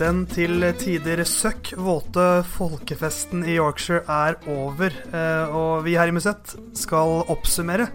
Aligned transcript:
Den 0.00 0.22
til 0.26 0.64
tider 0.80 1.20
søkk 1.28 1.74
våte 1.78 2.24
folkefesten 2.56 3.42
i 3.44 3.58
Yorkshire 3.58 4.00
er 4.08 4.38
over. 4.48 4.94
Eh, 5.12 5.52
og 5.54 5.84
vi 5.84 5.94
her 5.98 6.08
i 6.08 6.14
Musett 6.16 6.54
skal 6.74 7.20
oppsummere 7.30 7.86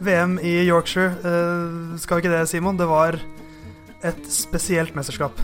VM 0.00 0.38
i 0.38 0.54
Yorkshire. 0.68 1.16
Eh, 1.18 1.98
skal 1.98 2.18
vi 2.18 2.24
ikke 2.24 2.32
det, 2.36 2.48
Simon? 2.48 2.78
Det 2.78 2.86
var 2.88 3.18
et 4.06 4.28
spesielt 4.30 4.94
mesterskap. 4.98 5.40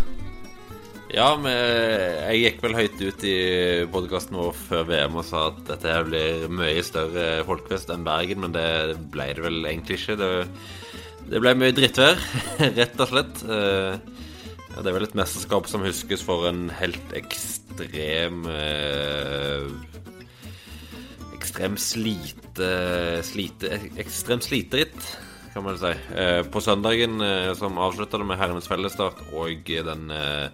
Ja, 1.15 1.29
men 1.39 1.53
jeg 1.55 2.41
gikk 2.41 2.63
vel 2.65 2.75
høyt 2.75 2.99
ut 2.99 3.25
i 3.29 3.37
podkasten 3.93 4.35
vår 4.35 4.57
før 4.59 4.89
VM 4.89 5.19
og 5.21 5.27
sa 5.29 5.45
at 5.53 5.61
dette 5.69 5.93
her 5.93 6.09
blir 6.09 6.49
mye 6.51 6.83
større 6.83 7.45
folkefest 7.47 7.93
enn 7.95 8.07
Bergen, 8.07 8.43
men 8.43 8.55
det 8.57 8.97
ble 9.15 9.29
det 9.37 9.45
vel 9.45 9.61
egentlig 9.63 10.01
ikke. 10.01 10.17
Det, 10.19 10.31
det 11.31 11.43
ble 11.45 11.55
mye 11.61 11.77
drittvær, 11.77 12.19
rett 12.81 12.99
og 12.99 13.13
slett. 13.13 13.45
Eh, 13.47 14.25
ja, 14.75 14.83
det 14.83 14.91
er 14.91 14.97
vel 14.97 15.07
et 15.07 15.15
mesterskap 15.15 15.71
som 15.71 15.87
huskes 15.87 16.25
for 16.27 16.49
en 16.51 16.67
helt 16.81 17.15
ekstrem 17.15 18.43
eh, 18.51 19.69
Ekstrem 21.37 21.77
slite, 21.79 22.73
slite 23.23 23.71
Ekstrem 24.03 24.43
sliteritt, 24.43 24.99
kan 25.55 25.65
man 25.65 25.79
si. 25.79 25.95
Eh, 26.17 26.43
på 26.43 26.61
søndagen, 26.61 27.21
eh, 27.21 27.55
som 27.55 27.79
avslutta 27.79 28.19
det 28.19 28.27
med 28.27 28.41
herrenes 28.41 28.67
fellesstart, 28.69 29.21
og 29.39 29.69
den 29.87 30.11
eh, 30.11 30.49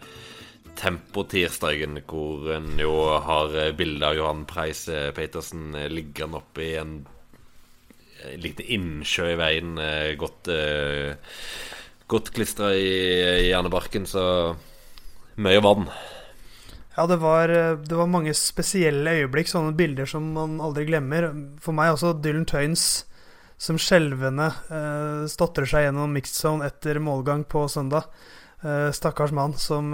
tempotirsdagen, 0.77 2.03
hvor 2.09 2.51
en 2.53 2.75
jo 2.79 2.93
har 3.25 3.57
bilde 3.79 4.07
av 4.07 4.19
Johan 4.19 4.45
Preis 4.49 4.85
Petersen 5.17 5.73
liggende 5.93 6.41
oppe 6.41 6.63
i 6.65 6.77
en, 6.81 6.95
en 8.29 8.45
liten 8.45 8.69
innsjø 8.77 9.33
i 9.33 9.41
veien, 9.41 9.75
godt 10.21 10.49
godt 12.11 12.33
klistra 12.35 12.73
i 12.75 13.51
hjernebarken, 13.51 14.07
så 14.09 14.23
mye 15.37 15.61
vann. 15.65 15.91
Ja, 16.97 17.05
det 17.07 17.21
var, 17.23 17.49
det 17.49 17.97
var, 17.97 18.09
mange 18.11 18.33
spesielle 18.37 19.21
øyeblikk, 19.21 19.49
sånne 19.53 19.77
bilder 19.77 20.09
som 20.09 20.33
man 20.37 20.59
aldri 20.65 20.89
glemmer. 20.89 21.29
For 21.63 21.77
meg 21.77 21.95
også 21.95 22.17
Dylan 22.25 22.49
Tøynes 22.49 22.89
som 23.61 23.77
skjelvende 23.81 24.49
eh, 24.73 25.27
stotrer 25.29 25.69
seg 25.69 25.85
gjennom 25.87 26.13
mixed 26.17 26.39
zone 26.39 26.65
etter 26.71 27.01
målgang 27.03 27.45
på 27.45 27.67
søndag. 27.69 28.09
Eh, 28.65 28.89
stakkars 28.97 29.35
mann 29.37 29.55
som, 29.61 29.93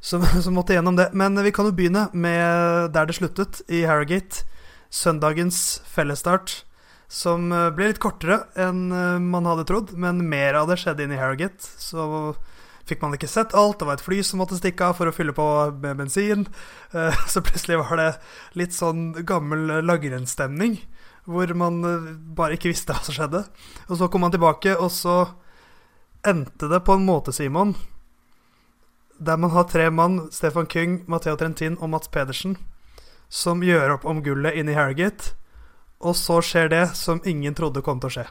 som, 0.00 0.26
som, 0.42 0.54
måtte 0.54 0.74
gjennom 0.74 0.98
det. 0.98 1.12
Men 1.14 1.38
vi 1.46 1.54
kan 1.54 1.70
jo 1.70 1.76
begynne 1.76 2.08
med 2.12 2.90
der 2.96 3.06
det 3.06 3.18
sluttet, 3.20 3.62
i 3.70 3.84
Harrogate. 3.86 4.42
Søndagens 4.90 5.80
fellesstart 5.86 6.62
som 7.08 7.52
eh, 7.52 7.70
ble 7.74 7.92
litt 7.92 8.02
kortere 8.02 8.42
enn 8.58 8.90
eh, 8.90 9.22
man 9.22 9.46
hadde 9.48 9.66
trodd, 9.68 9.94
men 9.98 10.24
mer 10.28 10.58
av 10.58 10.70
det 10.70 10.80
skjedde 10.82 11.06
inn 11.06 11.14
i 11.14 11.20
Harrogate. 11.20 11.62
Så 11.62 12.34
fikk 12.86 13.02
man 13.02 13.16
ikke 13.16 13.30
sett 13.30 13.54
alt. 13.58 13.80
Det 13.80 13.88
var 13.88 13.98
et 13.98 14.04
fly 14.04 14.20
som 14.26 14.42
måtte 14.42 14.58
stikke 14.58 14.90
av 14.90 14.98
for 14.98 15.10
å 15.10 15.14
fylle 15.14 15.34
på 15.36 15.46
med 15.82 16.02
bensin. 16.02 16.46
Eh, 16.92 17.22
så 17.32 17.42
plutselig 17.46 17.80
var 17.84 18.02
det 18.02 18.10
litt 18.58 18.76
sånn 18.76 19.12
gammel 19.26 19.84
langrennsstemning, 19.86 20.80
hvor 21.26 21.50
man 21.58 21.82
bare 22.38 22.54
ikke 22.56 22.70
visste 22.70 22.94
hva 22.94 23.02
som 23.02 23.16
skjedde. 23.16 23.42
Og 23.90 23.98
så 23.98 24.08
kom 24.10 24.26
han 24.26 24.34
tilbake, 24.34 24.76
og 24.78 24.90
så 24.94 25.18
endte 26.26 26.70
det 26.70 26.82
på 26.86 26.96
en 26.96 27.06
måte, 27.06 27.34
Simon, 27.34 27.74
der 29.18 29.36
man 29.36 29.50
har 29.50 29.64
tre 29.64 29.90
mann, 29.90 30.28
Stefan 30.32 30.66
Kyng, 30.66 31.04
Matheo 31.06 31.36
Trentin 31.36 31.78
og 31.80 31.90
Mats 31.90 32.08
Pedersen, 32.08 32.56
som 33.28 33.62
gjør 33.64 33.96
opp 33.96 34.04
om 34.06 34.22
gullet 34.22 34.58
inn 34.58 34.68
i 34.68 34.76
Harrogate. 34.76 35.34
Og 36.04 36.16
så 36.18 36.42
skjer 36.44 36.68
det 36.68 36.84
som 36.98 37.22
ingen 37.24 37.56
trodde 37.56 37.82
kom 37.84 38.02
til 38.02 38.10
å 38.10 38.16
skje. 38.18 38.26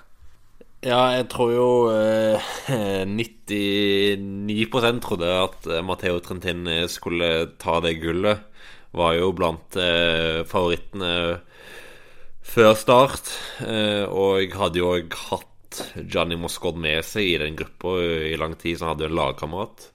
Ja, 0.85 0.99
jeg 1.15 1.25
tror 1.33 1.51
jo 1.55 1.69
eh, 1.89 2.51
99 3.09 4.99
trodde 5.01 5.31
at 5.39 5.65
eh, 5.65 5.81
Matheo 5.81 6.19
Trentin 6.21 6.67
skulle 6.91 7.47
ta 7.57 7.79
det 7.81 7.97
gullet. 8.03 8.45
Var 8.95 9.17
jo 9.17 9.31
blant 9.35 9.75
eh, 9.81 10.45
favorittene 10.47 11.41
før 12.45 12.73
start. 12.77 13.33
Eh, 13.65 14.05
og 14.05 14.39
jeg 14.43 14.53
hadde 14.55 14.81
jo 14.81 14.93
òg 14.95 15.19
hatt 15.29 15.81
Johnny 15.99 16.37
Moscod 16.39 16.79
med 16.79 17.03
seg 17.07 17.33
i 17.33 17.37
den 17.41 17.57
gruppa 17.59 17.97
i 17.99 18.35
lang 18.39 18.55
tid, 18.59 18.77
så 18.77 18.87
han 18.87 18.95
hadde 18.95 19.07
jo 19.07 19.13
en 19.13 19.19
lagkamerat. 19.19 19.87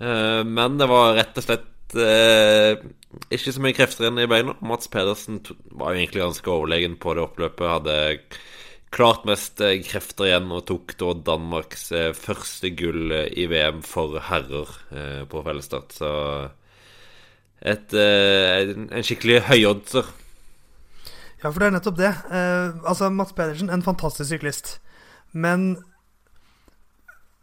Eh, 0.00 0.42
men 0.48 0.78
det 0.80 0.90
var 0.90 1.16
rett 1.18 1.40
og 1.40 1.46
slett 1.46 1.96
eh, 1.96 2.74
ikke 3.32 3.54
så 3.54 3.64
mye 3.64 3.76
krefter 3.76 4.06
igjen 4.06 4.22
i 4.24 4.30
beina. 4.30 4.56
Mats 4.66 4.90
Pedersen 4.92 5.42
var 5.70 5.94
jo 5.94 6.02
egentlig 6.02 6.24
ganske 6.26 6.52
overlegen 6.52 6.98
på 7.00 7.16
det 7.16 7.26
oppløpet. 7.26 7.74
Hadde 7.78 7.98
klart 8.90 9.26
mest 9.28 9.62
krefter 9.86 10.26
igjen 10.26 10.50
og 10.50 10.64
tok 10.66 10.96
da 10.98 11.12
Danmarks 11.28 11.92
første 12.18 12.72
gull 12.74 13.12
i 13.14 13.44
VM 13.46 13.84
for 13.86 14.18
herrer 14.26 14.72
på 15.30 15.42
fellesstart. 15.46 15.94
Så 15.94 16.10
et, 17.62 17.94
en 17.94 19.06
skikkelig 19.06 19.44
høyoddser. 19.46 20.10
Ja, 21.40 21.48
for 21.48 21.60
det 21.60 21.70
er 21.70 21.76
nettopp 21.76 21.98
det. 21.98 22.12
Eh, 22.30 22.80
altså, 22.84 23.08
Mats 23.10 23.32
Pedersen, 23.36 23.70
en 23.72 23.84
fantastisk 23.84 24.28
syklist. 24.28 24.78
Men 25.32 25.78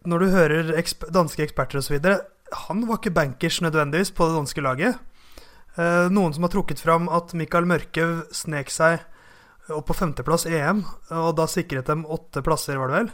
når 0.08 0.24
du 0.24 0.31
hører 0.31 0.74
eksp 0.80 1.08
danske 1.13 1.44
eksperter 1.44 1.81
osv. 1.81 2.00
Han 2.68 2.86
var 2.88 3.00
ikke 3.00 3.16
bankers 3.16 3.59
nødvendigvis 3.63 4.13
på 4.16 4.30
det 4.30 4.38
danske 4.38 4.63
laget. 4.63 5.00
Eh, 5.78 6.07
noen 6.13 6.34
som 6.34 6.46
har 6.46 6.53
trukket 6.53 6.81
fram 6.81 7.09
at 7.13 7.34
Mikael 7.38 7.68
Mørkøv 7.69 8.28
snek 8.36 8.72
seg 8.74 9.02
opp 9.74 9.90
på 9.90 9.97
femteplass 9.97 10.46
i 10.47 10.56
EM, 10.56 10.86
og 11.12 11.34
da 11.36 11.47
sikret 11.52 11.90
dem 11.90 12.06
åtte 12.07 12.40
plasser, 12.46 12.80
var 12.80 12.88
det 12.88 13.02
vel? 13.02 13.09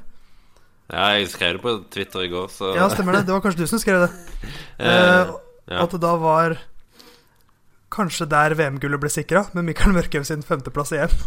Ja, 0.93 1.07
jeg 1.17 1.31
skrev 1.31 1.57
det 1.57 1.63
på 1.63 1.73
Twitter 1.95 2.27
i 2.27 2.29
går, 2.29 2.51
så 2.53 2.75
Ja, 2.77 2.85
stemmer 2.93 3.17
det. 3.17 3.23
Det 3.25 3.33
var 3.33 3.41
kanskje 3.41 3.63
du 3.63 3.71
som 3.71 3.81
skrev 3.81 4.03
det. 4.05 4.11
eh, 4.85 5.33
ja. 5.71 5.81
At 5.81 5.95
det 5.95 6.01
da 6.03 6.13
var 6.21 6.59
kanskje 7.93 8.29
der 8.31 8.55
VM-gullet 8.57 9.01
ble 9.01 9.11
sikra, 9.13 9.45
med 9.53 9.69
Mikael 9.69 9.95
Mørkhaug 9.95 10.25
sin 10.27 10.45
femteplass 10.45 10.93
i 10.95 11.01
EM. 11.05 11.17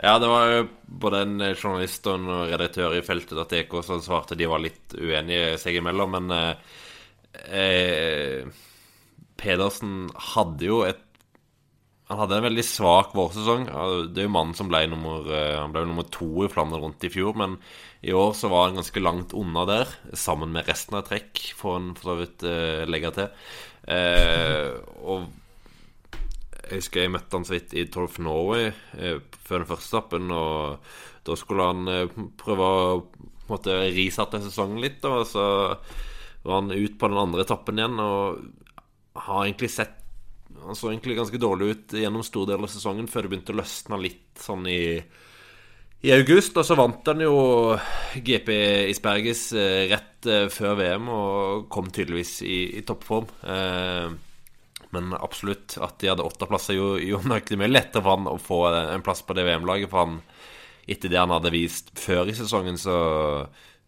Ja, 0.00 0.14
det 0.20 0.30
var 0.30 0.48
jo 0.48 0.62
både 1.02 1.20
en 1.26 1.42
journalist 1.50 2.06
og 2.08 2.22
en 2.22 2.46
redaktør 2.48 2.94
i 2.96 3.04
feltet.dk 3.04 3.74
som 3.84 4.00
svarte 4.00 4.38
de 4.38 4.48
var 4.48 4.62
litt 4.64 4.96
uenige 4.96 5.58
seg 5.60 5.76
imellom, 5.80 6.16
men 6.16 6.34
eh, 6.36 6.74
eh 7.60 8.66
Pedersen 9.40 10.10
hadde 10.34 10.66
jo 10.66 10.82
et 10.84 11.06
Han 12.10 12.18
hadde 12.18 12.40
en 12.40 12.44
veldig 12.48 12.64
svak 12.66 13.12
vårsesong. 13.14 13.68
Det 14.10 14.18
er 14.18 14.24
jo 14.26 14.32
mannen 14.34 14.56
som 14.58 14.66
ble 14.66 14.80
nummer, 14.90 15.28
eh, 15.30 15.54
han 15.54 15.70
ble 15.70 15.84
nummer 15.86 16.08
to 16.10 16.42
i 16.42 16.48
Flandern 16.50 16.82
rundt 16.82 17.04
i 17.06 17.10
fjor, 17.12 17.36
men 17.38 17.54
i 18.02 18.10
år 18.10 18.32
så 18.34 18.50
var 18.50 18.66
han 18.66 18.80
ganske 18.80 19.02
langt 19.04 19.30
unna 19.30 19.62
der, 19.68 19.92
sammen 20.18 20.50
med 20.50 20.66
resten 20.66 20.98
av 20.98 21.04
trekk, 21.06 21.38
får 21.54 21.76
han 21.76 21.86
for 21.94 22.10
så 22.10 22.16
vidt 22.18 22.42
eh, 22.50 22.82
legge 22.90 23.12
til. 23.14 23.30
Eh, 23.94 24.74
og 25.06 25.28
jeg 26.70 26.82
husker 26.82 27.04
jeg 27.04 27.14
møtte 27.14 27.36
han 27.36 27.46
så 27.46 27.56
vidt 27.56 27.74
i 27.76 27.86
Torf 27.92 28.20
Norway 28.22 28.70
eh, 28.70 29.18
før 29.46 29.62
den 29.62 29.70
første 29.70 29.90
stappen. 29.90 30.30
og 30.30 30.78
da 31.26 31.36
skulle 31.36 31.66
han 31.68 32.08
prøve 32.40 32.64
å 32.64 32.84
måtte 33.50 33.74
risette 33.92 34.40
sesongen 34.40 34.80
litt, 34.80 35.04
og 35.04 35.26
så 35.28 35.44
var 36.42 36.62
han 36.62 36.72
ut 36.72 36.98
på 36.98 37.10
den 37.10 37.20
andre 37.20 37.44
etappen 37.44 37.80
igjen. 37.80 37.98
Og 38.00 39.24
har 39.26 39.44
egentlig 39.44 39.72
sett 39.72 39.96
Han 40.60 40.76
så 40.76 40.90
egentlig 40.90 41.14
ganske 41.16 41.38
dårlig 41.40 41.66
ut 41.70 41.92
gjennom 41.96 42.24
stor 42.26 42.48
del 42.50 42.64
av 42.66 42.68
sesongen 42.68 43.06
før 43.08 43.24
det 43.24 43.30
begynte 43.30 43.52
å 43.54 43.58
løsne 43.60 43.96
litt 44.02 44.42
sånn 44.42 44.66
i, 44.68 44.98
i 46.04 46.10
august. 46.12 46.58
Og 46.58 46.66
så 46.66 46.76
vant 46.76 47.06
han 47.08 47.22
jo 47.22 47.36
GP 48.26 48.50
Isberges 48.90 49.44
eh, 49.56 49.86
rett 49.88 50.26
eh, 50.28 50.50
før 50.52 50.74
VM 50.82 51.08
og 51.14 51.68
kom 51.72 51.88
tydeligvis 51.88 52.34
i, 52.44 52.58
i 52.76 52.82
toppform. 52.84 53.30
Eh, 53.40 54.10
men 54.94 55.14
absolutt 55.14 55.76
at 55.82 55.98
de 56.02 56.10
hadde 56.10 56.26
åtte 56.26 56.48
plasser, 56.50 56.78
jo, 56.78 57.20
nok 57.24 57.48
det 57.48 57.58
mye 57.60 57.70
lettere 57.70 58.02
for 58.02 58.16
han 58.16 58.30
å 58.30 58.36
få 58.42 58.60
en 58.74 59.04
plass 59.06 59.22
på 59.26 59.36
det 59.38 59.46
VM-laget. 59.46 59.90
For 59.92 60.04
han, 60.04 60.20
etter 60.90 61.12
det 61.12 61.20
han 61.20 61.34
hadde 61.34 61.54
vist 61.54 61.92
før 61.98 62.30
i 62.30 62.36
sesongen, 62.36 62.78
så, 62.80 62.98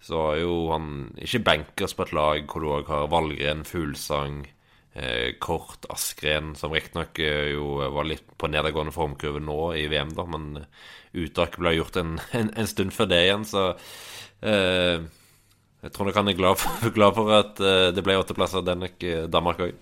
så 0.03 0.19
var 0.19 0.41
jo 0.41 0.57
han 0.71 0.89
ikke 1.19 1.45
bankers 1.47 1.97
på 1.99 2.07
et 2.07 2.17
lag 2.17 2.47
hvor 2.51 2.63
du 2.63 2.73
òg 2.79 2.93
har 2.93 3.11
Valgren, 3.13 3.67
Fuglsang 3.67 4.45
eh, 4.95 5.35
Kort 5.43 5.87
Askren, 5.91 6.55
som 6.59 6.73
riktignok 6.75 7.19
eh, 7.19 7.53
jo 7.55 7.79
var 7.95 8.09
litt 8.09 8.27
på 8.39 8.51
nedadgående 8.51 8.95
formkurve 8.95 9.43
nå 9.43 9.61
i 9.79 9.87
VM, 9.91 10.13
da, 10.17 10.27
men 10.29 10.65
uttaket 11.13 11.61
ble 11.61 11.77
gjort 11.77 11.99
en, 12.01 12.17
en, 12.33 12.53
en, 12.57 12.69
stund 12.69 12.95
før 12.95 13.11
det 13.11 13.23
igjen, 13.27 13.47
så 13.49 13.67
eh, 14.47 15.03
jeg 15.83 15.95
tror 15.95 16.09
nok 16.09 16.21
han 16.21 16.31
er 16.31 16.39
glad 16.39 16.61
for, 16.63 16.91
glad 16.97 17.17
for 17.19 17.33
at 17.39 17.63
eh, 17.63 17.89
det 17.97 18.05
ble 18.07 18.21
åtteplasser 18.21 18.65
Dennek 18.67 19.03
Danmark 19.33 19.65
òg. 19.67 19.81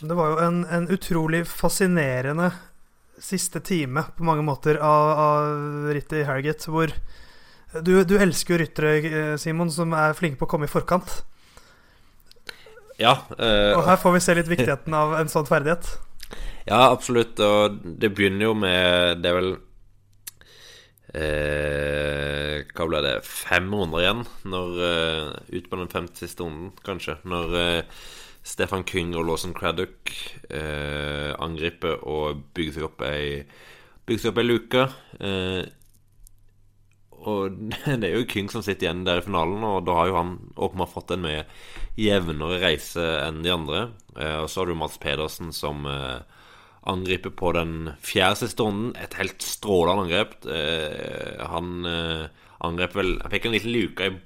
Det 0.00 0.16
var 0.16 0.32
jo 0.32 0.36
en, 0.40 0.60
en, 0.64 0.88
utrolig 0.88 1.42
fascinerende 1.48 2.50
siste 3.20 3.60
time 3.60 4.06
på 4.16 4.24
mange 4.24 4.44
måter 4.46 4.78
av, 4.80 5.08
av 5.20 5.90
rittet 5.92 6.22
i 6.22 6.26
Harrogate, 6.28 6.70
hvor 6.72 6.92
du, 7.84 7.92
du 8.08 8.16
elsker 8.16 8.56
jo 8.56 8.60
ryttere, 8.62 9.24
Simon, 9.38 9.70
som 9.70 9.92
er 9.92 10.16
flinke 10.16 10.40
på 10.40 10.48
å 10.48 10.52
komme 10.54 10.66
i 10.66 10.72
forkant. 10.72 11.20
Ja. 13.00 13.18
Øh, 13.36 13.76
og 13.76 13.84
her 13.86 14.00
får 14.00 14.16
vi 14.16 14.22
se 14.24 14.36
litt 14.36 14.48
viktigheten 14.50 14.96
av 14.96 15.14
en 15.20 15.30
sånn 15.32 15.48
ferdighet. 15.48 15.88
Ja, 16.68 16.90
absolutt. 16.90 17.40
Og 17.40 17.80
det 18.00 18.12
begynner 18.14 18.50
jo 18.50 18.54
med 18.58 19.20
Det 19.22 19.30
er 19.30 19.36
vel 19.38 19.50
eh, 21.16 22.56
Hva 22.76 22.86
ble 22.86 23.00
det? 23.06 23.14
Fem 23.26 23.70
runder 23.72 24.04
igjen 24.04 24.24
når 24.52 24.82
eh, 24.86 25.30
ut 25.56 25.70
på 25.70 25.80
den 25.80 25.92
femte 25.92 26.20
siste 26.20 26.44
runden, 26.44 26.74
kanskje. 26.86 27.16
Når 27.28 27.56
eh, 27.60 28.02
Stefan 28.42 28.86
King 28.88 29.12
og 29.18 29.26
Lawson 29.28 29.52
Craddock 29.56 30.12
eh, 30.48 31.32
angriper 31.36 32.00
og 32.08 32.46
bygger 32.56 32.78
seg 32.78 32.88
opp 32.88 33.04
ei 33.04 33.44
seg 34.10 34.32
opp 34.32 34.40
ei 34.40 34.46
luke. 34.46 34.86
Eh, 35.20 35.62
og 37.20 37.56
det 38.00 38.08
er 38.08 38.16
jo 38.16 38.28
King 38.28 38.50
som 38.52 38.64
sitter 38.64 38.88
igjen 38.88 39.04
der 39.06 39.20
i 39.20 39.24
finalen, 39.24 39.62
og 39.66 39.84
da 39.86 39.96
har 39.98 40.10
jo 40.10 40.18
han 40.18 40.34
åpenbart 40.56 40.94
fått 40.94 41.14
en 41.14 41.24
mye 41.26 41.44
jevnere 42.00 42.60
reise 42.62 43.04
enn 43.26 43.42
de 43.44 43.52
andre. 43.54 43.82
Eh, 44.16 44.38
og 44.42 44.48
så 44.50 44.62
har 44.62 44.70
du 44.70 44.78
Mats 44.78 44.98
Pedersen 45.02 45.52
som 45.56 45.84
eh, 45.88 46.22
angriper 46.90 47.34
på 47.36 47.52
den 47.56 47.92
fjerde 48.00 48.40
siste 48.44 48.64
runden. 48.64 48.94
Et 49.00 49.18
helt 49.20 49.44
strålende 49.44 50.06
angrep. 50.06 50.38
Eh, 50.48 51.44
han 51.50 51.86
angrep 52.60 52.96
vel 52.96 53.14
Han 53.22 53.32
fikk 53.32 53.46
en 53.48 53.54
liten 53.56 53.72
luke 53.72 54.08
i, 54.08 54.16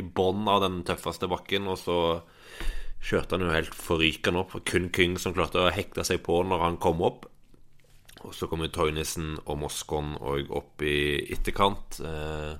i 0.00 0.02
bånn 0.04 0.48
av 0.50 0.64
den 0.64 0.82
tøffeste 0.88 1.28
bakken, 1.30 1.68
og 1.68 1.78
så 1.80 2.00
kjørte 3.04 3.36
han 3.36 3.46
jo 3.46 3.54
helt 3.54 3.74
forrykende 3.76 4.42
opp. 4.42 4.56
Kun 4.68 4.88
King 4.94 5.18
som 5.20 5.34
klarte 5.36 5.62
å 5.62 5.74
hekte 5.74 6.04
seg 6.06 6.22
på 6.26 6.40
når 6.46 6.64
han 6.64 6.80
kom 6.82 7.02
opp. 7.06 7.26
Og 8.26 8.34
så 8.34 8.48
kom 8.50 8.64
jo 8.64 8.70
Toynissen 8.74 9.36
og 9.44 9.60
Moskon 9.62 10.16
òg 10.18 10.50
opp 10.54 10.82
i 10.82 11.20
etterkant. 11.34 12.00
Eh, 12.02 12.54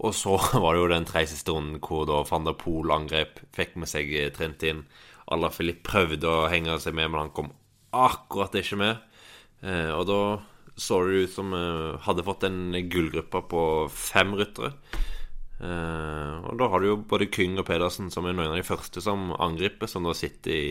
og 0.00 0.14
så 0.16 0.38
var 0.62 0.74
det 0.74 0.82
jo 0.82 0.92
den 0.94 1.08
tredje 1.08 1.34
siste 1.34 1.54
hvor 1.84 2.06
da 2.08 2.22
van 2.28 2.48
der 2.48 2.56
Poel 2.58 2.94
angrep, 2.94 3.42
fikk 3.54 3.76
med 3.80 3.90
seg 3.92 4.12
eh, 4.16 4.30
Trentin. 4.34 4.86
Alla 5.32 5.52
Filip 5.52 5.82
prøvde 5.86 6.28
å 6.28 6.48
henge 6.52 6.78
seg 6.82 6.96
med, 6.96 7.12
men 7.12 7.26
han 7.26 7.36
kom 7.36 7.52
akkurat 7.92 8.56
ikke 8.58 8.80
med. 8.80 9.04
Eh, 9.62 9.92
og 9.92 10.08
da 10.08 10.22
så 10.80 11.02
det 11.04 11.26
ut 11.26 11.32
som 11.34 11.50
hadde 12.00 12.24
fått 12.24 12.46
en 12.48 12.72
gullgruppe 12.88 13.42
på 13.50 13.62
fem 13.92 14.30
ryttere. 14.38 14.70
Eh, 15.62 16.36
og 16.50 16.58
da 16.58 16.66
har 16.72 16.82
du 16.82 16.88
jo 16.88 16.98
både 17.06 17.28
Kyng 17.30 17.54
og 17.62 17.66
Pedersen 17.68 18.10
som 18.10 18.26
er 18.26 18.34
noen 18.34 18.50
av 18.50 18.58
de 18.58 18.66
første 18.66 19.02
som 19.04 19.30
angriper, 19.36 19.86
som 19.90 20.02
da 20.08 20.14
sitter 20.16 20.54
i, 20.56 20.62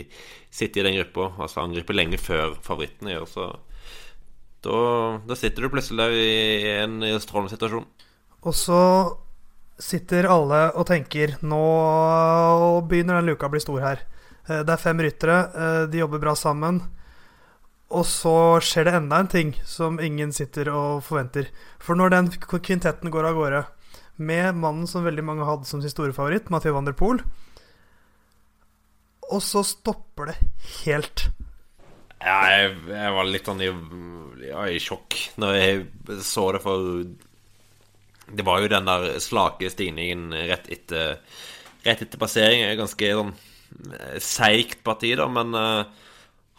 sitter 0.52 0.84
i 0.84 0.90
den 0.90 0.98
gruppa. 1.00 1.30
Altså 1.46 1.64
angriper 1.64 1.96
lenge 1.96 2.20
før 2.20 2.58
favorittene 2.66 3.16
gjør 3.16 3.28
så 3.30 3.50
da, 4.62 4.78
da, 5.26 5.36
sitter 5.38 5.66
du 5.66 5.72
plutselig 5.74 6.04
der 6.04 6.12
i 6.14 6.74
en 6.84 7.02
strålende 7.24 7.56
situasjon. 7.56 7.88
Og 8.46 8.54
så 8.58 8.82
sitter 9.82 10.28
alle 10.30 10.68
og 10.78 10.86
tenker 10.86 11.34
Nå 11.42 11.62
begynner 12.86 13.18
den 13.18 13.32
luka 13.32 13.48
å 13.50 13.54
bli 13.54 13.62
stor 13.64 13.82
her. 13.82 14.04
Eh, 14.46 14.62
det 14.62 14.76
er 14.76 14.82
fem 14.82 15.02
ryttere, 15.02 15.38
eh, 15.50 15.84
de 15.90 16.04
jobber 16.04 16.22
bra 16.22 16.36
sammen. 16.38 16.84
Og 17.92 18.06
så 18.08 18.60
skjer 18.64 18.88
det 18.88 18.98
enda 19.00 19.20
en 19.20 19.32
ting 19.32 19.56
som 19.68 20.00
ingen 20.00 20.32
sitter 20.36 20.70
og 20.72 21.02
forventer. 21.04 21.50
For 21.80 21.98
når 21.98 22.14
den 22.14 22.30
kvintetten 22.46 23.12
går 23.12 23.32
av 23.32 23.40
gårde, 23.40 23.64
med 24.22 24.58
mannen 24.62 24.90
som 24.90 25.06
veldig 25.06 25.26
mange 25.26 25.48
hadde 25.48 25.68
som 25.70 25.82
sin 25.84 25.94
store 25.94 26.16
favoritt, 26.16 26.52
Mathieu 26.54 26.76
van 26.76 26.88
der 26.88 26.98
Poel, 26.98 27.22
og 29.32 29.40
så 29.46 29.64
stopper 29.64 30.32
det 30.32 30.38
helt. 30.84 31.30
Ja, 32.22 32.38
jeg, 32.54 32.74
jeg 32.92 33.14
var 33.16 33.30
litt 33.30 33.48
sånn 33.50 33.64
i, 33.64 33.70
ja, 34.46 34.66
i 34.70 34.82
sjokk 34.84 35.18
når 35.42 35.56
jeg 35.58 36.20
så 36.22 36.52
det, 36.54 36.62
for 36.62 37.02
Det 38.30 38.46
var 38.46 38.62
jo 38.62 38.70
den 38.70 38.86
der 38.86 39.08
slake 39.24 39.72
stigningen 39.74 40.30
rett 40.52 40.70
etter 40.70 41.18
Rett 41.82 42.04
etter 42.04 42.20
passering. 42.22 42.62
Ganske 42.78 43.08
sånn 43.18 43.32
eh, 43.34 44.18
seigt 44.22 44.84
parti, 44.86 45.16
da, 45.18 45.26
men 45.34 45.56
uh, 45.58 45.82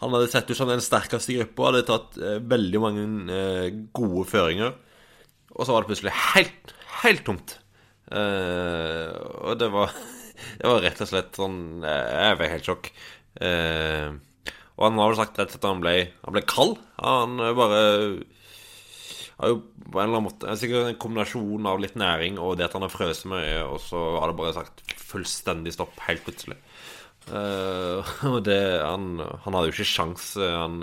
han 0.03 0.15
hadde 0.15 0.31
sett 0.33 0.49
ut 0.51 0.57
som 0.59 0.67
den 0.67 0.83
sterkeste 0.83 1.37
gruppa. 1.37 1.69
Hadde 1.69 1.85
tatt 1.87 2.17
uh, 2.19 2.39
veldig 2.43 2.81
mange 2.83 3.05
uh, 3.31 3.69
gode 3.95 4.25
føringer. 4.27 4.73
Og 5.53 5.63
så 5.63 5.71
var 5.71 5.85
det 5.85 5.93
plutselig 5.93 6.15
helt, 6.33 6.73
helt 7.03 7.23
tomt. 7.27 7.57
og 8.13 9.53
det 9.59 9.69
var 9.73 9.93
Det 10.59 10.69
var 10.69 10.83
rett 10.83 11.01
og 11.03 11.09
slett 11.09 11.39
sånn 11.39 11.57
Jeg 11.83 12.37
var 12.39 12.51
helt 12.51 12.67
sjokk. 12.67 12.89
Uh, 13.39 14.19
og 14.73 14.87
han 14.87 14.99
har 14.99 15.11
vel 15.11 15.19
sagt 15.19 15.39
rett 15.39 15.51
og 15.51 15.55
slett 15.55 15.63
at 15.63 15.69
han 15.69 15.83
ble, 15.83 15.95
han 16.25 16.35
ble 16.35 16.43
kald. 16.49 16.77
Han 16.99 17.37
bare 17.57 17.81
har 19.37 19.51
jo 19.51 19.59
på 19.63 19.99
en 19.99 20.07
eller 20.07 20.17
annen 20.17 20.27
måte 20.27 20.55
Sikkert 20.57 20.89
en 20.89 20.99
kombinasjon 21.01 21.67
av 21.69 21.81
litt 21.81 21.95
næring 21.99 22.37
og 22.41 22.55
det 22.57 22.67
at 22.67 22.75
han 22.77 22.85
har 22.85 22.93
frøst 22.93 23.27
mye, 23.29 23.61
og 23.65 23.79
så 23.83 24.01
har 24.17 24.29
det 24.29 24.37
bare 24.39 24.55
sagt 24.55 24.83
fullstendig 24.97 25.73
stopp 25.75 25.97
helt 26.07 26.25
plutselig. 26.25 26.57
Uh, 27.29 28.01
og 28.33 28.41
det 28.47 28.61
han, 28.81 29.17
han, 29.21 29.55
hadde 29.55 29.69
jo 29.69 29.75
ikke 29.77 29.87
sjans 29.87 30.33
Han 30.35 30.81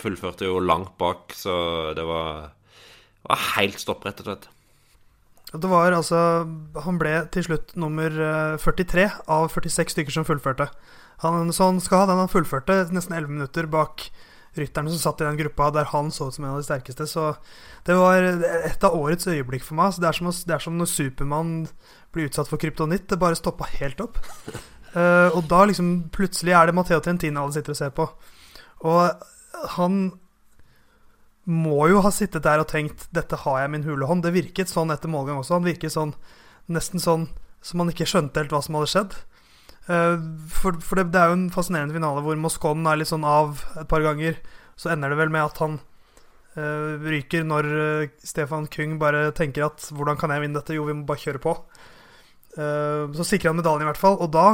fullførte 0.00 0.48
jo 0.48 0.58
langt 0.60 0.96
bak, 1.00 1.32
så 1.36 1.54
det 1.96 2.04
var, 2.04 2.50
var 3.24 3.46
helt 3.54 3.80
stopp, 3.80 4.04
rett 4.04 4.20
og 4.20 4.28
slett. 4.28 4.48
Det 5.54 5.70
var 5.70 5.94
altså 5.94 6.18
Han 6.82 6.98
ble 6.98 7.14
til 7.34 7.46
slutt 7.46 7.74
nummer 7.78 8.10
43 8.58 9.04
eh, 9.04 9.18
av 9.30 9.48
46 9.52 9.94
stykker 9.94 10.14
som 10.14 10.26
fullførte. 10.26 10.68
Han, 11.22 11.52
så 11.54 11.70
han 11.70 11.80
skal 11.82 12.02
ha 12.02 12.08
den 12.10 12.22
han 12.24 12.32
fullførte, 12.32 12.88
nesten 12.92 13.14
11 13.14 13.36
minutter 13.36 13.68
bak 13.70 14.08
rytterne 14.58 14.90
som 14.90 15.00
satt 15.02 15.22
i 15.22 15.26
den 15.26 15.38
gruppa 15.38 15.70
der 15.74 15.88
han 15.90 16.10
så 16.14 16.28
ut 16.28 16.36
som 16.36 16.44
en 16.46 16.54
av 16.54 16.60
de 16.62 16.66
sterkeste. 16.66 17.06
Så 17.10 17.32
det 17.86 17.96
var 17.98 18.22
et 18.22 18.86
av 18.86 18.96
årets 18.98 19.26
øyeblikk 19.30 19.66
for 19.66 19.78
meg. 19.78 19.94
Så 19.94 20.02
det, 20.02 20.10
er 20.10 20.18
som, 20.18 20.30
det 20.30 20.56
er 20.56 20.62
som 20.62 20.78
når 20.78 20.90
Supermann 20.90 21.54
blir 22.14 22.30
utsatt 22.30 22.50
for 22.50 22.62
kryptonitt. 22.62 23.08
Det 23.10 23.20
bare 23.20 23.38
stoppa 23.38 23.68
helt 23.78 24.02
opp. 24.04 24.20
Uh, 24.94 25.30
og 25.36 25.44
da 25.50 25.64
liksom 25.70 26.10
plutselig 26.14 26.54
er 26.54 26.70
det 26.70 26.76
Matheo 26.78 27.02
Trentina 27.02 27.42
alle 27.42 27.56
sitter 27.56 27.74
og 27.74 27.80
ser 27.80 27.94
på. 27.94 28.08
Og 28.84 29.26
han 29.78 30.04
må 31.44 31.88
jo 31.90 32.00
ha 32.04 32.10
sittet 32.14 32.44
der 32.46 32.62
og 32.62 32.68
tenkt 32.70 33.08
'Dette 33.12 33.36
har 33.44 33.60
jeg 33.60 33.70
min 33.70 33.84
hulehånd'. 33.84 34.22
Det 34.22 34.32
virket 34.32 34.72
sånn 34.72 34.90
etter 34.90 35.12
målgang 35.12 35.40
også. 35.40 35.58
Han 35.58 35.68
virket 35.68 35.92
sånn 35.92 36.14
nesten 36.68 37.00
sånn 37.00 37.28
som 37.64 37.80
han 37.80 37.92
ikke 37.92 38.08
skjønte 38.08 38.40
helt 38.40 38.52
hva 38.52 38.62
som 38.64 38.76
hadde 38.78 38.92
skjedd. 38.92 39.16
Eh, 39.84 40.16
for, 40.48 40.78
for 40.80 40.96
det, 40.96 41.10
det, 41.12 41.20
er 41.20 41.32
jo 41.32 41.38
en 41.38 41.50
fascinerende 41.52 41.96
finale 41.96 42.22
hvor 42.24 42.38
Moscon 42.40 42.86
er 42.88 43.00
litt 43.00 43.10
sånn 43.10 43.26
av 43.28 43.60
et 43.80 43.88
par 43.88 44.04
ganger. 44.04 44.38
Så 44.76 44.92
ender 44.92 45.12
det 45.12 45.20
vel 45.20 45.32
med 45.32 45.44
at 45.44 45.60
han 45.62 45.76
uh, 46.58 46.96
ryker 46.98 47.44
når 47.46 47.68
uh, 47.70 48.06
Stefan 48.26 48.66
Kung 48.66 48.96
bare 48.98 49.28
tenker 49.36 49.68
at 49.68 49.84
'hvordan 49.92 50.18
kan 50.18 50.32
jeg 50.34 50.42
vinne 50.42 50.58
dette?' 50.58 50.74
Jo, 50.74 50.88
vi 50.88 50.96
må 50.96 51.06
bare 51.06 51.22
kjøre 51.22 51.42
på. 51.44 51.54
Uh, 52.58 53.06
så 53.14 53.22
sikrer 53.22 53.52
han 53.52 53.60
medaljen 53.60 53.86
i 53.86 53.90
hvert 53.92 54.00
fall, 54.00 54.18
og 54.18 54.32
da 54.34 54.48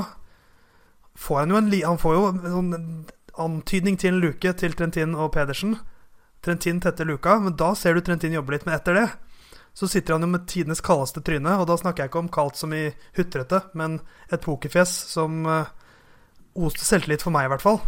får 1.16 1.38
han 1.38 1.50
jo 1.54 1.56
en 1.56 1.72
Han 1.88 1.98
får 1.98 2.14
jo 2.14 2.26
en 2.28 2.40
sånn 2.44 3.06
antydning 3.40 3.96
til 3.96 4.14
en 4.14 4.20
luke 4.20 4.52
til 4.52 4.76
Trentin 4.76 5.14
og 5.14 5.32
Pedersen. 5.32 5.78
Trentin 6.44 6.80
tetter 6.80 7.04
luka, 7.04 7.36
men 7.40 7.56
da 7.56 7.74
ser 7.76 7.94
du 7.94 8.04
Trentin 8.04 8.36
jobbe 8.36 8.54
litt. 8.54 8.64
Men 8.68 8.78
etter 8.78 8.96
det 8.96 9.08
så 9.76 9.88
sitter 9.88 10.16
han 10.16 10.24
jo 10.24 10.30
med 10.32 10.46
tidenes 10.50 10.82
kaldeste 10.84 11.22
tryne. 11.24 11.54
Og 11.60 11.68
da 11.70 11.76
snakker 11.78 12.04
jeg 12.04 12.12
ikke 12.12 12.22
om 12.24 12.32
kaldt 12.32 12.58
som 12.60 12.74
i 12.74 12.88
hutrete, 13.18 13.62
men 13.78 14.00
et 14.32 14.42
pokerfjes 14.44 14.92
som 15.12 15.44
uh, 15.46 15.70
oste 16.58 16.84
selvtillit 16.86 17.24
for 17.24 17.34
meg, 17.34 17.46
i 17.46 17.52
hvert 17.54 17.64
fall. 17.64 17.80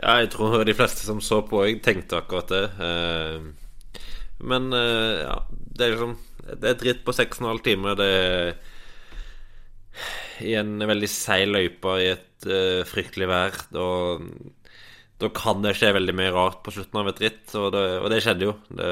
Ja, 0.00 0.18
jeg 0.22 0.30
tror 0.32 0.62
de 0.64 0.76
fleste 0.76 1.04
som 1.04 1.20
så 1.24 1.42
på, 1.46 1.64
jeg 1.66 1.82
tenkte 1.84 2.20
akkurat 2.20 2.52
det. 2.52 2.64
Uh, 2.80 4.02
men 4.40 4.70
uh, 4.72 5.16
ja, 5.24 5.38
det 5.50 5.86
er 5.86 5.96
liksom 5.96 6.14
Det 6.40 6.54
er 6.56 6.78
dritt 6.80 6.86
ritt 6.86 7.02
på 7.04 7.12
6,5 7.12 7.64
timer. 7.66 7.98
Det 7.98 8.10
er 8.20 8.54
i 10.40 10.54
en 10.56 10.78
veldig 10.88 11.08
seig 11.12 11.44
løype 11.50 11.92
i 12.00 12.06
et 12.14 12.46
fryktelig 12.88 13.26
vær. 13.28 13.58
Da, 13.74 13.84
da 15.20 15.28
kan 15.34 15.60
det 15.64 15.76
skje 15.78 15.92
veldig 15.96 16.14
mye 16.16 16.32
rart 16.34 16.62
på 16.64 16.72
slutten 16.74 17.02
av 17.02 17.10
et 17.12 17.22
ritt, 17.22 17.44
og 17.58 17.70
det, 17.74 17.84
og 18.00 18.08
det 18.12 18.22
skjedde 18.24 18.48
jo. 18.48 18.56
Det, 18.72 18.90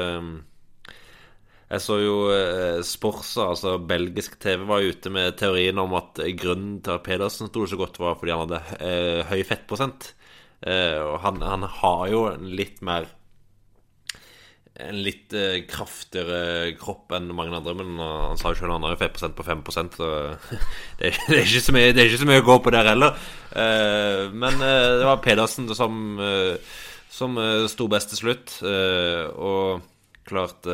jeg 1.69 1.83
så 1.85 1.99
jo 2.01 2.13
eh, 2.33 2.79
Sporsa, 2.85 3.51
altså 3.51 3.75
belgisk 3.77 4.39
TV, 4.41 4.63
var 4.69 4.85
ute 4.85 5.11
med 5.13 5.37
teorien 5.37 5.77
om 5.81 5.93
at 5.99 6.21
grunnen 6.39 6.79
til 6.85 6.95
at 6.95 7.05
Pedersen 7.05 7.51
sto 7.51 7.65
så 7.69 7.77
godt, 7.77 7.99
var 8.01 8.17
fordi 8.17 8.33
han 8.33 8.45
hadde 8.47 8.61
eh, 8.81 9.21
høy 9.29 9.43
fettprosent. 9.45 10.13
Eh, 10.65 10.97
og 10.97 11.19
han, 11.23 11.37
han, 11.45 11.67
har 11.79 12.07
jo 12.11 12.23
litt 12.41 12.81
mer 12.85 13.05
En 14.79 14.99
litt 15.03 15.33
eh, 15.35 15.65
kraftigere 15.67 16.71
kropp 16.79 17.11
enn 17.17 17.27
mange 17.35 17.57
andre, 17.57 17.73
men 17.75 17.99
han 17.99 18.39
sa 18.39 18.53
jo 18.53 18.61
selv 18.61 18.71
han 18.77 18.85
har 18.87 18.93
jo 18.93 19.01
fettprosent 19.01 19.35
på 19.35 19.43
5 19.43 19.63
så 19.75 19.81
det, 20.99 21.11
det, 21.27 21.35
er 21.35 21.41
ikke 21.43 21.63
så 21.65 21.75
mye, 21.75 21.89
det 21.91 22.03
er 22.03 22.11
ikke 22.11 22.21
så 22.21 22.27
mye 22.29 22.43
å 22.43 22.47
gå 22.47 22.57
på 22.63 22.73
der 22.75 22.91
heller. 22.93 23.17
Uh, 23.51 24.29
men 24.31 24.55
uh, 24.63 24.99
det 25.01 25.07
var 25.09 25.23
Pedersen 25.25 25.67
som, 25.75 26.21
som 27.11 27.41
sto 27.67 27.89
best 27.91 28.13
til 28.13 28.21
slutt, 28.21 28.59
og 28.63 29.81
klart 30.29 30.69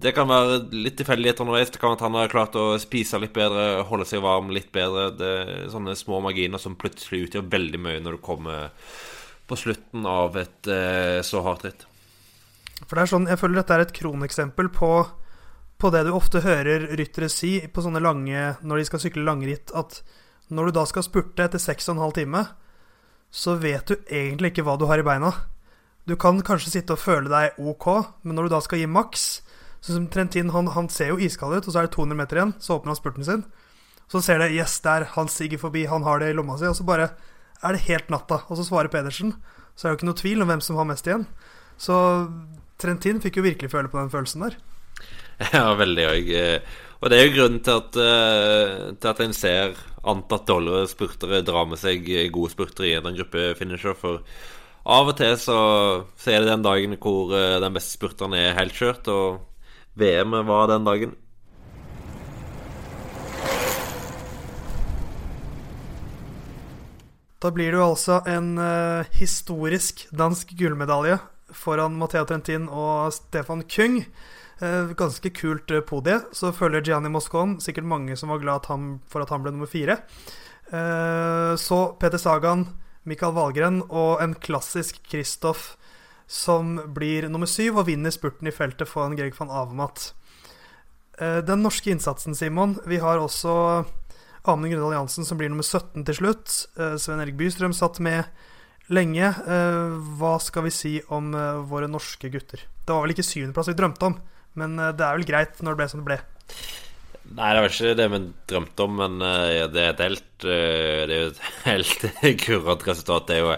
det 0.00 0.14
kan 0.16 0.30
være 0.30 0.62
litt 0.72 0.96
tilfeldigheter 0.96 1.44
underveis. 1.44 1.70
Det 1.70 1.78
kan 1.78 1.92
være 1.92 1.98
at 1.98 2.04
han 2.06 2.16
har 2.16 2.32
klart 2.32 2.56
å 2.56 2.64
spise 2.80 3.20
litt 3.20 3.34
bedre, 3.36 3.84
holde 3.86 4.08
seg 4.08 4.24
varm 4.24 4.48
litt 4.54 4.72
bedre. 4.72 5.10
Det 5.12 5.30
er 5.44 5.68
sånne 5.70 5.94
små 5.98 6.22
marginer 6.24 6.62
som 6.62 6.78
plutselig 6.80 7.26
utgjør 7.26 7.50
veldig 7.52 7.82
mye 7.84 8.00
når 8.00 8.16
du 8.16 8.24
kommer 8.24 8.72
på 9.50 9.60
slutten 9.60 10.08
av 10.08 10.40
et 10.40 10.72
så 11.26 11.44
hardt 11.44 11.68
ritt. 11.68 11.89
For 12.86 12.96
det 12.96 13.02
er 13.02 13.12
sånn, 13.12 13.28
Jeg 13.28 13.38
føler 13.38 13.60
dette 13.60 13.74
er 13.74 13.84
et 13.84 13.96
kroneksempel 13.96 14.70
på 14.74 14.92
på 15.80 15.88
det 15.88 16.02
du 16.04 16.10
ofte 16.12 16.42
hører 16.44 16.90
ryttere 16.98 17.30
si 17.32 17.54
på 17.72 17.80
sånne 17.80 18.02
lange 18.04 18.40
når 18.60 18.80
de 18.80 18.84
skal 18.84 19.00
sykle 19.00 19.24
langritt, 19.24 19.72
at 19.72 20.02
når 20.52 20.68
du 20.68 20.76
da 20.76 20.82
skal 20.84 21.06
spurte 21.06 21.46
etter 21.46 21.62
6 21.62 21.94
12 21.94 22.12
time, 22.18 22.42
så 23.30 23.54
vet 23.56 23.88
du 23.88 23.94
egentlig 24.10 24.50
ikke 24.52 24.66
hva 24.66 24.74
du 24.76 24.84
har 24.90 25.00
i 25.00 25.06
beina. 25.06 25.30
Du 26.04 26.16
kan 26.20 26.42
kanskje 26.44 26.74
sitte 26.74 26.96
og 26.96 27.00
føle 27.00 27.30
deg 27.32 27.56
ok, 27.56 27.86
men 28.26 28.36
når 28.36 28.48
du 28.48 28.54
da 28.56 28.60
skal 28.64 28.82
gi 28.82 28.90
maks 28.90 29.30
Sånn 29.80 29.96
som 29.96 30.06
Trentin, 30.12 30.50
han, 30.52 30.66
han, 30.74 30.90
ser 30.92 31.14
jo 31.14 31.22
iskald 31.24 31.56
ut, 31.56 31.64
og 31.64 31.72
så 31.72 31.80
er 31.80 31.86
det 31.86 31.94
200 31.94 32.18
meter 32.18 32.36
igjen. 32.36 32.50
Så 32.60 32.74
åpner 32.76 32.92
han 32.92 32.98
spurten 32.98 33.24
sin. 33.24 33.46
Så 34.12 34.20
ser 34.20 34.42
det 34.42 34.50
Yes, 34.52 34.74
der. 34.84 35.06
Han 35.14 35.30
siger 35.32 35.56
forbi. 35.56 35.86
Han 35.88 36.04
har 36.04 36.20
det 36.20 36.28
i 36.28 36.34
lomma 36.36 36.58
si. 36.60 36.68
Og 36.68 36.76
så 36.76 36.84
bare 36.84 37.06
er 37.64 37.72
det 37.72 37.86
helt 37.86 38.12
natta. 38.12 38.42
Og 38.52 38.58
så 38.60 38.66
svarer 38.68 38.92
Pedersen. 38.92 39.32
Så 39.72 39.86
er 39.86 39.88
det 39.88 39.94
jo 39.94 39.98
ikke 40.02 40.10
noe 40.10 40.20
tvil 40.20 40.44
om 40.44 40.52
hvem 40.52 40.60
som 40.66 40.76
har 40.76 40.88
mest 40.90 41.08
igjen. 41.08 41.24
Så 41.80 41.96
Trentin 42.80 43.20
fikk 43.22 43.38
jo 43.40 43.44
virkelig 43.44 43.72
føle 43.72 43.90
på 43.92 44.00
den 44.00 44.12
følelsen 44.12 44.48
der. 44.48 44.60
Ja, 45.54 45.70
veldig 45.72 46.04
òg. 46.04 46.26
Og 47.00 47.08
det 47.08 47.16
er 47.16 47.26
jo 47.26 47.36
grunnen 47.38 47.62
til 47.64 47.78
at, 47.80 47.96
eh, 47.96 48.72
til 49.00 49.08
at 49.08 49.20
en 49.24 49.32
ser 49.32 49.78
antatt 50.04 50.48
dårligere 50.48 50.88
spurtere 50.88 51.40
dra 51.44 51.64
med 51.68 51.80
seg 51.80 52.04
gode 52.32 52.52
spurtere 52.52 52.90
i 52.90 52.98
en 52.98 53.16
gruppefinisher. 53.16 53.96
For 53.96 54.20
av 54.84 55.08
og 55.08 55.16
til 55.16 55.32
så, 55.40 55.56
så, 56.12 56.28
er 56.28 56.42
det 56.42 56.52
den 56.52 56.66
dagen 56.66 56.98
hvor 57.00 57.32
eh, 57.36 57.56
den 57.62 57.76
beste 57.76 57.96
spurteren 57.96 58.36
er 58.36 58.56
helt 58.58 58.76
kjørt, 58.76 59.08
og 59.08 59.40
VM 59.96 60.36
var 60.48 60.68
den 60.68 60.84
dagen. 60.88 61.16
Da 67.40 67.48
blir 67.56 67.72
det 67.72 67.78
jo 67.80 67.86
altså 67.88 68.18
en 68.28 68.52
uh, 68.60 69.08
historisk 69.16 70.02
dansk 70.12 70.52
gullmedalje 70.58 71.16
foran 71.56 71.96
Mathea 72.00 72.24
Trentin 72.28 72.68
og 72.68 73.12
Stefan 73.14 73.64
Kyng. 73.68 74.02
Uh, 74.60 74.92
ganske 74.98 75.32
kult 75.32 75.72
uh, 75.72 75.80
podie. 75.86 76.18
Så 76.36 76.52
følger 76.56 76.84
Gianni 76.84 77.10
Moscon, 77.12 77.58
sikkert 77.64 77.88
mange 77.88 78.16
som 78.16 78.32
var 78.32 78.42
glad 78.42 78.68
for 79.10 79.24
at 79.24 79.32
han 79.32 79.44
ble 79.44 79.54
nummer 79.54 79.70
fire. 79.70 80.00
så 80.70 81.78
Peter 81.98 82.18
Sagan, 82.18 82.68
Mikael 83.02 83.32
Wahlgren 83.34 83.80
og 83.88 84.20
en 84.22 84.36
klassisk 84.38 85.00
Kristoff 85.02 85.72
som 86.30 86.76
blir 86.94 87.26
nummer 87.26 87.50
syv 87.50 87.80
og 87.80 87.88
vinner 87.88 88.14
spurten 88.14 88.46
i 88.46 88.54
feltet 88.54 88.86
foran 88.86 89.16
Greg 89.18 89.34
van 89.34 89.50
Avemat. 89.50 90.12
Den 91.18 91.64
norske 91.64 91.90
innsatsen, 91.90 92.38
Simon. 92.38 92.78
Vi 92.86 93.00
har 93.02 93.18
også 93.18 93.82
Amund 94.48 94.72
Grøndal 94.72 94.94
Jansen 94.96 95.26
som 95.28 95.38
blir 95.38 95.50
nummer 95.52 95.66
17 95.66 96.04
til 96.08 96.16
slutt. 96.16 96.54
Eh, 96.80 96.96
Sven 96.96 97.20
Erik 97.20 97.36
Bystrøm 97.36 97.74
satt 97.76 98.00
med 98.00 98.24
lenge. 98.92 99.30
Eh, 99.30 99.96
hva 100.18 100.34
skal 100.42 100.66
vi 100.66 100.74
si 100.74 100.92
om 101.14 101.32
eh, 101.36 101.62
våre 101.70 101.88
norske 101.90 102.30
gutter? 102.32 102.66
Det 102.84 102.92
var 102.92 103.06
vel 103.06 103.14
ikke 103.14 103.26
syvendeplass 103.26 103.70
vi 103.70 103.78
drømte 103.78 104.10
om, 104.10 104.18
men 104.60 104.76
det 104.78 105.06
er 105.06 105.18
vel 105.18 105.28
greit 105.28 105.60
når 105.62 105.74
det 105.74 105.80
ble 105.80 105.88
som 105.92 106.02
det 106.02 106.08
ble. 106.08 106.18
Nei, 107.30 107.50
det 107.54 107.62
var 107.62 107.70
ikke 107.70 107.96
det 108.00 108.08
vi 108.10 108.20
drømte 108.50 108.86
om, 108.86 108.96
men 108.98 109.20
det 109.70 109.82
er 109.84 109.92
et 109.92 110.00
helt 110.02 110.42
Det 110.42 110.56
er 111.06 111.12
jo 111.14 111.28
et 111.30 111.42
helt 111.68 112.06
kurant 112.42 112.86
resultat. 112.88 113.28
Det 113.28 113.36
er 113.36 113.44
jo 113.44 113.56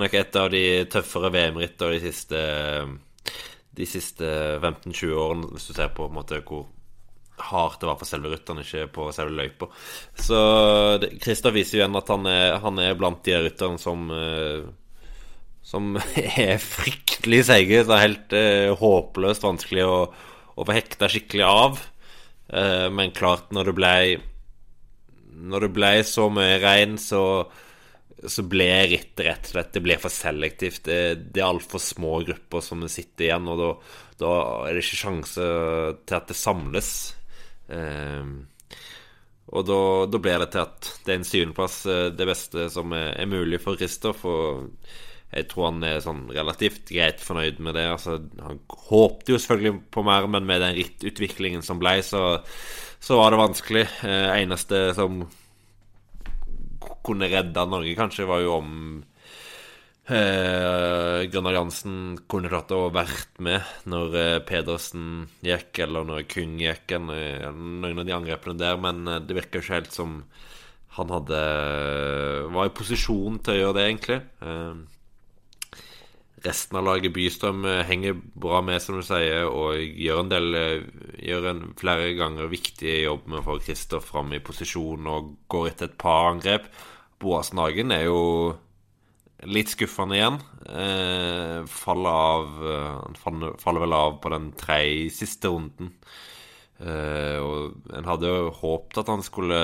nok 0.00 0.16
et 0.18 0.38
av 0.40 0.48
de 0.50 0.64
tøffere 0.90 1.30
VM-rittene 1.36 1.94
de 1.94 2.00
siste 2.08 2.40
De 3.78 3.86
siste 3.86 4.26
15-20 4.58 5.14
årene, 5.18 5.52
hvis 5.54 5.70
du 5.70 5.76
ser 5.76 5.94
på 5.94 6.08
en 6.08 6.18
måte 6.18 6.42
hvor 6.42 6.66
hardt 7.36 7.80
det 7.80 7.88
var 7.88 7.98
for 7.98 8.08
selve 8.08 8.30
rytteren, 8.32 8.62
ikke 8.62 8.86
på 8.94 9.08
selve 9.14 9.34
løypa. 9.34 9.68
Så 10.18 10.38
Christer 11.22 11.54
viser 11.54 11.78
jo 11.78 11.82
igjen 11.82 11.98
at 11.98 12.12
han 12.12 12.28
er, 12.30 12.58
han 12.62 12.78
er 12.82 12.98
blant 12.98 13.24
de 13.26 13.36
rytterne 13.46 13.80
som 13.82 14.06
uh, 14.12 14.66
Som 15.64 15.96
er 16.46 16.58
fryktelig 16.60 17.46
seige. 17.48 17.82
Så 17.84 17.96
er 17.96 18.06
helt 18.06 18.36
uh, 18.36 18.76
håpløst 18.78 19.46
vanskelig 19.46 19.88
å, 19.88 19.98
å 20.54 20.68
få 20.68 20.76
hekta 20.76 21.10
skikkelig 21.10 21.46
av. 21.48 21.82
Uh, 22.52 22.88
men 22.92 23.14
klart, 23.16 23.50
når 23.56 23.70
det 23.70 23.76
ble 23.80 23.94
Når 25.34 25.66
det 25.66 25.74
ble 25.74 25.92
så 26.06 26.28
mye 26.30 26.58
regn, 26.62 26.98
så 27.00 27.24
så 28.24 28.40
ble 28.48 28.68
rittet 28.88 29.20
rett 29.26 29.48
og 29.48 29.50
slett 29.52 29.74
Det 29.74 29.82
ble 29.84 29.96
for 30.00 30.12
selektivt. 30.12 30.84
Det, 30.86 31.00
det 31.34 31.42
er 31.42 31.50
altfor 31.50 31.82
små 31.82 32.20
grupper 32.24 32.62
som 32.64 32.84
sitter 32.88 33.26
igjen, 33.26 33.50
og 33.52 33.60
da, 33.60 33.68
da 34.22 34.30
er 34.68 34.76
det 34.76 34.84
ikke 34.84 35.00
sjanse 35.02 35.48
til 36.06 36.16
at 36.16 36.30
det 36.30 36.38
samles. 36.38 36.90
Ehm, 37.72 38.34
og 39.54 39.66
da, 39.68 39.80
da 40.10 40.20
blir 40.20 40.40
det 40.40 40.50
til 40.54 40.64
at 40.64 40.90
det 41.04 41.12
er 41.12 41.18
en 41.20 41.26
syvendeplass 41.28 41.80
eh, 41.90 42.06
det 42.16 42.28
beste 42.28 42.68
som 42.72 42.94
er, 42.96 43.12
er 43.20 43.30
mulig 43.30 43.60
for 43.62 43.78
Kristoff. 43.80 44.24
Og 44.28 44.70
jeg 45.34 45.48
tror 45.50 45.68
han 45.70 45.84
er 45.86 46.02
sånn 46.04 46.26
relativt 46.32 46.90
greit 46.90 47.22
fornøyd 47.22 47.60
med 47.64 47.76
det. 47.78 47.86
Altså, 47.92 48.18
han 48.42 48.60
håpte 48.88 49.34
jo 49.34 49.40
selvfølgelig 49.40 49.80
på 49.94 50.04
mer, 50.06 50.28
men 50.30 50.46
med 50.48 50.62
den 50.64 50.76
rittutviklingen 50.78 51.64
som 51.66 51.80
ble, 51.82 51.98
så, 52.06 52.24
så 53.02 53.18
var 53.20 53.34
det 53.34 53.42
vanskelig. 53.42 53.88
Eh, 54.06 54.28
eneste 54.40 54.86
som 54.98 55.24
kunne 57.04 57.28
redda 57.28 57.66
Norge, 57.68 57.96
kanskje, 57.98 58.28
var 58.28 58.40
jo 58.44 58.58
om 58.58 58.70
Eh, 60.04 61.24
Gunnar 61.32 61.54
Jansen 61.56 62.18
kunne 62.28 62.50
tatt 62.52 62.74
å 62.76 62.90
vært 62.92 63.38
med 63.40 63.64
når 63.88 64.16
eh, 64.20 64.40
Pedersen 64.44 65.30
gikk, 65.40 65.78
eller 65.86 66.04
når 66.04 66.26
Kung 66.28 66.58
gikk, 66.60 66.92
eller 66.98 67.54
noen 67.56 68.02
av 68.02 68.04
de 68.04 68.12
angrepene 68.12 68.60
der, 68.60 68.76
men 68.76 69.08
eh, 69.08 69.22
det 69.24 69.38
virker 69.38 69.64
ikke 69.64 69.78
helt 69.78 69.96
som 69.96 70.18
han 70.98 71.10
hadde 71.10 71.38
var 72.54 72.68
i 72.68 72.74
posisjon 72.76 73.40
til 73.42 73.54
å 73.54 73.62
gjøre 73.62 73.76
det, 73.78 73.86
egentlig. 73.88 74.18
Eh, 74.44 75.80
resten 76.44 76.78
av 76.78 76.84
laget 76.84 77.16
Bystrøm 77.16 77.64
eh, 77.64 77.80
henger 77.88 78.20
bra 78.44 78.60
med, 78.66 78.84
som 78.84 79.00
du 79.00 79.06
sier, 79.08 79.48
og 79.48 79.80
gjør 79.80 80.20
en 80.20 80.34
del 80.34 80.60
Gjør 81.24 81.48
en 81.48 81.64
flere 81.80 82.12
ganger 82.18 82.52
viktig 82.52 82.98
jobb 83.06 83.24
med 83.32 83.40
å 83.40 83.46
få 83.46 83.56
Christer 83.64 84.04
fram 84.04 84.36
i 84.36 84.42
posisjon 84.44 85.08
og 85.08 85.32
går 85.48 85.70
etter 85.70 85.88
et 85.88 85.96
par 85.96 86.28
angrep. 86.34 86.68
Boasen 87.24 87.62
Hagen 87.62 87.94
er 87.96 88.04
jo 88.10 88.20
Litt 89.44 89.72
skuffende 89.74 90.16
igjen. 90.16 90.38
Eh, 90.64 91.64
faller 91.68 92.10
av 92.10 92.52
Han 93.24 93.42
eh, 93.42 93.56
faller 93.60 93.84
vel 93.84 93.96
av 93.96 94.18
på 94.22 94.32
den 94.32 94.52
tredje 94.58 95.10
siste 95.12 95.52
runden. 95.52 95.92
Eh, 96.80 97.38
og 97.38 97.92
en 97.94 98.08
hadde 98.08 98.30
jo 98.30 98.52
håpet 98.62 99.02
at 99.02 99.10
han 99.12 99.24
skulle 99.24 99.60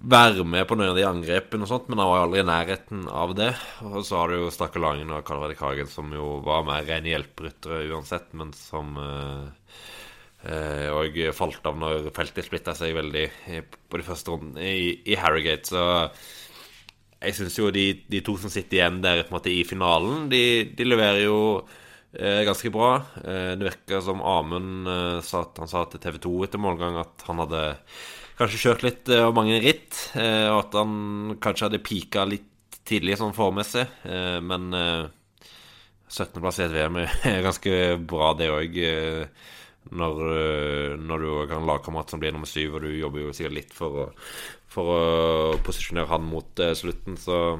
være 0.00 0.46
med 0.48 0.64
på 0.66 0.76
noen 0.78 0.94
av 0.94 0.96
de 0.96 1.04
angrepene, 1.04 1.66
og 1.66 1.70
sånt, 1.70 1.90
men 1.90 2.00
han 2.00 2.08
var 2.08 2.18
jo 2.18 2.24
aldri 2.26 2.40
i 2.40 2.48
nærheten 2.48 3.06
av 3.12 3.34
det. 3.36 3.50
Og 3.84 4.00
så 4.08 4.16
har 4.16 4.30
du 4.30 4.38
jo 4.38 4.52
Stakke 4.54 4.80
Langen 4.80 5.12
og 5.12 5.24
Karl 5.28 5.42
Fredrik 5.44 5.62
Hagen, 5.64 5.90
som 5.92 6.10
jo 6.16 6.38
var 6.46 6.64
mer 6.66 6.86
rene 6.88 7.12
hjelperyttere 7.12 7.84
uansett, 7.92 8.32
men 8.40 8.54
som 8.56 8.96
eh, 9.00 10.88
og 10.96 11.18
falt 11.36 11.66
av 11.68 11.76
når 11.76 12.06
feltet 12.16 12.46
splitta 12.46 12.72
seg 12.72 12.94
veldig 12.96 13.26
på 13.92 14.00
de 14.00 14.06
første 14.06 14.32
rundene 14.32 14.70
i, 14.72 14.94
i 15.12 15.18
Harrogate. 15.20 15.68
Så 15.68 15.82
jeg 17.20 17.36
syns 17.36 17.58
jo 17.58 17.68
de, 17.74 17.86
de, 18.08 18.22
to 18.24 18.36
som 18.40 18.52
sitter 18.52 18.78
igjen 18.78 19.02
der 19.04 19.26
måte 19.32 19.52
i 19.52 19.60
finalen, 19.68 20.28
de, 20.32 20.70
de 20.76 20.86
leverer 20.86 21.26
jo 21.26 21.40
eh, 22.16 22.40
ganske 22.48 22.72
bra. 22.72 22.94
Eh, 23.20 23.52
det 23.60 23.68
virker 23.68 24.00
som 24.04 24.22
Amund 24.24 24.88
eh, 24.88 25.18
sa, 25.26 25.44
han 25.58 25.70
sa 25.70 25.84
til 25.90 26.00
TV 26.00 26.16
2 26.24 26.32
etter 26.48 26.62
målgang 26.62 26.96
at 27.02 27.28
han 27.28 27.44
hadde 27.44 27.66
kanskje 28.40 28.62
kjørt 28.62 28.84
litt 28.86 29.10
og 29.12 29.18
eh, 29.18 29.36
mange 29.36 29.60
ritt, 29.62 29.96
eh, 30.16 30.48
og 30.48 30.64
at 30.64 30.76
han 30.80 30.92
kanskje 31.42 31.68
hadde 31.68 31.84
pika 31.84 32.24
litt 32.28 32.48
tidlig 32.88 33.18
sånn 33.20 33.36
formessig, 33.36 33.84
eh, 34.08 34.38
men 34.42 34.70
17.-plass 36.10 36.60
i 36.60 36.66
et 36.66 36.74
VM 36.74 37.02
er 37.04 37.42
ganske 37.48 37.74
bra, 38.00 38.32
det 38.38 38.52
òg. 38.52 38.78
Når, 39.90 40.18
når, 41.00 41.22
du 41.22 41.28
har 41.32 41.52
en 41.56 41.66
lagkamerat 41.66 42.12
som 42.12 42.20
blir 42.20 42.34
nummer 42.34 42.46
syv, 42.46 42.76
og 42.76 42.84
du 42.84 42.90
jobber 42.92 43.24
jo 43.24 43.30
sikkert 43.34 43.56
litt 43.56 43.72
for 43.74 43.96
å 43.96 44.04
for 44.70 44.94
å 44.94 45.02
posisjonere 45.66 46.10
han 46.10 46.24
mot 46.30 46.62
uh, 46.62 46.72
slutten. 46.78 47.18
Så 47.18 47.58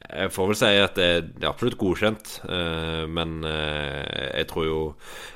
jeg 0.00 0.32
får 0.34 0.50
vel 0.50 0.58
si 0.58 0.70
at 0.82 0.96
det, 0.98 1.08
er 1.40 1.50
absolutt 1.50 1.78
godkjent. 1.80 2.32
Uh, 2.44 3.04
men 3.10 3.40
uh, 3.46 4.04
jeg 4.36 4.48
tror 4.52 4.68
jo 4.68 4.80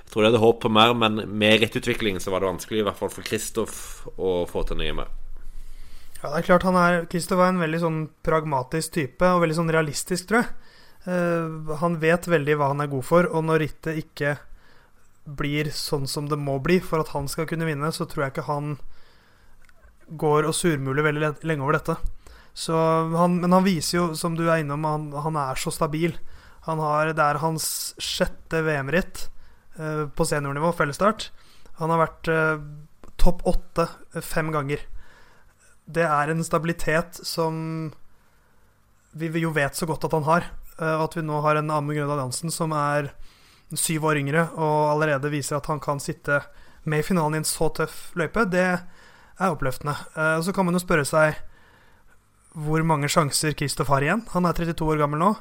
Jeg 0.05 0.13
tror 0.13 0.23
det 0.23 0.31
hadde 0.31 0.45
håp 0.45 0.61
på 0.63 0.71
mer, 0.71 0.95
men 0.95 1.25
med 1.27 1.65
rettutvikling 1.65 2.21
så 2.23 2.31
var 2.31 2.45
det 2.45 2.53
vanskelig, 2.53 2.83
i 2.83 2.87
hvert 2.87 3.01
fall 3.01 3.11
for 3.11 3.27
Kristoff, 3.27 3.79
å 4.15 4.45
få 4.47 4.63
til 4.69 4.79
nye 4.79 4.95
mer. 4.95 5.09
Ja, 6.21 6.31
det 6.31 6.45
er 6.45 6.47
klart 6.53 6.67
han 6.69 6.79
er 6.79 7.09
Kristoff 7.11 7.41
er 7.43 7.51
en 7.51 7.65
veldig 7.65 7.81
sånn 7.83 7.99
pragmatisk 8.25 8.95
type, 8.95 9.27
og 9.27 9.43
veldig 9.43 9.57
sånn 9.59 9.73
realistisk, 9.75 10.29
tror 10.31 10.45
jeg. 10.45 10.53
han 11.83 11.99
vet 12.01 12.29
veldig 12.31 12.55
hva 12.57 12.71
han 12.71 12.81
er 12.81 12.93
god 12.93 13.05
for, 13.05 13.27
og 13.29 13.43
når 13.45 13.61
rittet 13.65 13.99
ikke 14.01 14.37
blir 15.25 15.69
sånn 15.75 16.07
som 16.09 16.31
det 16.31 16.39
må 16.41 16.61
bli 16.63 16.79
for 16.85 17.03
at 17.03 17.11
han 17.17 17.27
skal 17.29 17.49
kunne 17.51 17.67
vinne, 17.69 17.91
så 17.93 18.07
tror 18.07 18.25
jeg 18.25 18.37
ikke 18.37 18.47
han 18.49 18.77
går 20.09 20.49
og 20.49 20.57
surmuler 20.57 21.07
veldig 21.07 21.33
lenge 21.47 21.65
over 21.65 21.79
dette. 21.79 21.97
Han, 22.65 23.41
men 23.43 23.53
han 23.53 23.67
viser 23.67 23.99
jo, 23.99 24.07
som 24.19 24.37
du 24.39 24.47
er 24.47 24.63
innom, 24.63 24.85
han, 24.87 25.09
han 25.25 25.39
er 25.41 25.59
så 25.59 25.73
stabil. 25.75 26.15
Han 26.69 26.81
har, 26.81 27.13
det 27.17 27.25
er 27.25 27.43
hans 27.43 27.67
sjette 28.01 28.63
VM-ritt 28.65 29.27
eh, 29.77 30.05
på 30.09 30.27
seniornivå, 30.29 30.71
fellesstart. 30.77 31.29
Han 31.81 31.93
har 31.93 32.05
vært 32.07 32.31
eh, 32.33 32.63
topp 33.21 33.45
åtte 33.51 33.89
fem 34.25 34.53
ganger. 34.55 34.85
Det 35.85 36.07
er 36.07 36.33
en 36.33 36.45
stabilitet 36.47 37.21
som 37.27 37.93
vi 39.15 39.29
jo 39.43 39.53
vet 39.55 39.77
så 39.77 39.87
godt 39.87 40.07
at 40.09 40.17
han 40.17 40.29
har. 40.29 40.49
Eh, 40.79 40.97
at 41.05 41.17
vi 41.19 41.27
nå 41.27 41.43
har 41.45 41.61
en 41.61 41.75
Amund 41.75 41.99
Grøndal 41.99 42.23
Jansen 42.23 42.55
som 42.55 42.73
er 42.77 43.13
syv 43.75 44.07
år 44.07 44.21
yngre 44.21 44.45
og 44.55 44.93
allerede 44.93 45.33
viser 45.33 45.59
at 45.59 45.67
han 45.71 45.81
kan 45.83 46.01
sitte 46.03 46.45
med 46.85 47.01
i 47.01 47.07
finalen 47.07 47.39
i 47.39 47.41
en 47.43 47.49
så 47.49 47.71
tøff 47.75 48.13
løype, 48.19 48.45
det 48.53 48.85
er 49.39 49.55
oppløftende. 49.55 49.97
Uh, 50.15 50.39
så 50.45 50.55
kan 50.55 50.67
man 50.67 50.77
jo 50.77 50.83
spørre 50.83 51.07
seg 51.09 51.41
hvor 52.55 52.85
mange 52.87 53.11
sjanser 53.11 53.57
Kristoff 53.59 53.91
har 53.91 54.05
igjen. 54.07 54.23
Han 54.35 54.47
er 54.47 54.55
32 54.55 54.87
år 54.95 55.01
gammel 55.03 55.23
nå. 55.23 55.33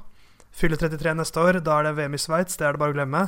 Fyller 0.53 0.79
33 0.81 1.13
neste 1.19 1.41
år. 1.41 1.59
Da 1.65 1.77
er 1.77 1.89
det 1.89 1.97
VM 1.99 2.17
i 2.17 2.21
Sveits. 2.21 2.57
Det 2.57 2.65
er 2.65 2.73
det 2.73 2.81
bare 2.81 2.95
å 2.95 2.97
glemme. 2.97 3.27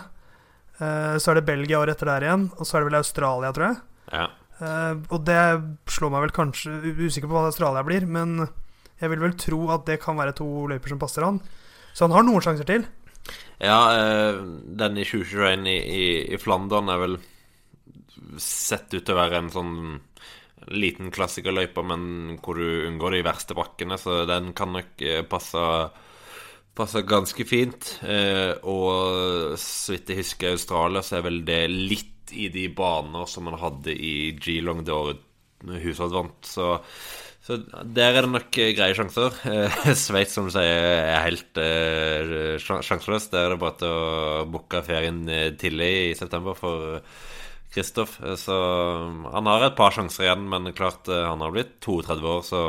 Uh, 0.80 1.16
så 1.22 1.32
er 1.32 1.40
det 1.40 1.48
Belgia 1.50 1.82
året 1.82 1.96
etter 1.96 2.10
der 2.10 2.26
igjen. 2.26 2.48
Og 2.58 2.66
så 2.66 2.78
er 2.78 2.84
det 2.84 2.90
vel 2.90 3.00
Australia, 3.02 3.54
tror 3.54 3.68
jeg. 3.68 3.80
Ja. 4.10 4.26
Uh, 4.56 4.94
og 5.14 5.22
det 5.28 5.40
slår 5.92 6.14
meg 6.14 6.26
vel 6.26 6.36
kanskje 6.36 6.78
Usikker 6.96 7.30
på 7.30 7.36
hva 7.36 7.50
Australia 7.50 7.84
blir, 7.86 8.06
men 8.08 8.46
jeg 9.02 9.12
vil 9.12 9.22
vel 9.26 9.34
tro 9.38 9.66
at 9.76 9.84
det 9.90 10.00
kan 10.02 10.16
være 10.18 10.38
to 10.40 10.48
løyper 10.72 10.94
som 10.94 11.02
passer 11.02 11.28
han. 11.28 11.42
Så 11.94 12.08
han 12.08 12.16
har 12.16 12.26
noen 12.26 12.44
sjanser 12.44 12.68
til. 12.68 12.86
Ja, 13.60 13.78
den 14.80 15.00
i 15.00 15.06
2021 15.08 15.68
i, 15.72 15.76
i, 15.76 16.06
i 16.36 16.40
Flandern 16.40 16.92
er 16.92 17.02
vel 17.02 17.18
sett 18.42 18.94
ut 18.94 19.04
til 19.04 19.16
å 19.16 19.20
være 19.20 19.40
en 19.42 19.52
sånn 19.54 19.76
liten 20.74 21.12
klassikerløype, 21.14 21.84
men 21.86 22.38
hvor 22.44 22.58
du 22.58 22.88
unngår 22.90 23.18
de 23.18 23.26
verste 23.28 23.58
bakkene, 23.58 24.00
så 24.02 24.24
den 24.30 24.54
kan 24.58 24.74
nok 24.74 25.04
passe 25.30 25.64
passe 26.76 27.04
ganske 27.08 27.46
fint. 27.48 27.96
Eh, 28.04 28.54
og 28.68 29.56
så 29.60 29.96
vidt 29.96 30.12
jeg 30.12 30.22
husker 30.22 30.50
i 30.50 30.58
Australia, 30.58 31.04
så 31.06 31.20
er 31.20 31.30
vel 31.30 31.44
det 31.48 31.62
litt 31.72 32.34
i 32.36 32.50
de 32.52 32.68
baner 32.74 33.30
som 33.30 33.48
man 33.48 33.60
hadde 33.62 33.94
i 33.94 34.34
Geelong 34.42 34.84
det 34.86 34.96
året 34.96 35.22
Hushovd 35.66 36.14
vant. 36.14 36.50
Så, 36.50 36.74
så, 37.46 37.58
der 37.96 38.18
er 38.18 38.26
det 38.26 38.34
nok 38.34 38.50
greie 38.52 38.98
sjanser. 38.98 39.38
Eh, 39.50 39.80
Sveits, 40.06 40.36
som 40.36 40.50
du 40.50 40.54
sier, 40.54 40.90
er 41.06 41.24
helt 41.30 41.62
eh, 41.62 42.58
sjanseløs. 42.60 43.30
Der 43.32 43.48
er 43.48 43.56
det 43.56 43.62
bare 43.64 43.80
til 43.80 43.96
å 43.96 44.44
booke 44.52 44.84
ferien 44.86 45.24
tidlig 45.62 45.94
i 46.12 46.20
september 46.20 46.58
for 46.60 47.00
Kristoff. 47.74 48.20
Så 48.40 48.56
han 49.34 49.50
har 49.50 49.66
et 49.66 49.78
par 49.78 49.96
sjanser 49.96 50.28
igjen, 50.28 50.46
men 50.52 50.74
klart 50.78 51.10
han 51.10 51.42
har 51.44 51.56
blitt 51.56 51.78
32 51.84 52.30
år, 52.36 52.46
så 52.46 52.62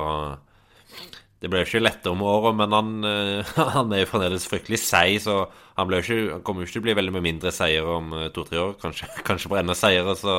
det 1.37 1.51
ble 1.53 1.61
jo 1.61 1.67
ikke 1.69 1.83
lettere 1.83 2.17
med 2.17 2.27
året, 2.27 2.57
men 2.57 2.75
han, 2.75 2.93
eh, 3.05 3.57
han, 3.77 3.93
er 3.93 4.03
jo 4.03 4.11
fremdeles 4.11 4.49
fryktelig 4.49 4.81
seig, 4.81 5.19
så 5.25 5.43
han, 5.77 5.93
ikke, 5.93 6.21
han, 6.33 6.45
kommer 6.47 6.65
jo 6.65 6.69
ikke 6.69 6.79
til 6.79 6.85
å 6.85 6.87
bli 6.89 6.97
veldig 6.97 7.17
med 7.19 7.27
mindre 7.27 7.53
seier 7.55 7.89
om 7.93 8.15
eh, 8.17 8.31
to-tre 8.35 8.63
år. 8.63 8.77
Kanskje, 8.81 9.11
kanskje 9.29 9.53
på 9.53 9.59
enda 9.61 9.77
seire, 9.77 10.17
så 10.19 10.37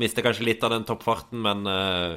mister 0.00 0.24
kanskje 0.24 0.46
litt 0.46 0.62
av 0.64 0.72
den 0.72 0.86
toppfarten, 0.88 1.42
men 1.42 1.66
eh, 1.68 2.14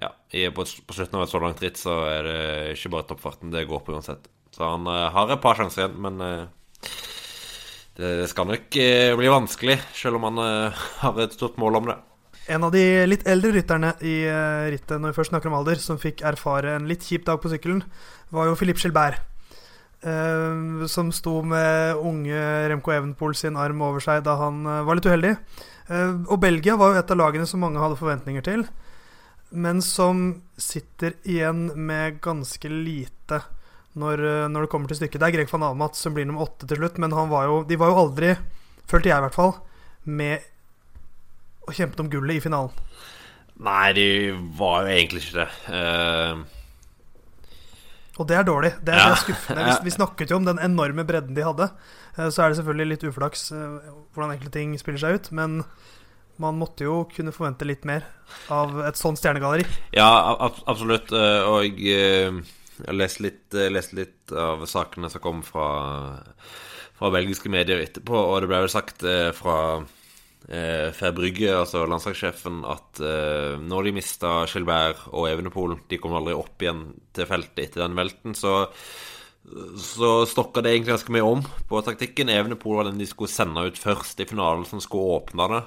ja, 0.00 0.08
på, 0.56 0.64
på 0.64 0.96
slutten 0.96 1.20
av 1.20 1.26
et 1.26 1.34
så 1.34 1.42
langt 1.42 1.60
ritt 1.60 1.76
så 1.76 1.98
er 2.08 2.24
det 2.24 2.40
ikke 2.78 2.94
bare 2.94 3.10
toppfarten 3.10 3.52
det 3.52 3.66
går 3.68 3.84
på 3.84 3.92
uansett. 3.92 4.24
Så 4.52 4.64
han 4.64 4.88
har 4.88 5.32
et 5.32 5.40
par 5.44 5.56
sjanser 5.56 5.84
igjen, 5.84 6.00
men 6.00 6.48
det 7.98 8.28
skal 8.30 8.48
nok 8.48 8.78
bli 9.18 9.28
vanskelig, 9.28 9.76
selv 9.96 10.16
om 10.16 10.24
han 10.30 10.40
har 11.02 11.20
et 11.20 11.36
stort 11.36 11.58
mål 11.60 11.80
om 11.82 11.90
det. 11.90 11.98
En 12.50 12.64
av 12.66 12.72
de 12.74 12.82
litt 13.06 13.22
eldre 13.30 13.52
rytterne 13.54 13.92
i 14.02 14.14
uh, 14.26 14.66
rittet, 14.72 14.96
når 14.98 15.12
vi 15.12 15.18
først 15.20 15.30
snakker 15.30 15.50
om 15.50 15.58
alder, 15.60 15.78
som 15.78 16.00
fikk 16.00 16.24
erfare 16.26 16.74
en 16.74 16.88
litt 16.90 17.04
kjip 17.06 17.26
dag 17.28 17.38
på 17.42 17.52
sykkelen, 17.52 17.84
var 18.34 18.48
jo 18.48 18.56
Philippe 18.58 18.82
Gilbert. 18.82 19.20
Som 20.90 21.12
sto 21.14 21.36
med 21.46 22.00
unge 22.02 22.38
Remco 22.72 22.90
Evenpool 22.90 23.36
sin 23.38 23.54
arm 23.54 23.84
over 23.86 24.02
seg 24.02 24.24
da 24.26 24.34
han 24.40 24.64
var 24.66 24.98
litt 24.98 25.06
uheldig. 25.06 25.36
og 26.26 26.40
Belgia 26.42 26.74
var 26.74 26.90
jo 26.90 26.98
et 26.98 27.12
av 27.14 27.20
lagene 27.20 27.46
som 27.46 27.62
mange 27.62 27.78
hadde 27.78 28.00
forventninger 28.00 28.42
til, 28.42 28.64
men 29.52 29.78
som 29.84 30.42
sitter 30.58 31.14
igjen 31.22 31.68
med 31.76 32.18
ganske 32.24 32.66
lite 32.66 33.42
når, 33.98 34.22
når 34.52 34.64
det 34.64 34.70
kommer 34.72 34.88
til 34.88 35.02
stykket. 35.02 35.20
Det 35.20 35.28
er 35.28 35.34
Greg 35.36 35.50
van 35.52 35.66
Amat 35.68 35.98
som 35.98 36.14
blir 36.16 36.24
nummer 36.28 36.46
åtte 36.46 36.68
til 36.68 36.80
slutt, 36.80 37.00
men 37.02 37.12
var 37.12 37.48
jo, 37.50 37.60
de 37.68 37.76
var 37.80 37.92
jo 37.92 38.00
aldri, 38.06 38.32
følte 38.88 39.12
jeg 39.12 39.20
i 39.20 39.26
hvert 39.26 39.36
fall, 39.36 39.54
med 40.08 40.48
og 41.62 41.76
kjempet 41.76 42.00
om 42.02 42.10
gullet 42.10 42.38
i 42.38 42.42
finalen? 42.42 42.72
Nei, 43.62 43.92
de 43.94 44.06
var 44.58 44.82
jo 44.82 44.96
egentlig 44.96 45.22
ikke 45.22 45.44
det. 45.44 45.50
Uh... 45.70 46.42
Og 48.20 48.28
det 48.28 48.36
er 48.36 48.44
dårlig. 48.44 48.72
Det 48.84 48.92
er, 48.92 49.00
ja. 49.12 49.16
skuffende. 49.18 49.64
Vi, 49.68 49.76
vi, 49.86 49.94
snakket 49.94 50.32
jo 50.32 50.40
om 50.40 50.48
den 50.48 50.60
enorme 50.62 51.04
bredden 51.08 51.36
de 51.36 51.46
hadde. 51.46 51.68
Uh, 52.16 52.28
så 52.28 52.42
er 52.42 52.50
det 52.50 52.58
selvfølgelig 52.60 52.94
litt 52.94 53.06
uflaks 53.08 53.50
hvordan 53.52 54.34
enkelte 54.34 54.56
ting 54.58 54.74
spiller 54.80 55.00
seg 55.04 55.20
ut. 55.20 55.30
Men 55.36 55.60
man 56.42 56.58
måtte 56.58 56.88
jo 56.88 57.02
kunne 57.12 57.34
forvente 57.34 57.68
litt 57.68 57.86
mer 57.88 58.08
av 58.52 58.74
et 58.88 58.98
sånt 58.98 59.20
stjernegalleri. 59.20 59.68
Ja, 59.94 60.10
ab 60.32 60.58
absolutt. 60.66 61.12
Og 61.12 61.80
jeg 62.78 62.88
har 62.88 62.98
lest 62.98 63.22
litt, 63.24 63.56
lest 63.72 63.92
litt 63.96 64.32
av 64.32 64.64
sakene 64.70 65.10
som 65.12 65.22
kom 65.22 65.42
fra, 65.46 65.66
fra 66.98 67.10
belgiske 67.14 67.52
medier 67.52 67.82
etterpå, 67.82 68.16
og 68.16 68.40
det 68.42 68.50
ble 68.50 68.62
vel 68.64 68.72
sagt 68.72 69.04
fra 69.38 69.58
eh, 70.48 70.88
Fer 70.96 71.14
Brygge, 71.16 71.52
altså 71.54 71.84
landslagssjefen, 71.86 72.62
at 72.68 73.02
eh, 73.04 73.60
når 73.60 73.88
de 73.88 73.96
mista 74.00 74.34
Gilbert 74.50 75.06
og 75.12 75.28
Evenepool 75.30 75.76
De 75.90 76.00
kom 76.00 76.16
aldri 76.18 76.36
opp 76.36 76.62
igjen 76.64 76.86
til 77.14 77.28
feltet 77.28 77.66
etter 77.66 77.84
den 77.84 77.98
velten, 77.98 78.38
så 78.38 78.66
så 79.76 80.22
stokka 80.26 80.62
det 80.62 80.70
egentlig 80.70 80.94
ganske 80.94 81.12
mye 81.14 81.26
om 81.26 81.40
på 81.68 81.80
taktikken. 81.84 82.30
Evenepool 82.30 82.78
var 82.78 82.86
den 82.88 83.00
de 83.00 83.08
skulle 83.10 83.32
sende 83.32 83.64
ut 83.66 83.78
først 83.78 84.20
i 84.22 84.26
finalen, 84.28 84.64
som 84.68 84.80
skulle 84.80 85.18
åpne 85.18 85.48
det. 85.50 85.62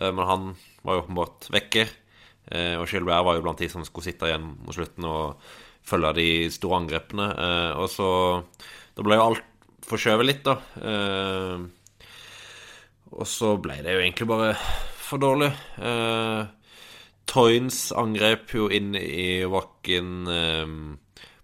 Eh, 0.00 0.12
men 0.12 0.26
han 0.26 0.48
var 0.82 0.98
jo 0.98 1.04
åpenbart 1.04 1.48
vekke. 1.54 1.86
Eh, 2.46 2.74
og 2.78 2.86
Gilbert 2.90 3.24
var 3.26 3.38
jo 3.38 3.44
blant 3.46 3.62
de 3.62 3.70
som 3.70 3.84
skulle 3.86 4.10
sitte 4.10 4.28
igjen 4.28 4.50
mot 4.58 4.74
slutten 4.74 5.06
og 5.08 5.46
følge 5.86 6.12
de 6.18 6.28
store 6.54 6.82
angrepene. 6.82 7.30
Eh, 7.32 7.72
og 7.78 7.88
så 7.92 8.10
Da 8.96 9.04
ble 9.04 9.18
jo 9.18 9.26
alt 9.30 9.48
forskjøvet 9.86 10.26
litt, 10.26 10.46
da. 10.46 10.56
Og 13.16 13.26
så 13.28 13.54
ble 13.62 13.76
det 13.84 13.94
jo 13.94 14.00
egentlig 14.02 14.26
bare 14.28 14.54
for 15.06 15.22
dårlig. 15.22 15.50
Eh, 15.78 16.46
Toynes 17.26 17.90
angrep 17.96 18.54
jo 18.54 18.68
inn 18.72 18.94
i 18.98 19.44
bakken 19.50 20.30
eh, 20.30 20.72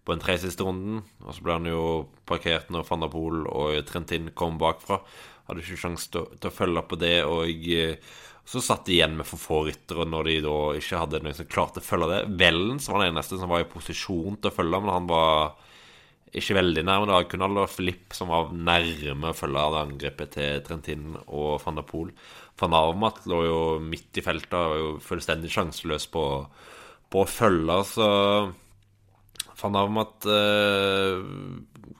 på 0.03 0.15
den 0.15 0.23
tre 0.23 0.39
siste 0.43 0.67
runden. 0.67 1.03
Og 1.23 1.37
så 1.37 1.45
ble 1.45 1.59
han 1.59 1.71
jo 1.71 1.85
parkert 2.29 2.73
når 2.73 2.89
van 2.89 3.05
der 3.05 3.13
Poel 3.13 3.47
og 3.47 3.79
Trentin 3.89 4.33
kom 4.39 4.59
bakfra. 4.63 5.01
Hadde 5.47 5.65
ikke 5.65 5.81
sjanse 5.85 6.11
til, 6.13 6.27
å 6.49 6.55
følge 6.55 6.85
på 6.91 6.99
det. 7.03 7.17
Og 7.29 7.71
eh, 7.77 8.13
så 8.45 8.61
satt 8.61 8.87
de 8.89 8.97
igjen 8.97 9.15
med 9.17 9.27
for 9.29 9.41
få 9.41 9.59
ryttere 9.69 10.05
når 10.09 10.29
de 10.29 10.39
da 10.45 10.57
ikke 10.79 11.03
hadde 11.05 11.21
noen 11.23 11.37
som 11.37 11.49
klarte 11.49 11.83
å 11.83 11.87
følge 11.87 12.09
det. 12.11 12.23
Vellens 12.41 12.89
var 12.91 13.03
den 13.03 13.13
eneste 13.15 13.39
som 13.39 13.51
var 13.53 13.63
i 13.63 13.69
posisjon 13.71 14.41
til 14.41 14.51
å 14.51 14.57
følge, 14.57 14.81
men 14.83 14.93
han 14.93 15.07
var 15.11 15.55
ikke 16.33 16.57
veldig 16.57 16.85
nærme. 16.89 17.07
Det 17.09 17.15
var 17.15 17.29
kun 17.31 17.47
Alder 17.47 17.71
Flipp 17.71 18.17
som 18.17 18.33
var 18.33 18.53
nærme 18.53 19.31
å 19.31 19.37
følge 19.37 19.63
av 19.63 19.79
angrepet 19.83 20.35
til 20.37 20.63
Trentin 20.67 21.13
og 21.27 21.61
van 21.63 21.79
der 21.79 21.87
Poel. 21.87 22.13
Van 22.61 22.77
Armat 22.77 23.23
lå 23.31 23.43
jo 23.47 23.61
midt 23.85 24.19
i 24.21 24.25
feltet 24.25 24.57
og 24.57 24.73
var 24.73 24.81
jo 24.81 24.93
fullstendig 25.05 25.53
sjanseløs 25.53 26.09
på, 26.13 26.25
på 27.13 27.23
å 27.23 27.29
følge. 27.29 27.79
Så 27.93 28.09
van 29.63 29.79
Armat 29.79 30.29
eh, 30.33 31.21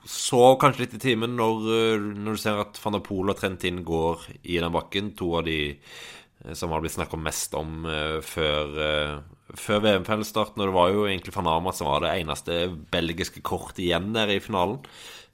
sov 0.09 0.57
kanskje 0.61 0.85
litt 0.85 0.97
i 0.97 1.03
timen 1.07 1.37
når, 1.39 1.69
når, 2.17 2.35
du 2.35 2.41
ser 2.41 2.59
at 2.65 2.81
van 2.83 2.97
der 2.97 3.05
Poel 3.05 3.31
og 3.31 3.39
Trentin 3.39 3.83
går 3.87 4.27
i 4.43 4.57
den 4.59 4.73
bakken. 4.73 5.13
To 5.19 5.37
av 5.39 5.47
de 5.47 5.59
eh, 5.71 6.03
som 6.51 6.73
har 6.75 6.83
blitt 6.83 6.95
snakka 6.97 7.17
mest 7.19 7.53
om 7.55 7.85
eh, 7.87 8.19
før, 8.25 8.73
eh, 8.83 9.55
før 9.55 9.83
VM-fellesstarten. 9.85 10.59
Og 10.59 10.69
det 10.69 10.75
var 10.75 10.91
jo 10.91 11.05
egentlig 11.07 11.35
van 11.35 11.49
Amat 11.53 11.79
som 11.79 11.87
var 11.87 12.03
det 12.03 12.13
eneste 12.17 12.65
belgiske 12.91 13.43
kortet 13.45 13.83
igjen 13.85 14.11
der 14.15 14.33
i 14.33 14.41
finalen. 14.43 14.81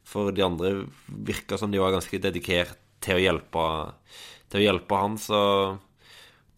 For 0.05 0.33
de 0.33 0.45
andre 0.45 0.73
virka 1.07 1.57
som 1.57 1.73
de 1.73 1.81
var 1.81 1.95
ganske 1.95 2.21
dedikert 2.21 2.77
til 3.03 3.17
å 3.17 3.23
hjelpe, 3.23 3.65
til 4.51 4.61
å 4.61 4.65
hjelpe 4.67 5.01
han. 5.01 5.17
Så 5.21 5.39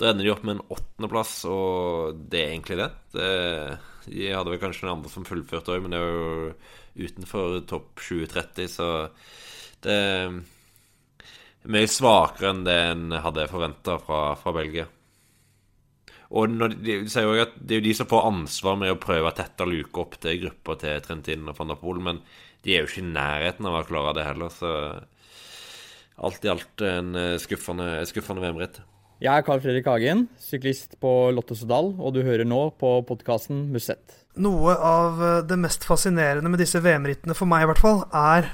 da 0.01 0.11
ender 0.11 0.27
de 0.27 0.33
opp 0.33 0.43
med 0.43 0.57
en 0.57 0.67
åttendeplass, 0.73 1.33
og 1.47 2.21
det 2.31 2.43
er 2.43 2.53
egentlig 2.55 2.79
det. 2.81 2.91
det 3.15 3.31
de 4.01 4.31
hadde 4.33 4.49
vel 4.49 4.61
kanskje 4.61 4.87
noen 4.87 4.97
andre 4.97 5.11
som 5.13 5.27
fullførte 5.27 5.75
òg, 5.75 5.83
men 5.83 5.93
det 5.93 5.99
er 6.01 6.15
jo 6.15 7.05
utenfor 7.05 7.59
topp 7.69 8.01
20-30, 8.01 8.71
så 8.71 8.87
det 9.85 9.97
mye 11.69 11.89
svakere 11.89 12.51
enn 12.51 12.65
det 12.65 12.77
en 12.89 13.19
hadde 13.21 13.49
forventa 13.51 13.97
fra, 14.01 14.31
fra 14.39 14.53
Belgia. 14.55 14.87
Og 16.31 16.47
når 16.47 16.77
de, 16.77 17.01
de 17.03 17.11
sier 17.11 17.27
jo 17.27 17.43
at 17.43 17.57
det 17.59 17.75
er 17.75 17.81
jo 17.81 17.87
de 17.89 17.95
som 17.97 18.07
får 18.09 18.27
ansvar 18.29 18.77
med 18.79 18.93
å 18.93 18.99
prøve 19.01 19.29
å 19.29 19.35
tette 19.35 19.67
luke 19.67 19.99
opp 19.99 20.15
til 20.23 20.39
gruppa 20.45 20.77
til 20.79 21.01
Trentin 21.03 21.49
og 21.51 21.57
van 21.57 21.73
der 21.73 21.79
Poel, 21.81 21.99
men 22.03 22.21
de 22.63 22.75
er 22.75 22.85
jo 22.85 22.91
ikke 22.91 23.03
i 23.03 23.09
nærheten 23.11 23.67
av 23.67 23.81
å 23.81 23.87
klare 23.87 24.15
det 24.15 24.27
heller, 24.29 24.53
så 24.53 24.71
alt 26.21 26.45
i 26.45 26.51
alt 26.53 26.85
en 26.85 27.17
eh, 27.17 27.35
skuffende, 27.41 27.89
skuffende 28.09 28.43
VM-ritt. 28.43 28.79
Jeg 29.21 29.37
er 29.37 29.43
Carl 29.45 29.61
Fredrik 29.61 29.85
Hagen, 29.89 30.23
syklist 30.41 30.95
på 31.01 31.11
Lotto 31.33 31.57
Sodal, 31.57 31.91
og 31.99 32.15
du 32.15 32.23
hører 32.25 32.47
nå 32.47 32.61
på 32.81 32.93
podkasten 33.05 33.67
Musett. 33.73 34.21
Noe 34.41 34.77
av 34.77 35.21
eh, 35.21 35.37
det 35.49 35.59
mest 35.61 35.85
fascinerende 35.87 36.49
med 36.53 36.61
disse 36.63 36.81
VM-rittene, 36.81 37.35
for 37.37 37.49
meg 37.49 37.65
i 37.65 37.71
hvert 37.71 37.83
fall, 37.83 38.05
er 38.13 38.53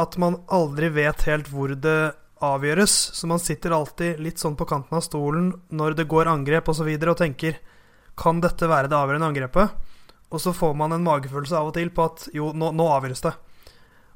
at 0.00 0.16
man 0.22 0.40
aldri 0.48 0.88
vet 0.94 1.26
helt 1.28 1.50
hvor 1.52 1.74
det 1.74 1.98
avgjøres. 2.44 2.94
Så 3.16 3.28
man 3.30 3.42
sitter 3.42 3.74
alltid 3.76 4.20
litt 4.22 4.40
sånn 4.42 4.56
på 4.58 4.66
kanten 4.68 4.98
av 4.98 5.04
stolen 5.06 5.52
når 5.68 5.98
det 5.98 6.08
går 6.10 6.30
angrep 6.30 6.68
osv. 6.68 6.72
Og, 6.72 6.80
så 6.80 6.88
videre, 6.88 7.14
og 7.14 7.20
tenker 7.20 7.60
Kan 8.20 8.42
dette 8.44 8.68
være 8.68 8.90
det 8.90 8.98
avgjørende 8.98 9.30
angrepet? 9.30 9.76
Og 10.30 10.42
så 10.42 10.52
får 10.54 10.74
man 10.78 10.92
en 10.94 11.06
magefølelse 11.06 11.56
av 11.56 11.70
og 11.70 11.74
til 11.74 11.90
på 11.90 12.04
at 12.06 12.28
jo, 12.36 12.52
nå, 12.54 12.70
nå 12.76 12.86
avgjøres 12.94 13.24
det. 13.24 13.32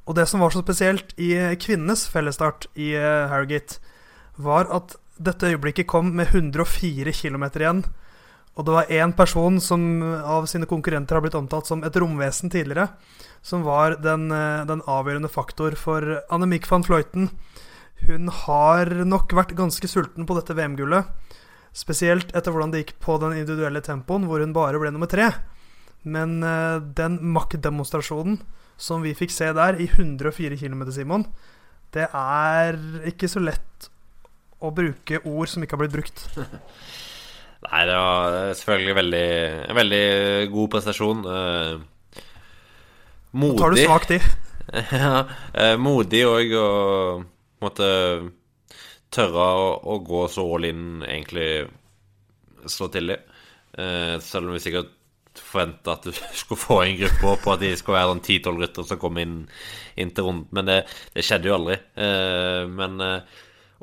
Og 0.04 0.14
det 0.18 0.26
som 0.28 0.42
var 0.44 0.52
så 0.52 0.60
spesielt 0.62 1.14
i 1.16 1.32
kvinnenes 1.58 2.04
fellesstart 2.12 2.68
i 2.76 2.92
uh, 2.94 3.26
Harrogate, 3.32 3.80
var 4.36 4.68
at 4.74 4.96
dette 5.16 5.48
øyeblikket 5.48 5.88
kom 5.88 6.12
med 6.18 6.34
104 6.34 7.12
km 7.14 7.44
igjen. 7.54 7.84
Og 8.54 8.66
det 8.66 8.74
var 8.74 8.90
én 8.92 9.14
person 9.16 9.58
som 9.62 9.82
av 10.02 10.46
sine 10.50 10.68
konkurrenter 10.70 11.16
har 11.16 11.24
blitt 11.24 11.38
omtalt 11.38 11.66
som 11.66 11.82
et 11.82 11.96
romvesen 11.98 12.52
tidligere, 12.52 12.88
som 13.42 13.64
var 13.66 13.96
den, 14.02 14.30
eh, 14.30 14.64
den 14.66 14.82
avgjørende 14.86 15.30
faktor 15.30 15.74
for 15.74 16.20
Annemiek 16.30 16.68
van 16.70 16.84
Fløyten. 16.86 17.30
Hun 18.04 18.28
har 18.44 18.90
nok 19.06 19.32
vært 19.36 19.54
ganske 19.56 19.88
sulten 19.88 20.26
på 20.28 20.36
dette 20.36 20.56
VM-gullet. 20.56 21.08
Spesielt 21.74 22.34
etter 22.36 22.54
hvordan 22.54 22.74
det 22.74 22.84
gikk 22.84 22.94
på 23.02 23.16
den 23.22 23.38
individuelle 23.38 23.82
tempoen, 23.82 24.28
hvor 24.28 24.42
hun 24.42 24.52
bare 24.54 24.78
ble 24.78 24.92
nummer 24.94 25.10
tre. 25.10 25.30
Men 26.04 26.38
uh, 26.44 26.78
den 26.78 27.16
maktdemonstrasjonen 27.34 28.38
som 28.76 29.02
vi 29.04 29.14
fikk 29.16 29.32
se 29.32 29.48
der, 29.56 29.78
i 29.80 29.88
104 29.88 30.58
km, 30.60 30.84
Simon, 30.92 31.24
det 31.94 32.08
er 32.10 32.78
ikke 33.08 33.30
så 33.30 33.42
lett 33.42 33.88
å 34.64 34.70
bruke 34.74 35.20
ord 35.24 35.50
som 35.50 35.64
ikke 35.64 35.76
har 35.76 35.84
blitt 35.84 35.96
brukt. 35.96 36.24
Nei, 37.64 37.82
det 37.88 37.96
var 37.96 38.38
selvfølgelig 38.60 38.96
veldig, 38.98 39.26
en 39.70 39.78
veldig 39.78 40.06
god 40.52 40.72
prestasjon. 40.74 41.22
Uh, 41.24 42.22
modig. 43.32 43.54
Nå 43.54 43.62
tar 43.62 43.72
du 43.74 43.80
svakt 43.80 44.12
i. 44.14 44.20
ja, 45.04 45.22
uh, 45.24 45.76
modig 45.80 46.26
òg 46.28 46.58
å 46.60 46.68
på 47.58 47.68
måte 47.68 47.88
tørre 49.14 49.46
å, 49.60 49.70
å, 49.94 50.00
gå 50.04 50.26
så 50.32 50.44
all 50.56 50.66
in, 50.68 50.84
egentlig 51.06 51.48
slå 52.70 52.90
til 52.92 53.14
i. 53.14 53.18
Uh, 53.74 54.20
selv 54.22 54.50
om 54.50 54.56
vi 54.56 54.62
sikkert 54.62 54.92
forventa 55.34 55.96
at 55.96 56.04
du 56.06 56.12
skulle 56.40 56.60
få 56.60 56.82
en 56.84 57.00
gruppe 57.00 57.30
og 57.30 57.48
at 57.56 57.64
de 57.64 57.72
skulle 57.78 57.98
være 57.98 58.12
sånn 58.12 58.26
ti-tolv 58.26 58.62
ryttere 58.62 58.90
som 58.90 59.00
kom 59.02 59.18
inn, 59.22 59.40
inn, 59.98 60.14
til 60.14 60.28
runden. 60.28 60.46
Men 60.54 60.70
det, 60.70 60.78
det 61.14 61.26
skjedde 61.26 61.50
jo 61.50 61.58
aldri. 61.58 61.80
men 62.74 63.02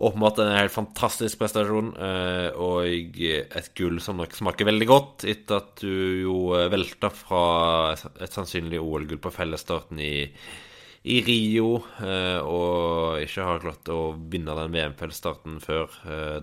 åpenbart 0.01 0.39
en 0.41 0.55
helt 0.55 0.73
fantastisk 0.73 1.39
prestasjon, 1.41 1.91
eh, 2.01 2.49
og 2.57 2.88
et 2.88 3.71
gull 3.77 3.99
som 4.01 4.17
nok 4.17 4.34
smaker 4.36 4.67
veldig 4.69 4.88
godt, 4.89 5.25
etter 5.29 5.60
at 5.60 5.84
du 5.84 6.23
jo 6.23 6.36
eh, 6.57 6.69
velta 6.73 7.12
fra 7.13 7.43
et 7.93 8.34
sannsynlig 8.34 8.81
OL-gull 8.81 9.21
på 9.21 9.34
fellesstarten 9.36 10.01
i, 10.01 10.13
i 11.01 11.17
Rio, 11.25 11.79
eh, 12.05 12.39
og 12.45 13.23
ikke 13.23 13.45
har 13.47 13.63
klart 13.63 13.89
å 13.89 14.13
vinne 14.13 14.55
den 14.57 14.75
VM-fellesstarten 14.75 15.57
før. 15.63 15.89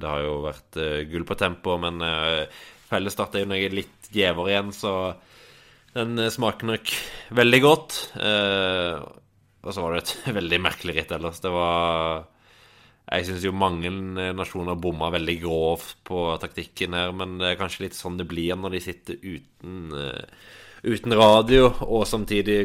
Det 0.00 0.08
har 0.08 0.24
jo 0.24 0.40
vært 0.46 0.80
gull 1.12 1.26
på 1.28 1.36
tempo, 1.38 1.76
men 1.78 2.02
fellesstart 2.88 3.36
er 3.36 3.44
jo 3.44 3.52
noe 3.52 3.70
litt 3.70 4.10
gjevere 4.14 4.54
igjen, 4.54 4.72
så 4.74 4.94
den 5.94 6.18
smaker 6.32 6.72
nok 6.72 6.90
veldig 7.38 7.60
godt. 7.62 8.00
Og 8.18 9.70
så 9.74 9.84
var 9.84 9.94
det 9.94 10.02
et 10.02 10.34
veldig 10.40 10.60
merkelig 10.66 10.96
ritt 10.98 11.14
ellers. 11.14 11.38
Det 11.44 11.54
var 11.54 12.26
jeg 13.08 13.24
syns 13.24 13.44
jo 13.46 13.54
mange 13.56 13.88
nasjoner 14.36 14.76
bomma 14.76 15.08
veldig 15.14 15.36
grovt 15.40 15.94
på 16.04 16.24
taktikken 16.42 16.96
her, 16.96 17.14
men 17.16 17.38
det 17.40 17.52
er 17.54 17.60
kanskje 17.60 17.86
litt 17.86 17.96
sånn 17.96 18.18
det 18.20 18.26
blir 18.28 18.58
når 18.58 18.76
de 18.76 18.80
sitter 18.84 19.22
uten, 19.22 19.94
uten 20.84 21.14
radio, 21.18 21.70
og 21.86 22.06
samtidig 22.08 22.58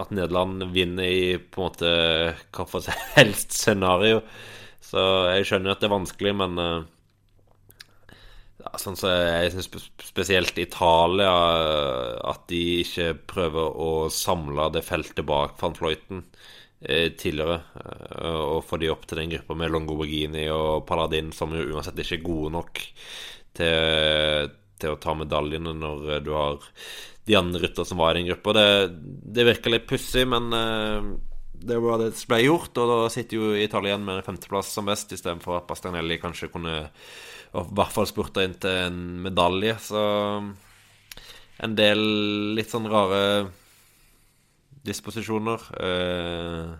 at 0.00 0.10
Nederland 0.14 0.64
vinner 0.74 1.06
i 1.06 1.36
på 1.38 1.60
en 1.60 1.68
måte 1.68 1.92
hva 2.52 2.66
for 2.68 2.84
seg 2.84 2.98
helst 3.18 3.54
scenario. 3.56 4.22
Så 4.82 5.02
jeg 5.32 5.48
skjønner 5.48 5.74
at 5.74 5.82
det 5.82 5.88
er 5.88 5.94
vanskelig, 5.94 6.34
men 6.36 6.58
uh, 6.58 6.82
ja, 8.62 8.72
sånn 8.78 8.98
så 8.98 9.12
jeg 9.14 9.52
syns 9.54 9.70
spesielt 10.02 10.58
Italia 10.60 11.30
at 12.28 12.44
de 12.50 12.62
ikke 12.82 13.12
prøver 13.30 13.78
å 13.78 13.92
samle 14.12 14.68
det 14.74 14.84
feltet 14.86 15.24
bak 15.26 15.56
van 15.62 15.78
Fløyten. 15.78 16.26
Eh, 16.84 17.12
tidligere. 17.14 17.60
Eh, 17.84 18.40
og 18.42 18.64
få 18.66 18.78
de 18.82 18.90
opp 18.90 19.04
til 19.06 19.20
den 19.20 19.30
gruppa 19.30 19.54
med 19.54 19.70
Longoborghini 19.70 20.48
og 20.50 20.82
Paladin, 20.88 21.30
som 21.30 21.54
jo 21.54 21.62
uansett 21.70 22.00
ikke 22.02 22.16
er 22.18 22.24
gode 22.26 22.50
nok 22.56 22.80
til, 23.54 24.50
til 24.82 24.90
å 24.90 24.98
ta 24.98 25.14
medaljene 25.14 25.76
når 25.78 26.08
eh, 26.10 26.22
du 26.26 26.32
har 26.34 26.66
de 27.28 27.36
andre 27.38 27.60
rytterne 27.62 27.88
som 27.88 28.00
var 28.00 28.14
i 28.14 28.20
den 28.20 28.30
gruppa. 28.32 28.54
Det, 28.56 28.66
det 29.36 29.46
virker 29.46 29.74
litt 29.74 29.86
pussig, 29.90 30.24
men 30.28 30.50
det 31.62 31.78
var 31.78 32.00
det 32.00 32.10
som 32.18 32.32
ble 32.32 32.40
gjort, 32.42 32.74
og 32.82 32.90
da 32.90 32.98
sitter 33.12 33.38
jo 33.38 33.52
Italia 33.54 33.92
igjen 33.92 34.06
med 34.06 34.18
en 34.18 34.26
femteplass 34.26 34.72
som 34.74 34.88
best, 34.88 35.12
istedenfor 35.14 35.60
at 35.60 35.68
Bastianelli 35.68 36.18
kanskje 36.22 36.50
kunne 36.50 36.76
i 36.82 37.64
hvert 37.76 37.94
fall 37.94 38.08
spurta 38.08 38.42
inn 38.44 38.56
til 38.60 38.86
en 38.88 39.00
medalje. 39.26 39.76
Så 39.84 40.02
en 41.62 41.76
del 41.78 42.00
litt 42.56 42.72
sånn 42.72 42.88
rare 42.90 43.50
disposisjoner. 44.82 45.68
Eh, 45.78 46.72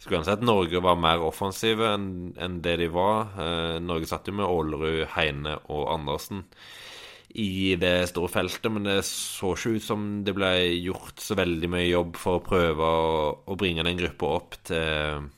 skulle 0.00 0.16
gjerne 0.16 0.30
sett 0.32 0.46
Norge 0.46 0.80
var 0.82 0.98
mer 0.98 1.22
offensive 1.22 1.92
enn 1.94 2.32
en 2.42 2.58
det 2.64 2.78
de 2.80 2.88
var. 2.90 3.36
Eh, 3.38 3.76
Norge 3.84 4.08
satt 4.10 4.26
jo 4.26 4.34
med 4.34 4.48
Aalerud, 4.48 5.04
Heine 5.14 5.60
og 5.70 5.86
Andersen 5.92 6.46
i 7.34 7.76
det 7.80 8.10
store 8.10 8.28
feltet, 8.28 8.68
men 8.72 8.84
det 8.88 8.98
så 9.08 9.54
ikke 9.54 9.76
ut 9.78 9.84
som 9.84 10.08
det 10.26 10.34
ble 10.36 10.50
gjort 10.82 11.22
så 11.22 11.36
veldig 11.38 11.70
mye 11.72 11.86
jobb 11.86 12.18
for 12.20 12.38
å 12.38 12.44
prøve 12.44 12.88
å, 12.88 13.06
å 13.48 13.56
bringe 13.58 13.84
den 13.86 14.00
gruppa 14.00 14.34
opp 14.36 14.58
til, 14.68 15.30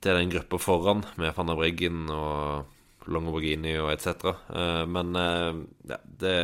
til 0.00 0.20
den 0.20 0.32
gruppa 0.32 0.60
foran, 0.62 1.04
med 1.20 1.36
Van 1.36 1.52
der 1.52 1.60
Breggen 1.60 2.06
og 2.12 3.10
Longoborgini 3.12 3.76
og 3.82 3.92
etc. 3.92 4.32
Eh, 4.50 4.82
men 4.90 5.16
eh, 5.20 5.64
ja, 5.92 6.00
det 6.22 6.36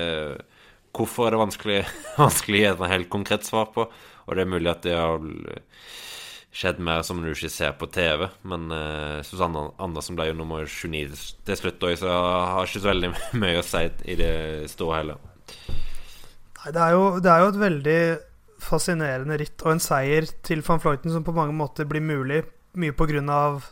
Hvorfor 0.92 1.24
er 1.24 1.32
det 1.32 1.40
vanskelig, 1.40 1.76
vanskelig 2.20 2.58
å 2.58 2.60
gi 2.60 2.68
et 2.68 2.90
helt 2.92 3.08
konkret 3.12 3.46
svar 3.48 3.70
på? 3.72 3.86
Og 4.28 4.36
det 4.36 4.44
er 4.44 4.50
mulig 4.52 4.68
at 4.68 4.82
det 4.84 4.92
har 4.92 5.22
skjedd 6.52 6.80
mer 6.84 7.00
som 7.06 7.22
du 7.22 7.30
ikke 7.32 7.50
ser 7.50 7.72
på 7.80 7.88
TV. 7.92 8.26
Men 8.48 8.68
uh, 8.72 9.20
Susanne 9.26 9.70
Andersen 9.82 10.18
ble 10.18 10.28
jo 10.30 10.38
nummer 10.38 10.66
29 10.68 11.16
til 11.48 11.58
slutt 11.58 11.86
òg, 11.88 11.96
så 12.00 12.10
jeg 12.10 12.50
har 12.52 12.68
ikke 12.68 12.82
så 12.84 12.90
veldig 12.90 13.12
mye 13.42 13.62
å 13.62 13.66
si 13.66 13.86
i 14.12 14.18
det 14.20 14.34
store 14.72 15.00
heller. 15.00 15.22
Nei, 16.62 16.70
det 16.70 16.82
er, 16.82 16.94
jo, 16.94 17.06
det 17.22 17.32
er 17.32 17.42
jo 17.42 17.52
et 17.52 17.62
veldig 17.62 18.00
fascinerende 18.62 19.38
ritt 19.40 19.62
og 19.64 19.72
en 19.72 19.82
seier 19.82 20.28
til 20.46 20.60
van 20.62 20.82
Floyten 20.82 21.10
som 21.10 21.24
på 21.26 21.34
mange 21.34 21.56
måter 21.56 21.88
blir 21.88 22.04
mulig 22.04 22.44
mye 22.78 22.94
på 22.94 23.08
grunn 23.10 23.26
av 23.32 23.64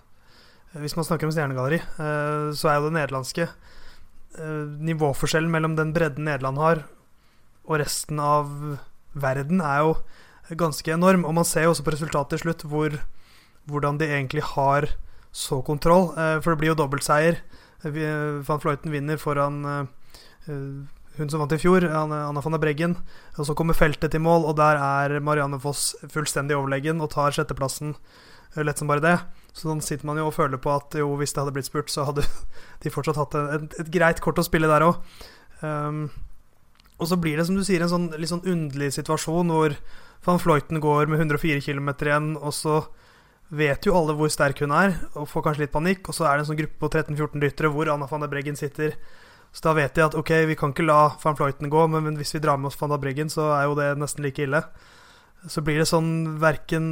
eh, 0.73 0.81
Hvis 0.83 0.97
man 0.99 1.07
snakker 1.07 1.29
om 1.29 1.35
stjernegalleri, 1.35 1.79
uh, 2.01 2.51
så 2.57 2.73
er 2.73 2.79
jo 2.79 2.89
det 2.89 2.97
nederlandske 2.97 3.47
uh, 3.47 4.65
nivåforskjellen 4.91 5.53
mellom 5.53 5.77
den 5.79 5.95
bredden 5.97 6.27
Nederland 6.27 6.61
har, 6.61 6.83
og 7.69 7.79
resten 7.81 8.19
av 8.21 8.51
verden, 9.15 9.63
er 9.63 9.85
jo 9.85 9.95
ganske 10.59 10.93
enorm. 10.93 11.27
Og 11.29 11.35
man 11.37 11.47
ser 11.49 11.67
jo 11.67 11.75
også 11.75 11.87
på 11.87 11.95
resultatet 11.95 12.37
til 12.37 12.45
slutt 12.45 12.65
hvor, 12.71 12.97
hvordan 13.71 14.01
de 14.01 14.09
egentlig 14.11 14.45
har 14.55 14.89
så 15.33 15.61
kontroll. 15.67 16.11
Eh, 16.17 16.39
for 16.41 16.53
det 16.53 16.63
blir 16.63 16.73
jo 16.73 16.79
dobbeltseier. 16.83 17.43
Eh, 17.87 18.41
van 18.47 18.63
Fløyten 18.63 18.93
vinner 18.93 19.21
foran 19.21 19.61
eh, 19.65 20.57
hun 21.19 21.29
som 21.29 21.43
vant 21.43 21.53
i 21.53 21.61
fjor, 21.61 21.85
Anna 21.85 22.41
van 22.41 22.57
der 22.57 22.63
Breggen. 22.63 22.97
Og 23.37 23.47
så 23.47 23.55
kommer 23.59 23.77
feltet 23.77 24.15
til 24.15 24.25
mål, 24.25 24.47
og 24.49 24.57
der 24.59 24.81
er 24.81 25.21
Marianne 25.21 25.61
Foss 25.61 25.93
fullstendig 26.09 26.57
overlegen 26.57 27.03
og 27.03 27.13
tar 27.13 27.35
sjetteplassen 27.35 27.97
lett 28.59 28.81
som 28.81 28.89
bare 28.91 29.05
det. 29.05 29.19
Så 29.53 29.69
sånn 29.69 29.83
sitter 29.85 30.09
man 30.09 30.19
jo 30.19 30.29
og 30.31 30.35
føler 30.35 30.59
på 30.63 30.73
at 30.73 30.95
jo, 30.99 31.13
hvis 31.19 31.35
det 31.35 31.43
hadde 31.43 31.55
blitt 31.55 31.69
spurt, 31.69 31.91
så 31.93 32.07
hadde 32.09 32.25
de 32.83 32.93
fortsatt 32.93 33.21
hatt 33.21 33.37
et, 33.41 33.79
et 33.85 33.93
greit 33.93 34.23
kort 34.25 34.41
å 34.41 34.47
spille 34.47 34.71
der 34.71 34.87
òg. 34.87 34.99
Um, 35.61 36.09
og 37.01 37.09
så 37.09 37.19
blir 37.21 37.39
det, 37.39 37.47
som 37.49 37.57
du 37.57 37.65
sier, 37.65 37.83
en 37.85 37.93
sånn 37.93 38.09
litt 38.21 38.31
sånn 38.31 38.47
underlig 38.49 38.93
situasjon 38.97 39.53
hvor 39.53 39.77
Van 40.27 40.41
Fløyten 40.41 40.81
går 40.83 41.09
med 41.09 41.23
104 41.23 41.63
km 41.65 41.93
igjen, 42.05 42.35
og 42.37 42.53
så 42.53 42.83
vet 43.51 43.87
jo 43.87 43.97
alle 43.97 44.15
hvor 44.19 44.31
sterk 44.31 44.61
hun 44.63 44.75
er, 44.77 44.95
og 45.17 45.29
får 45.31 45.47
kanskje 45.47 45.65
litt 45.65 45.75
panikk. 45.75 46.07
Og 46.09 46.17
så 46.17 46.29
er 46.29 46.37
det 46.37 46.45
en 46.45 46.51
sånn 46.53 46.61
gruppe 46.61 46.79
på 46.83 46.91
13-14 46.93 47.45
ryttere 47.47 47.73
hvor 47.73 47.91
Anna 47.91 48.09
van 48.11 48.25
der 48.25 48.31
Breggen 48.33 48.59
sitter. 48.59 48.95
Så 49.51 49.65
da 49.67 49.75
vet 49.75 49.97
de 49.97 50.05
at 50.05 50.15
ok, 50.15 50.31
vi 50.47 50.57
kan 50.59 50.75
ikke 50.75 50.87
la 50.87 51.17
van 51.23 51.39
Fløyten 51.39 51.73
gå, 51.73 51.87
men 51.91 52.19
hvis 52.21 52.35
vi 52.37 52.43
drar 52.45 52.61
med 52.61 52.71
oss 52.71 52.79
van 52.79 52.93
der 52.93 53.03
Breggen, 53.03 53.33
så 53.33 53.49
er 53.57 53.67
jo 53.67 53.79
det 53.79 53.89
nesten 53.99 54.27
like 54.27 54.45
ille. 54.45 54.63
Så 55.49 55.65
blir 55.65 55.81
det 55.81 55.89
sånn 55.89 56.37
verken 56.43 56.87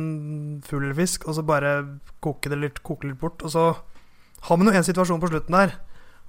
fugl 0.65 0.89
eller 0.89 0.97
fisk, 0.99 1.29
og 1.29 1.37
så 1.37 1.45
bare 1.47 2.01
koker 2.25 2.55
det 2.55 2.63
litt, 2.65 2.83
koker 2.83 3.13
litt 3.13 3.21
bort. 3.21 3.45
Og 3.45 3.53
så 3.53 3.69
har 4.49 4.59
vi 4.59 4.67
nå 4.67 4.73
en 4.73 4.87
situasjon 4.87 5.21
på 5.21 5.31
slutten 5.31 5.59
der 5.59 5.77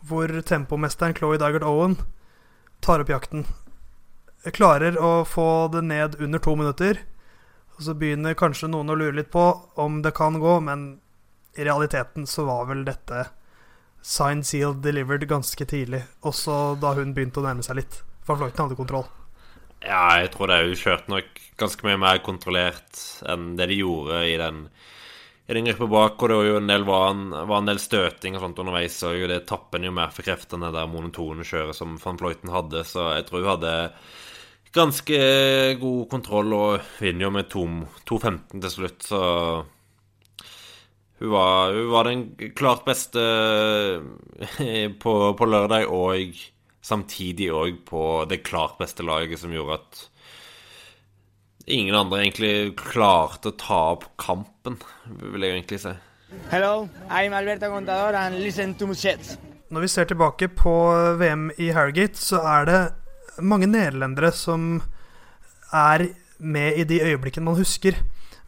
hvor 0.10 0.32
tempomesteren 0.48 1.16
Chloé 1.16 1.40
Digert 1.40 1.66
Owen 1.68 1.98
tar 2.84 3.02
opp 3.04 3.10
jakten 3.12 3.44
klarer 4.56 4.98
å 5.00 5.26
få 5.28 5.68
det 5.74 5.84
ned 5.88 6.16
under 6.22 6.40
to 6.40 6.56
minutter. 6.56 7.02
Og 7.78 7.84
så 7.86 7.96
begynner 7.96 8.38
kanskje 8.40 8.70
noen 8.72 8.92
å 8.92 8.98
lure 9.00 9.16
litt 9.16 9.32
på 9.32 9.46
om 9.80 10.02
det 10.04 10.16
kan 10.16 10.40
gå, 10.40 10.60
men 10.64 10.90
i 11.56 11.64
realiteten 11.64 12.28
så 12.28 12.46
var 12.48 12.68
vel 12.70 12.84
dette 12.88 13.30
signed, 14.02 14.48
sealed 14.48 14.84
delivered 14.84 15.28
ganske 15.28 15.66
tidlig. 15.66 16.04
Også 16.28 16.76
da 16.80 16.94
hun 16.98 17.14
begynte 17.16 17.42
å 17.42 17.48
nærme 17.48 17.64
seg 17.66 17.82
litt. 17.82 18.02
For 18.28 18.40
Fløyten 18.40 18.66
hadde 18.66 18.80
kontroll. 18.80 19.08
Ja, 19.80 20.20
jeg 20.20 20.34
tror 20.34 20.52
det 20.52 20.60
er 20.60 20.68
jo 20.68 20.80
kjørt 20.80 21.08
nok 21.12 21.44
ganske 21.60 21.88
mye 21.88 22.00
mer 22.00 22.20
kontrollert 22.24 23.00
enn 23.28 23.54
det 23.60 23.70
de 23.72 23.80
gjorde 23.80 24.24
i 24.28 24.36
den 24.40 24.68
i 25.50 25.54
den 25.56 25.66
gruppa 25.66 25.88
bak, 25.90 26.22
og 26.22 26.30
det 26.30 26.36
var 26.38 26.46
jo 26.46 26.58
en 26.60 26.68
del, 26.70 26.84
var 26.86 27.08
en, 27.10 27.22
var 27.34 27.56
en 27.58 27.70
del 27.72 27.80
støting 27.82 28.36
og 28.38 28.44
sånt 28.44 28.60
underveis, 28.62 29.00
og 29.08 29.24
det 29.32 29.40
tapper 29.50 29.82
jo 29.82 29.90
mer 29.98 30.12
for 30.14 30.28
kreftene 30.28 30.70
det 30.76 30.84
monotone 30.92 31.42
kjøret 31.48 31.74
som 31.74 31.96
van 31.98 32.20
Fløyten 32.22 32.52
hadde, 32.54 32.84
så 32.86 33.08
jeg 33.16 33.26
tror 33.26 33.42
hun 33.42 33.50
hadde 33.56 33.72
ganske 34.76 35.20
god 35.82 36.04
kontroll 36.12 36.54
og 36.54 36.92
vinner 37.02 37.28
jo 37.28 37.34
med 37.34 37.50
2-15 37.50 38.62
til 38.62 38.72
slutt, 38.74 39.04
så 39.12 39.22
Hun 41.20 41.34
var, 41.34 41.74
hun 41.76 41.90
var 41.92 42.08
den 42.08 42.22
klart 42.56 42.86
beste 42.88 43.20
på, 45.04 45.14
på 45.36 45.46
lørdag, 45.52 45.90
og 45.92 46.32
samtidig 46.80 47.50
òg 47.52 47.82
på 47.90 48.04
det 48.30 48.40
klart 48.48 48.78
beste 48.80 49.04
laget, 49.04 49.42
som 49.42 49.52
gjorde 49.52 49.82
at 49.82 50.00
ingen 51.68 51.96
andre 51.96 52.22
egentlig 52.24 52.78
klarte 52.80 53.52
å 53.52 53.58
ta 53.60 53.82
opp 53.98 54.08
kampen, 54.16 54.80
vil 55.20 55.44
jeg 55.44 55.58
egentlig 55.58 55.82
si. 55.84 55.92
Hello, 56.54 56.88
I'm 57.10 57.34
Alberto 57.36 57.68
Contador 57.68 58.16
and 58.16 58.40
listen 58.40 58.76
to 58.76 58.88
Jets. 58.94 59.36
Når 59.70 59.82
vi 59.82 59.88
ser 59.92 60.08
tilbake 60.10 60.48
på 60.48 60.74
VM 61.20 61.50
i 61.58 61.70
Harrogate, 61.76 62.18
så 62.18 62.40
er 62.42 62.66
det 62.66 62.80
mange 63.42 63.70
nederlendere 63.70 64.32
som 64.36 64.82
er 65.76 66.10
med 66.40 66.80
i 66.80 66.88
de 66.88 67.02
øyeblikkene 67.04 67.50
man 67.50 67.60
husker. 67.60 67.98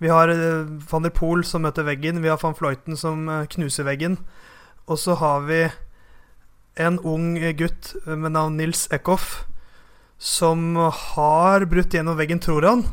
Vi 0.02 0.10
har 0.10 0.32
eh, 0.34 0.66
van 0.92 1.06
der 1.06 1.14
Poel 1.14 1.44
som 1.46 1.66
møter 1.66 1.86
veggen, 1.86 2.24
vi 2.24 2.32
har 2.32 2.40
van 2.42 2.58
Fløyten 2.58 2.98
som 2.98 3.28
eh, 3.30 3.46
knuser 3.52 3.86
veggen. 3.86 4.18
Og 4.90 4.98
så 4.98 5.16
har 5.20 5.46
vi 5.46 5.62
en 6.82 6.98
ung 7.06 7.36
gutt 7.60 7.94
med 8.08 8.32
navn 8.34 8.58
Nils 8.58 8.88
Eckhoff 8.96 9.44
som 10.22 10.76
har 10.78 11.66
brutt 11.70 11.94
gjennom 11.94 12.18
veggen, 12.18 12.42
tror 12.42 12.66
han. 12.66 12.84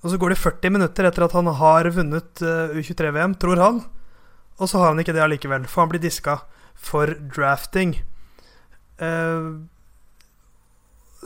Og 0.00 0.12
så 0.12 0.18
går 0.20 0.32
det 0.32 0.40
40 0.40 0.72
minutter 0.74 1.06
etter 1.06 1.26
at 1.26 1.34
han 1.36 1.50
har 1.60 1.88
vunnet 1.94 2.42
eh, 2.42 2.76
U23-VM, 2.78 3.36
tror 3.40 3.60
han. 3.60 3.82
Og 4.60 4.68
så 4.68 4.80
har 4.80 4.92
han 4.92 5.02
ikke 5.02 5.14
det 5.16 5.22
allikevel, 5.24 5.66
for 5.68 5.84
han 5.84 5.92
blir 5.92 6.02
diska 6.02 6.40
for 6.80 7.12
drafting. 7.34 7.94
Uh, 9.00 9.64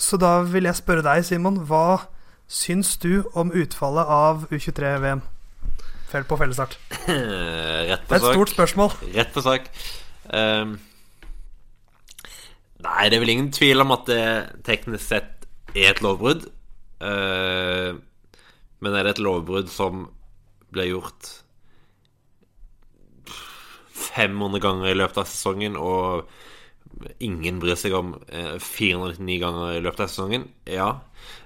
så 0.01 0.19
da 0.19 0.41
vil 0.49 0.67
jeg 0.69 0.79
spørre 0.81 1.05
deg, 1.07 1.25
Simon. 1.27 1.61
Hva 1.69 2.07
syns 2.51 2.97
du 3.03 3.25
om 3.39 3.53
utfallet 3.55 4.11
av 4.11 4.47
U23-VM? 4.51 5.23
Fell 6.11 6.27
på 6.29 6.39
fellesstart. 6.39 6.77
Rett 7.91 8.09
på 8.09 8.15
det 8.15 8.19
er 8.19 8.21
et 8.21 8.27
stort 8.27 8.55
spørsmål. 8.55 8.97
Rett 9.15 9.33
på 9.35 9.45
sak. 9.45 9.71
Um, 10.31 10.77
nei, 12.85 13.07
det 13.11 13.17
er 13.17 13.23
vel 13.25 13.35
ingen 13.35 13.53
tvil 13.55 13.85
om 13.85 13.95
at 13.97 14.05
det 14.11 14.27
teknisk 14.67 15.07
sett 15.07 15.49
er 15.75 15.93
et 15.93 16.03
lovbrudd. 16.05 16.47
Uh, 17.03 17.99
men 18.85 18.95
er 18.95 19.07
det 19.07 19.17
et 19.17 19.25
lovbrudd 19.25 19.71
som 19.73 20.09
ble 20.75 20.89
gjort 20.91 21.31
500 24.15 24.63
ganger 24.63 24.91
i 24.91 24.99
løpet 24.99 25.23
av 25.23 25.29
sesongen, 25.31 25.79
og 25.79 26.29
ingen 27.25 27.59
bryr 27.63 27.79
seg 27.79 27.97
om 27.97 28.15
eh, 28.29 28.57
499 28.63 29.41
ganger 29.43 29.79
i 29.79 29.83
løpet 29.85 30.05
av 30.05 30.13
sesongen? 30.13 30.47
Ja. 30.69 30.91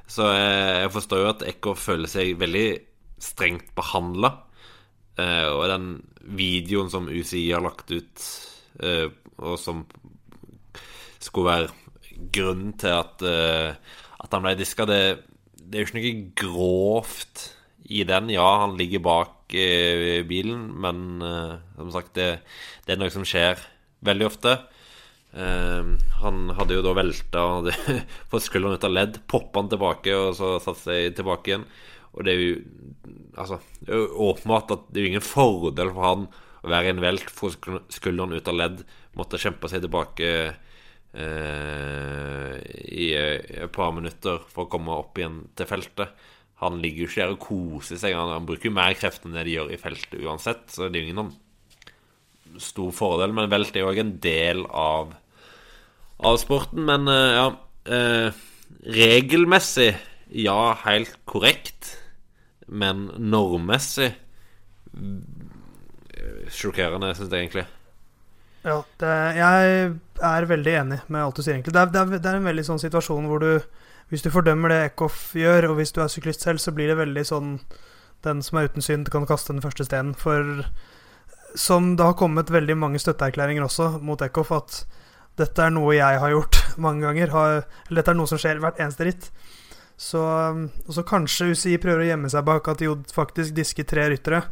Så 0.08 0.26
eh, 0.32 0.84
jeg 0.84 0.92
forstår 0.94 1.22
jo 1.22 1.32
at 1.32 1.46
Eckhoff 1.48 1.86
føler 1.88 2.10
seg 2.10 2.38
veldig 2.40 2.68
strengt 3.22 3.72
behandla. 3.78 4.32
Eh, 5.18 5.48
og 5.50 5.66
den 5.72 5.90
videoen 6.38 6.90
som 6.92 7.08
UCI 7.10 7.48
har 7.50 7.64
lagt 7.64 7.90
ut, 7.90 8.26
eh, 8.84 9.08
og 9.38 9.58
som 9.60 9.84
skulle 11.22 11.50
være 11.50 12.28
grunnen 12.34 12.74
til 12.78 12.94
at, 12.94 13.22
eh, 13.26 13.74
at 14.18 14.34
han 14.34 14.44
ble 14.44 14.54
diska, 14.58 14.86
det, 14.88 15.02
det 15.58 15.78
er 15.78 15.84
jo 15.84 15.88
ikke 15.88 15.98
noe 15.98 16.14
grovt 16.38 17.44
i 17.88 18.04
den. 18.08 18.30
Ja, 18.32 18.46
han 18.64 18.76
ligger 18.78 19.04
bak 19.04 19.54
eh, 19.56 20.22
bilen, 20.28 20.68
men 20.82 21.22
eh, 21.24 21.54
som 21.78 21.92
sagt, 21.94 22.14
det, 22.18 22.30
det 22.86 22.94
er 22.94 23.02
noe 23.02 23.14
som 23.14 23.26
skjer 23.26 23.60
veldig 24.06 24.28
ofte. 24.28 24.58
Eh, 25.36 25.84
han 26.22 26.38
hadde 26.56 26.78
jo 26.78 26.84
da 26.86 26.94
velta 26.96 27.44
og 27.44 27.68
hadde 27.68 28.00
fått 28.32 28.46
skulderen 28.46 28.78
ut 28.78 28.86
av 28.88 28.94
ledd, 28.94 29.20
poppa 29.30 29.62
han 29.62 29.70
tilbake 29.72 30.14
og 30.16 30.32
så 30.38 30.56
satt 30.62 30.80
seg 30.86 31.16
tilbake 31.18 31.52
igjen. 31.52 31.66
Og 32.16 32.24
det 32.24 32.34
er 32.34 32.44
jo 32.44 32.60
Altså, 33.38 33.60
det 33.86 33.94
er 33.94 34.14
åpenbart 34.18 34.72
at 34.74 34.88
det 34.90 34.98
er 34.98 35.04
jo 35.04 35.10
ingen 35.12 35.22
fordel 35.22 35.92
for 35.94 36.02
han 36.02 36.24
å 36.66 36.70
være 36.72 36.88
i 36.88 36.90
en 36.90 37.02
velt, 37.04 37.28
få 37.30 37.52
skulderen 37.54 38.34
ut 38.34 38.48
av 38.50 38.56
ledd, 38.58 38.80
måtte 39.14 39.38
kjempe 39.38 39.70
seg 39.70 39.84
tilbake 39.84 40.30
eh, 41.14 42.54
i 42.90 43.06
et 43.14 43.70
par 43.76 43.94
minutter 43.94 44.42
for 44.50 44.64
å 44.64 44.72
komme 44.72 44.96
opp 44.96 45.20
igjen 45.22 45.44
til 45.54 45.70
feltet. 45.70 46.18
Han 46.64 46.80
ligger 46.82 47.04
jo 47.04 47.10
ikke 47.12 47.22
der 47.22 47.36
og 47.36 47.44
koser 47.46 48.02
seg. 48.02 48.18
Han, 48.18 48.34
han 48.34 48.48
bruker 48.48 48.72
jo 48.72 48.74
mer 48.74 48.98
krefter 48.98 49.30
enn 49.30 49.38
det 49.38 49.46
de 49.46 49.54
gjør 49.54 49.70
i 49.70 49.78
feltet 49.78 50.18
uansett, 50.18 50.66
så 50.74 50.88
det 50.88 50.98
er 50.98 51.04
jo 51.04 51.12
ingen 51.12 51.22
sånn 51.22 51.36
stor 52.62 52.92
fordel. 52.96 53.34
Men 53.36 53.50
velt 53.52 53.76
er 53.76 53.84
jo 53.84 53.92
òg 53.92 54.02
en 54.02 54.14
del 54.24 54.64
av, 54.68 55.14
av 56.18 56.38
sporten. 56.42 56.84
Men 56.88 57.08
eh, 57.12 57.32
ja 57.36 57.48
eh, 57.88 58.44
Regelmessig, 58.88 59.90
ja, 60.38 60.74
helt 60.84 61.16
korrekt. 61.28 61.96
Men 62.68 63.08
normmessig 63.16 64.12
sjokkerende, 66.52 67.10
syns 67.16 67.32
jeg 67.32 67.46
egentlig. 67.46 67.64
Ja, 68.66 68.80
det, 69.00 69.12
jeg 69.38 69.74
er 70.28 70.48
veldig 70.50 70.74
enig 70.80 70.98
med 71.06 71.22
alt 71.22 71.38
du 71.38 71.44
sier, 71.44 71.56
egentlig. 71.56 71.74
Det 71.74 71.82
er, 71.82 71.92
det 71.94 72.00
er, 72.00 72.18
det 72.18 72.30
er 72.30 72.40
en 72.40 72.48
veldig 72.48 72.64
sånn 72.66 72.82
situasjon 72.82 73.28
hvor 73.30 73.44
du 73.44 73.52
Hvis 74.08 74.22
du 74.24 74.30
fordømmer 74.32 74.72
det 74.72 74.76
Eckhoff 74.86 75.34
gjør, 75.36 75.66
og 75.68 75.74
hvis 75.76 75.92
du 75.92 76.00
er 76.00 76.08
syklist 76.08 76.40
selv, 76.40 76.58
så 76.58 76.72
blir 76.72 76.88
det 76.88 76.96
veldig 76.96 77.24
sånn 77.28 77.58
Den 78.24 78.40
som 78.42 78.58
er 78.58 78.70
uten 78.70 78.82
synd, 78.82 79.10
kan 79.12 79.26
kaste 79.28 79.52
den 79.52 79.62
første 79.62 79.84
steinen. 79.84 80.14
For 80.14 80.64
som 81.54 81.94
det 81.96 82.04
har 82.04 82.16
kommet 82.18 82.50
veldig 82.50 82.76
mange 82.76 83.00
støtteerklæringer 83.02 83.64
også 83.64 83.94
mot 84.04 84.20
Eckhoff, 84.24 84.52
at 84.52 84.82
dette 85.38 85.62
er 85.62 85.72
noe 85.72 85.94
jeg 85.96 86.20
har 86.20 86.34
gjort 86.34 86.58
mange 86.84 87.06
ganger. 87.06 87.32
Har, 87.34 87.62
eller 87.88 88.02
dette 88.02 88.14
er 88.14 88.18
noe 88.18 88.30
som 88.30 88.40
skjer 88.40 88.60
hvert 88.62 88.80
eneste 88.82 89.08
ritt. 89.08 89.30
Så, 89.98 90.22
så 90.94 91.02
kanskje 91.02 91.50
UCI 91.52 91.78
prøver 91.82 92.04
å 92.04 92.10
gjemme 92.12 92.30
seg 92.30 92.44
bak 92.46 92.68
at 92.70 92.82
de 92.82 92.92
faktisk 93.14 93.56
disket 93.56 93.88
tre 93.90 94.06
ryttere. 94.12 94.44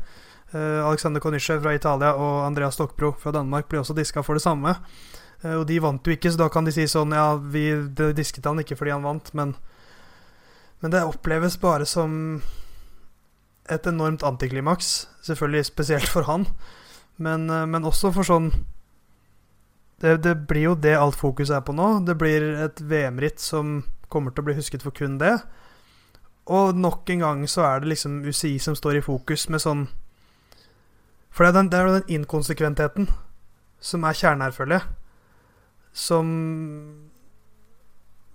Uh, 0.54 0.82
Alexander 0.86 1.22
Konische 1.22 1.58
fra 1.58 1.74
Italia 1.74 2.12
og 2.18 2.44
Andreas 2.46 2.74
Stokbro 2.78 3.12
fra 3.18 3.32
Danmark 3.34 3.68
blir 3.70 3.82
også 3.82 3.94
diska 3.94 4.22
for 4.26 4.38
det 4.38 4.42
samme. 4.42 4.74
Uh, 5.44 5.60
og 5.60 5.64
de 5.70 5.78
vant 5.82 6.06
jo 6.06 6.14
ikke, 6.14 6.32
så 6.32 6.40
da 6.42 6.50
kan 6.50 6.66
de 6.66 6.74
si 6.74 6.86
sånn 6.90 7.14
Ja, 7.14 7.34
vi 7.38 7.68
disket 8.14 8.46
han 8.46 8.62
ikke 8.62 8.78
fordi 8.78 8.94
han 8.94 9.06
vant, 9.06 9.32
men 9.34 9.56
Men 10.82 10.92
det 10.92 11.06
oppleves 11.08 11.56
bare 11.56 11.86
som 11.88 12.42
et 13.70 13.86
enormt 13.86 14.22
antiklimaks. 14.22 15.08
Selvfølgelig 15.24 15.64
spesielt 15.70 16.08
for 16.08 16.26
han, 16.28 16.44
men, 17.16 17.50
uh, 17.50 17.64
men 17.68 17.86
også 17.88 18.12
for 18.14 18.26
sånn 18.26 18.50
det, 20.00 20.18
det 20.26 20.34
blir 20.48 20.66
jo 20.70 20.74
det 20.76 20.96
alt 20.98 21.16
fokus 21.16 21.50
er 21.50 21.62
på 21.64 21.72
nå. 21.72 21.86
Det 22.04 22.18
blir 22.20 22.44
et 22.66 22.80
VM-ritt 22.84 23.40
som 23.40 23.78
kommer 24.12 24.34
til 24.34 24.44
å 24.44 24.48
bli 24.50 24.56
husket 24.58 24.84
for 24.84 24.92
kun 24.92 25.16
det. 25.20 25.38
Og 26.52 26.76
nok 26.78 27.08
en 27.10 27.24
gang 27.24 27.46
så 27.50 27.64
er 27.66 27.80
det 27.80 27.94
liksom 27.94 28.20
UCI 28.26 28.58
som 28.62 28.76
står 28.78 29.00
i 29.00 29.06
fokus 29.06 29.48
med 29.50 29.64
sånn 29.64 29.86
For 31.34 31.44
det 31.44 31.48
er, 31.48 31.56
den, 31.56 31.70
det 31.72 31.78
er 31.78 31.88
jo 31.88 31.96
den 31.96 32.12
inkonsekventheten 32.20 33.08
som 33.82 34.04
er 34.04 34.16
kjernen. 34.16 34.84
Som 35.92 36.28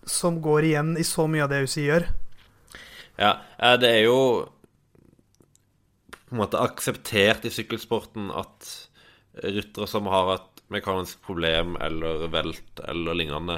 Som 0.05 0.41
går 0.41 0.65
igjen 0.65 0.97
i 0.97 1.05
så 1.07 1.27
mye 1.27 1.45
av 1.45 1.53
det 1.53 1.63
UCI 1.63 1.85
gjør. 1.85 2.09
Ja, 3.21 3.37
det 3.77 3.89
er 3.89 4.03
jo 4.09 4.49
på 6.31 6.37
en 6.37 6.45
måte 6.45 6.59
akseptert 6.63 7.43
i 7.43 7.49
sykkelsporten 7.51 8.29
at 8.31 8.67
ryttere 9.43 9.87
som 9.91 10.05
har 10.07 10.29
et 10.37 10.61
mekanisk 10.71 11.19
problem 11.25 11.73
eller 11.75 12.29
velt 12.31 12.79
eller 12.87 13.17
lignende, 13.19 13.57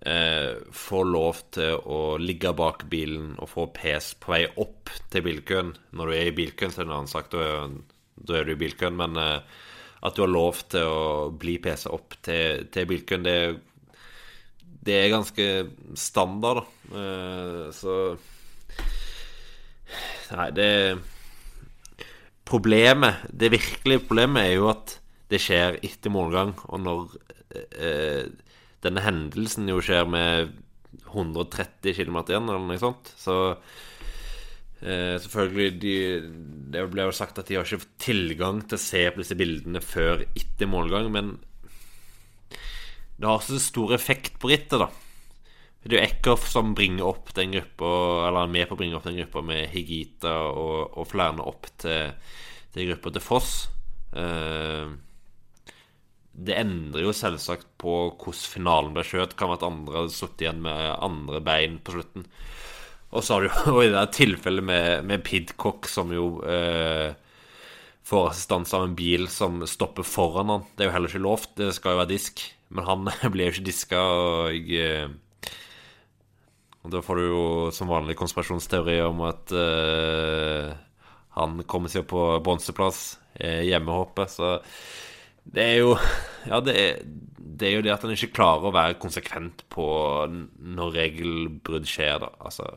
eh, 0.00 0.56
får 0.72 1.04
lov 1.10 1.42
til 1.52 1.76
å 1.76 2.16
ligge 2.16 2.54
bak 2.56 2.86
bilen 2.88 3.34
og 3.36 3.50
få 3.50 3.66
pes 3.76 4.14
på 4.16 4.32
vei 4.32 4.46
opp 4.56 4.88
til 5.12 5.26
bilkøen. 5.26 5.74
Når 5.92 6.08
du 6.08 6.14
er 6.16 6.30
i 6.30 6.36
bilkøen, 6.38 6.72
så 6.72 6.80
er 6.80 6.86
det 6.86 6.88
en 6.88 6.96
annen 7.02 7.12
sak, 7.12 7.28
da 7.34 7.42
er, 7.44 7.74
er 8.38 8.48
du 8.48 8.52
i 8.54 8.60
bilkøen. 8.64 8.96
Men 8.96 9.20
eh, 9.20 9.58
at 10.00 10.16
du 10.16 10.22
har 10.24 10.32
lov 10.32 10.62
til 10.72 10.88
å 10.88 11.28
bli 11.36 11.58
pesa 11.60 11.92
opp 11.92 12.16
til, 12.24 12.64
til 12.72 12.88
bilkøen, 12.88 13.28
det, 13.28 13.36
det, 14.88 14.96
er 15.02 15.12
ganske 15.12 15.50
standard, 16.00 16.64
da. 16.64 17.02
Eh, 17.02 17.68
så 17.76 17.98
Nei, 20.26 20.48
det 20.56 20.70
Problemet, 22.46 23.24
det 23.32 23.50
virkelige 23.54 24.04
problemet, 24.06 24.46
er 24.46 24.54
jo 24.60 24.70
at 24.70 24.98
det 25.32 25.40
skjer 25.42 25.80
etter 25.84 26.12
målgang. 26.14 26.54
Og 26.70 26.82
når 26.84 27.16
eh, 27.74 28.28
denne 28.84 29.02
hendelsen 29.02 29.66
jo 29.70 29.82
skjer 29.82 30.06
med 30.10 30.54
130 31.10 31.96
km 31.96 32.20
igjen, 32.22 32.46
eller 32.46 32.62
noe 32.62 32.78
sånt, 32.80 33.10
så 33.18 33.36
eh, 34.84 35.16
Selvfølgelig 35.22 35.80
de, 35.82 35.96
Det 36.72 36.86
ble 36.92 37.08
jo 37.08 37.16
sagt 37.16 37.40
at 37.40 37.50
de 37.50 37.58
har 37.58 37.66
ikke 37.66 37.82
fått 37.82 37.98
tilgang 38.06 38.62
til 38.62 38.78
å 38.78 38.84
se 38.86 39.02
på 39.10 39.22
disse 39.22 39.38
bildene 39.38 39.82
før 39.82 40.22
etter 40.28 40.70
målgang, 40.70 41.10
men 41.14 41.34
det 43.16 43.28
har 43.30 43.40
så 43.40 43.58
stor 43.60 43.94
effekt 43.96 44.36
på 44.38 44.50
rittet, 44.52 44.76
da. 44.82 44.90
Det 45.86 45.94
er 45.94 46.00
jo 46.00 46.06
Eckhoff 46.08 46.48
som 46.50 46.74
bringer 46.74 47.06
opp 47.06 47.30
den 47.36 47.52
gruppa 47.54 47.88
Eller 48.26 48.42
er 48.42 48.50
med 48.50 48.66
på 48.66 48.74
å 48.74 48.78
bringe 48.80 48.98
opp 48.98 49.06
den 49.06 49.20
gruppa 49.20 49.42
med 49.46 49.68
Higita 49.70 50.34
og, 50.50 50.96
og 50.98 51.06
flere 51.06 51.46
opp 51.46 51.68
til, 51.78 52.16
til 52.74 52.88
gruppa 52.90 53.12
til 53.14 53.22
Foss. 53.22 53.52
Eh, 54.16 54.88
det 56.36 56.56
endrer 56.58 57.06
jo 57.06 57.14
selvsagt 57.16 57.68
på 57.80 57.94
hvordan 58.10 58.48
finalen 58.56 58.96
ble 58.96 59.04
skjøt. 59.06 59.36
Kan 59.38 59.52
være 59.52 59.62
at 59.62 59.68
andre 59.68 60.00
hadde 60.00 60.16
sittet 60.16 60.44
igjen 60.44 60.64
med 60.66 60.90
andre 61.06 61.40
bein 61.44 61.78
på 61.84 61.94
slutten. 61.94 62.26
Og 63.14 63.22
så 63.22 63.36
har 63.36 63.46
du 63.46 63.60
jo 63.70 63.84
i 63.84 63.92
det 63.92 64.08
tilfellet 64.16 64.66
med, 64.66 65.06
med 65.08 65.22
Pidcock, 65.24 65.88
som 65.88 66.10
jo 66.12 66.40
eh, 66.44 67.14
får 68.06 68.32
assistanse 68.32 68.76
av 68.76 68.88
en 68.88 68.98
bil 68.98 69.30
som 69.32 69.62
stopper 69.70 70.06
foran 70.06 70.52
han. 70.52 70.66
Det 70.74 70.84
er 70.84 70.90
jo 70.90 70.96
heller 70.96 71.14
ikke 71.14 71.24
lovt, 71.24 71.54
det 71.62 71.72
skal 71.78 71.94
jo 71.94 72.02
være 72.02 72.12
disk. 72.16 72.42
Men 72.74 72.90
han 72.90 73.08
blir 73.32 73.48
jo 73.48 73.56
ikke 73.56 73.68
diska, 73.70 74.02
og, 74.02 74.68
jeg, 74.68 75.14
og 76.86 76.92
da 76.94 77.02
får 77.02 77.18
du 77.18 77.24
jo 77.26 77.44
som 77.74 77.90
vanlig 77.90 78.14
konspirasjonsteori 78.18 79.00
om 79.02 79.24
at 79.26 79.52
uh, 79.52 80.70
han 81.36 81.58
kommer 81.68 81.90
seg 81.92 82.06
på 82.08 82.22
bronseplass, 82.46 83.18
hjemmehoppet, 83.36 84.30
så 84.32 84.54
det 85.52 85.62
er 85.62 85.76
jo 85.82 85.96
Ja, 86.50 86.60
det 86.62 86.74
er, 86.78 87.00
det 87.36 87.68
er, 87.68 87.72
jo 87.74 87.82
det 87.84 87.92
at 87.94 88.04
han 88.06 88.14
ikke 88.14 88.34
klarer 88.36 88.68
å 88.68 88.74
være 88.74 89.00
konsekvent 89.02 89.64
på 89.72 89.86
når 90.30 90.94
regelbrudd 90.94 91.88
skjer, 91.90 92.20
da. 92.22 92.30
Altså 92.38 92.68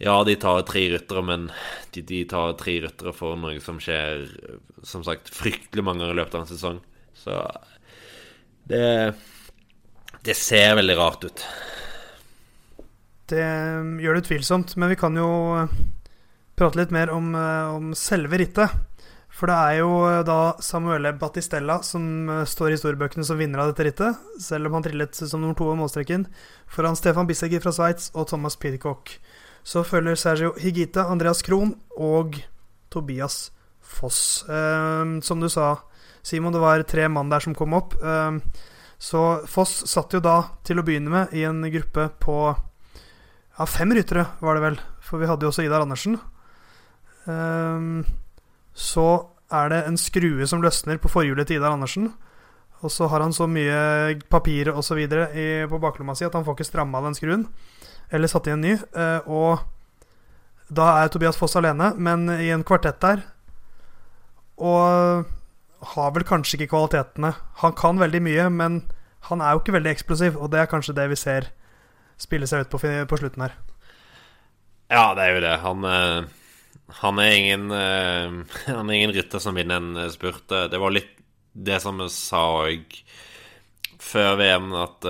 Ja, 0.00 0.18
de 0.24 0.36
tar 0.40 0.62
tre 0.68 0.84
ryttere, 0.92 1.24
men 1.24 1.48
de, 1.96 2.04
de 2.04 2.22
tar 2.28 2.54
tre 2.60 2.76
ryttere 2.84 3.14
for 3.16 3.40
noe 3.40 3.56
som 3.64 3.80
skjer, 3.80 4.26
som 4.84 5.04
sagt, 5.06 5.32
fryktelig 5.32 5.84
mange 5.86 6.04
ganger 6.04 6.16
i 6.16 6.20
løpet 6.20 6.36
av 6.38 6.44
en 6.44 6.52
sesong. 6.52 6.80
Så 7.16 7.40
det 8.70 9.14
Det 10.24 10.36
ser 10.36 10.76
veldig 10.76 10.96
rart 10.98 11.24
ut. 11.24 11.44
Det 13.30 13.46
gjør 14.02 14.16
det 14.16 14.24
utvilsomt, 14.24 14.76
men 14.76 14.90
vi 14.90 14.98
kan 14.98 15.14
jo 15.16 15.30
prate 16.58 16.80
litt 16.80 16.92
mer 16.94 17.12
om, 17.14 17.30
om 17.32 17.92
selve 17.96 18.40
rittet. 18.42 18.74
For 19.40 19.48
det 19.48 19.56
er 19.56 19.76
jo 19.80 19.90
eh, 20.04 20.22
da 20.26 20.38
Samuele 20.60 21.14
Battistella 21.18 21.78
som 21.86 22.28
eh, 22.28 22.42
står 22.48 22.72
i 22.72 22.76
historiebøkene 22.76 23.24
som 23.26 23.38
vinner 23.40 23.62
av 23.62 23.70
dette 23.70 23.86
rittet, 23.86 24.18
selv 24.42 24.68
om 24.68 24.76
han 24.76 24.84
trillet 24.84 25.16
som 25.16 25.40
nummer 25.40 25.56
to 25.58 25.68
av 25.70 25.78
målstreken, 25.80 26.26
foran 26.70 26.98
Stefan 26.98 27.28
Bissegger 27.30 27.62
fra 27.62 27.72
Sveits 27.74 28.10
og 28.12 28.28
Thomas 28.32 28.58
Pidcock. 28.60 29.14
Så 29.64 29.84
følger 29.86 30.18
Sergio 30.18 30.54
Higita, 30.58 31.06
Andreas 31.12 31.44
Krohn 31.46 31.72
og 31.96 32.40
Tobias 32.92 33.46
Foss. 33.80 34.42
Eh, 34.44 35.16
som 35.24 35.40
du 35.40 35.48
sa, 35.52 35.76
Simon, 36.20 36.52
det 36.52 36.64
var 36.64 36.84
tre 36.88 37.08
mann 37.08 37.30
der 37.32 37.44
som 37.44 37.56
kom 37.56 37.78
opp. 37.78 37.94
Eh, 38.02 38.66
så 39.00 39.22
Foss 39.48 39.86
satt 39.88 40.12
jo 40.12 40.20
da 40.20 40.42
til 40.66 40.82
å 40.82 40.84
begynne 40.84 41.12
med 41.12 41.38
i 41.38 41.46
en 41.48 41.62
gruppe 41.72 42.10
på 42.20 42.42
ja, 43.60 43.66
fem 43.68 43.92
ryttere, 43.92 44.24
var 44.40 44.56
det 44.56 44.64
vel. 44.64 44.78
For 45.04 45.20
vi 45.20 45.28
hadde 45.28 45.44
jo 45.44 45.52
også 45.52 45.66
Idar 45.66 45.84
Andersen. 45.84 46.16
Um, 47.26 48.06
så 48.72 49.06
er 49.52 49.68
det 49.72 49.80
en 49.84 49.98
skrue 50.00 50.46
som 50.48 50.62
løsner 50.64 51.00
på 51.02 51.10
forhjulet 51.12 51.50
til 51.50 51.60
Idar 51.60 51.76
Andersen. 51.76 52.08
Og 52.80 52.92
så 52.94 53.10
har 53.12 53.20
han 53.20 53.34
så 53.36 53.44
mye 53.44 54.16
papir 54.32 54.70
osv. 54.72 55.02
på 55.68 55.80
baklomma 55.82 56.16
si 56.16 56.24
at 56.24 56.32
han 56.32 56.46
får 56.46 56.56
ikke 56.56 56.70
stramma 56.70 57.02
den 57.04 57.18
skruen. 57.18 57.44
Eller 58.10 58.32
satt 58.32 58.48
i 58.48 58.54
en 58.54 58.64
ny. 58.64 58.78
Uh, 58.96 59.20
og 59.28 60.72
da 60.72 60.94
er 61.02 61.12
Tobias 61.12 61.36
Foss 61.36 61.58
alene, 61.60 61.92
men 61.98 62.30
i 62.40 62.48
en 62.54 62.64
kvartett 62.64 63.02
der. 63.02 63.26
Og 64.56 65.28
har 65.92 66.10
vel 66.16 66.24
kanskje 66.24 66.56
ikke 66.56 66.72
kvalitetene. 66.72 67.34
Han 67.60 67.76
kan 67.76 68.00
veldig 68.00 68.24
mye, 68.24 68.48
men 68.48 68.82
han 69.28 69.44
er 69.44 69.52
jo 69.52 69.60
ikke 69.60 69.76
veldig 69.76 69.92
eksplosiv, 69.92 70.36
og 70.40 70.52
det 70.52 70.62
er 70.62 70.70
kanskje 70.70 70.96
det 70.96 71.10
vi 71.12 71.18
ser 71.18 71.50
spille 72.20 72.48
seg 72.50 72.66
ut 72.66 72.72
på, 72.72 72.80
på 72.80 73.18
slutten 73.20 73.46
her. 73.46 73.56
Ja, 74.90 75.14
det 75.14 75.24
er 75.24 75.36
jo 75.36 75.42
det. 75.44 75.56
Han 75.64 75.86
eh, 75.86 76.36
han 77.00 77.20
er 77.22 77.32
ingen 77.36 77.70
uh, 77.70 78.42
Han 78.76 78.90
er 78.90 78.96
ingen 78.96 79.14
rytter 79.14 79.42
som 79.42 79.54
vinner 79.58 79.78
en 79.78 79.96
eh, 79.96 80.10
spurt. 80.10 80.48
Det 80.48 80.80
var 80.80 80.94
litt 80.94 81.16
det 81.52 81.80
som 81.82 81.98
vi 81.98 82.06
sa 82.14 82.44
òg 82.62 82.94
før 84.00 84.36
VM, 84.38 84.68
at 84.78 85.04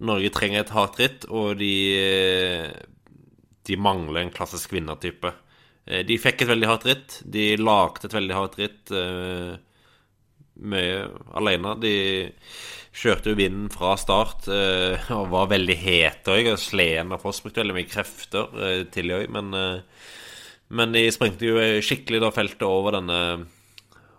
Norge 0.00 0.30
trenger 0.34 0.62
et 0.64 0.72
hardt 0.74 0.96
ritt, 0.98 1.26
og 1.28 1.60
de, 1.60 1.74
de 3.68 3.76
mangler 3.78 4.24
en 4.24 4.32
klassisk 4.34 4.72
vinnertype. 4.74 5.30
De 6.08 6.16
fikk 6.18 6.42
et 6.42 6.50
veldig 6.50 6.70
hardt 6.70 6.88
ritt. 6.88 7.18
De 7.22 7.44
lagde 7.60 8.08
et 8.08 8.16
veldig 8.16 8.34
hardt 8.34 8.58
ritt 8.58 8.94
mye 10.72 11.04
alene. 11.38 11.76
De 11.84 11.94
kjørte 12.96 13.32
jo 13.32 13.38
vinden 13.38 13.68
fra 13.72 13.94
start 14.00 14.48
uh, 14.50 15.10
og 15.14 15.30
var 15.32 15.52
veldig 15.52 15.76
het 15.78 16.30
òg. 16.30 16.50
Sleden 16.58 17.14
av 17.14 17.22
Foss 17.22 17.42
brukte 17.44 17.62
veldig 17.62 17.76
mye 17.76 17.90
krefter 17.90 18.50
uh, 18.56 18.82
tidlig 18.90 19.22
òg, 19.22 19.30
men 19.38 19.54
men 20.70 20.92
de 20.94 21.00
sprengte 21.10 21.48
jo 21.48 21.58
skikkelig 21.82 22.20
da 22.22 22.28
feltet 22.30 22.62
over 22.62 22.94
denne 22.94 23.16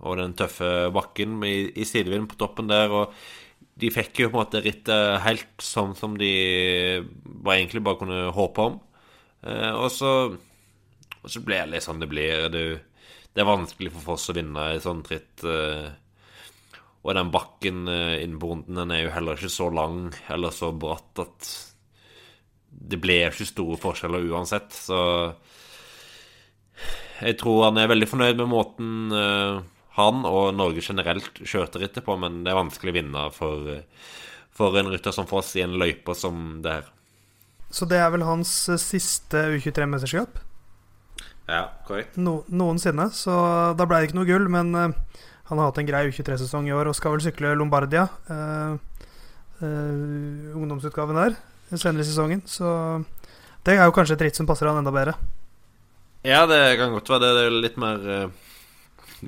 over 0.01 0.21
den 0.23 0.33
tøffe 0.37 0.89
bakken 0.93 1.39
i, 1.45 1.71
i 1.77 1.85
sidevind 1.87 2.29
på 2.31 2.39
toppen 2.41 2.69
der. 2.71 2.91
Og 2.91 3.13
de 3.81 3.91
fikk 3.93 4.23
jo 4.23 4.29
på 4.29 4.37
en 4.37 4.43
måte 4.43 4.61
rittet 4.63 5.21
helt 5.25 5.63
sånn 5.63 5.93
som 5.97 6.17
de 6.19 6.31
bare 7.23 7.59
egentlig 7.59 7.83
bare 7.85 8.01
kunne 8.01 8.21
håpe 8.35 8.67
om. 8.71 8.79
Eh, 9.45 9.71
og, 9.71 9.89
så, 9.93 10.11
og 11.21 11.33
så 11.33 11.43
ble 11.45 11.61
det 11.63 11.75
litt 11.75 11.85
sånn 11.85 12.01
det 12.01 12.09
blir. 12.11 12.47
Det, 12.53 12.65
det 13.31 13.43
er 13.43 13.49
vanskelig 13.49 13.93
for 13.95 14.11
Foss 14.11 14.29
å 14.33 14.37
vinne 14.37 14.71
i 14.75 14.81
sånt 14.83 15.11
ritt. 15.13 15.45
Eh, 15.45 15.87
og 17.01 17.15
den 17.17 17.31
bakken 17.33 17.83
innen 17.87 18.19
inne 18.21 18.39
på 18.39 18.51
runden 18.51 18.77
den 18.77 18.93
er 18.93 19.05
jo 19.05 19.13
heller 19.15 19.39
ikke 19.39 19.49
så 19.49 19.71
lang 19.73 20.11
eller 20.29 20.53
så 20.53 20.69
bratt 20.71 21.21
at 21.23 21.51
det 22.71 22.99
ble 23.01 23.17
ikke 23.27 23.47
store 23.47 23.77
forskjeller 23.81 24.27
uansett. 24.31 24.73
Så 24.73 24.99
jeg 27.21 27.37
tror 27.41 27.67
han 27.67 27.79
er 27.81 27.89
veldig 27.91 28.09
fornøyd 28.09 28.39
med 28.39 28.51
måten 28.51 29.13
uh, 29.13 29.61
han 29.97 30.23
og 30.27 30.53
Norge 30.55 30.83
generelt 30.85 31.41
kjørte 31.41 31.81
rittet 31.81 32.05
på, 32.05 32.15
men 32.21 32.43
det 32.45 32.53
er 32.53 32.61
vanskelig 32.61 32.93
å 32.93 32.97
vinne 32.97 33.25
for, 33.35 33.73
for 34.55 34.77
en 34.79 34.91
rytter 34.93 35.15
som 35.15 35.27
Foss 35.29 35.55
i 35.57 35.65
en 35.65 35.75
løype 35.81 36.15
som 36.17 36.61
det 36.63 36.77
her. 36.79 36.87
Så 37.71 37.87
det 37.87 37.99
er 38.03 38.09
vel 38.13 38.23
hans 38.27 38.53
eh, 38.71 38.79
siste 38.79 39.45
U23-mesterskap? 39.55 40.39
Ja, 41.47 41.65
korrekt. 41.87 42.17
No, 42.19 42.41
noensinne. 42.47 43.09
Så 43.15 43.33
da 43.79 43.87
ble 43.87 43.99
det 43.99 44.09
ikke 44.09 44.19
noe 44.19 44.27
gull, 44.27 44.47
men 44.51 44.75
han 45.51 45.59
har 45.59 45.69
hatt 45.69 45.81
en 45.81 45.87
grei 45.89 46.05
U23-sesong 46.07 46.69
i 46.69 46.75
år 46.75 46.89
og 46.89 46.95
skal 46.97 47.13
vel 47.17 47.23
sykle 47.25 47.53
Lombardia. 47.59 48.07
Uh, 48.31 48.79
ungdomsutgaven 49.61 51.19
der 51.19 51.35
senere 51.77 52.03
i 52.03 52.07
sesongen. 52.07 52.41
Så 52.47 52.67
det 53.65 53.75
er 53.75 53.85
jo 53.85 53.95
kanskje 53.95 54.17
et 54.17 54.25
ritt 54.27 54.39
som 54.39 54.47
passer 54.49 54.69
han 54.69 54.79
enda 54.81 54.93
bedre. 54.93 55.15
Ja, 56.27 56.45
det 56.49 56.77
kan 56.79 56.93
godt 56.93 57.09
være 57.09 57.21
det. 57.23 57.45
Er 57.45 57.59
litt 57.63 57.77
mer 57.81 58.07
eh, 58.15 58.39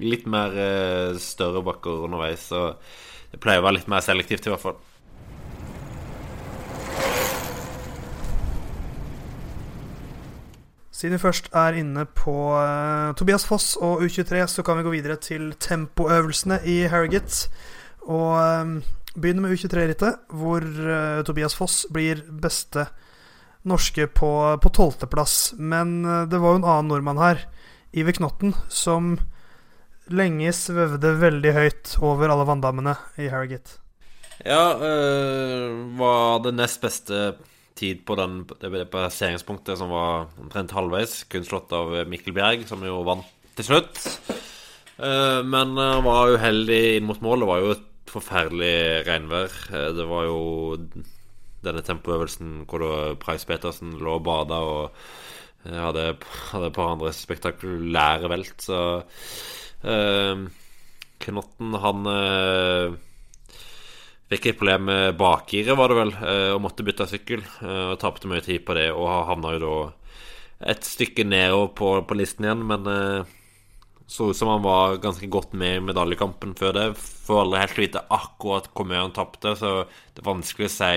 Litt 0.01 0.23
mer 0.25 0.55
eh, 0.57 1.19
større 1.21 1.61
bakker 1.61 2.07
underveis, 2.07 2.47
så 2.49 2.71
det 3.29 3.37
pleier 3.41 3.61
å 3.61 3.65
være 3.67 3.77
litt 3.77 3.89
mer 3.91 4.01
selektivt, 4.01 4.47
i 4.47 4.49
hvert 4.49 4.63
fall. 4.63 4.79
Siden 10.93 11.15
vi 11.17 11.23
først 11.23 11.47
er 11.57 11.73
inne 11.81 12.03
på 12.05 12.33
uh, 12.53 13.15
Tobias 13.17 13.47
Foss 13.49 13.71
og 13.81 14.03
U23, 14.05 14.43
så 14.45 14.61
kan 14.65 14.77
vi 14.77 14.85
gå 14.85 14.91
videre 14.93 15.17
til 15.17 15.49
tempoøvelsene 15.57 16.59
i 16.69 16.83
Harrogate. 16.91 17.49
Og 18.05 18.35
um, 18.37 18.75
begynne 19.17 19.41
med 19.41 19.55
U23-rittet, 19.55 20.19
hvor 20.29 20.61
uh, 20.61 21.23
Tobias 21.25 21.57
Foss 21.57 21.87
blir 21.89 22.21
beste 22.29 22.85
norske 23.65 24.05
på 24.05 24.69
tolvteplass. 24.69 25.55
Men 25.57 26.03
uh, 26.05 26.27
det 26.29 26.37
var 26.37 26.53
jo 26.53 26.61
en 26.61 26.69
annen 26.75 26.93
nordmann 26.93 27.21
her, 27.23 27.41
Iver 27.89 28.13
Knotten, 28.19 28.53
som 28.69 29.15
lenge 30.13 30.53
svevde 30.53 31.15
veldig 31.17 31.55
høyt 31.57 31.95
over 32.05 32.29
alle 32.29 32.45
vanndammene 32.45 32.93
i 33.17 33.31
Harrogate. 33.33 33.79
Ja, 34.43 34.75
var 35.97 36.41
det 36.43 36.55
nest 36.57 36.81
beste 36.83 37.19
tid 37.79 38.03
på 38.07 38.17
den, 38.19 38.41
det 38.61 38.85
passeringspunktet 38.93 39.79
som 39.79 39.93
var 39.93 40.27
omtrent 40.41 40.75
halvveis. 40.75 41.23
Kun 41.31 41.47
slått 41.47 41.73
av 41.75 41.95
Mikkel 42.09 42.35
Bjerg, 42.35 42.67
som 42.69 42.83
jo 42.85 43.01
vant 43.07 43.27
til 43.57 43.69
slutt. 43.71 44.03
Uh, 44.97 45.41
men 45.41 45.73
han 45.77 46.05
var 46.05 46.35
uheldig 46.35 46.83
inn 46.99 47.09
mot 47.09 47.21
mål. 47.25 47.43
Det 47.43 47.49
var 47.49 47.63
jo 47.63 47.73
et 47.73 48.13
forferdelig 48.13 48.75
regnvær. 49.07 49.57
Det 49.97 50.05
var 50.05 50.29
jo 50.29 50.39
denne 51.63 51.83
tempoøvelsen 51.85 52.63
hvor 52.67 52.83
Price 53.21 53.47
Petersen 53.47 53.95
lå 54.01 54.17
og 54.19 54.25
bada 54.27 54.59
og 54.67 54.83
eh, 55.65 55.79
hadde, 55.79 56.17
hadde 56.51 56.69
et 56.69 56.75
par 56.75 56.93
andre 56.95 57.13
spektakulære 57.15 58.31
velt. 58.31 58.67
Så 58.67 58.79
eh, 59.87 60.43
Knotten, 61.23 61.77
han 61.79 62.11
eh, 62.11 62.97
fikk 64.33 64.49
et 64.49 64.59
problem 64.59 64.87
med 64.89 65.17
bakgiret, 65.19 65.77
var 65.77 65.91
det 65.91 65.99
vel, 65.99 66.13
eh, 66.25 66.49
og 66.55 66.63
måtte 66.65 66.85
bytte 66.85 67.07
sykkel. 67.09 67.45
Eh, 67.61 67.93
og 67.93 67.99
tapte 68.01 68.29
mye 68.31 68.43
tid 68.43 68.65
på 68.65 68.75
det, 68.77 68.89
og 68.91 69.09
havna 69.29 69.55
jo 69.55 69.63
da 69.63 69.77
et 70.73 70.85
stykke 70.87 71.25
nedover 71.27 71.73
på, 71.77 71.89
på 72.07 72.17
listen 72.17 72.47
igjen, 72.47 72.63
men 72.69 72.87
eh, 72.89 73.33
så 74.07 74.29
ut 74.29 74.37
som 74.37 74.51
han 74.51 74.63
var 74.63 74.97
ganske 75.03 75.27
godt 75.31 75.53
med 75.57 75.77
i 75.77 75.83
medaljekampen 75.89 76.55
før 76.59 76.75
det. 76.75 76.87
Får 76.99 77.43
aldri 77.43 77.61
helt 77.63 77.81
vite 77.81 78.05
akkurat 78.13 78.69
hvor 78.73 78.87
mye 78.87 79.01
han 79.01 79.15
tapte, 79.15 79.55
så 79.59 79.73
det 80.13 80.23
er 80.23 80.29
vanskelig 80.29 80.69
å 80.69 80.75
si 80.75 80.95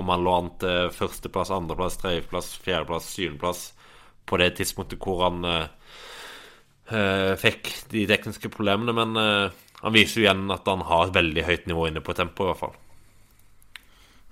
om 0.00 0.12
han 0.12 0.24
lå 0.24 0.34
an 0.36 0.50
til 0.60 0.92
førsteplass, 0.94 1.50
andreplass, 1.54 1.98
tredjeplass, 2.00 2.52
fjerdeplass, 2.62 3.08
syvendeplass 3.16 3.64
på 4.30 4.38
det 4.38 4.52
tidspunktet 4.60 5.02
hvor 5.02 5.24
han 5.24 5.42
uh, 5.42 7.32
fikk 7.40 7.72
de 7.90 8.04
tekniske 8.06 8.52
problemene. 8.54 8.94
Men 8.94 9.18
uh, 9.18 9.58
han 9.80 9.96
viser 9.96 10.20
jo 10.20 10.26
igjen 10.26 10.46
at 10.52 10.68
han 10.68 10.84
har 10.88 11.08
et 11.08 11.16
veldig 11.16 11.44
høyt 11.46 11.68
nivå 11.70 11.88
inne 11.88 12.02
på 12.04 12.16
tempo, 12.16 12.44
i 12.44 12.52
hvert 12.52 12.62
fall. 12.64 12.78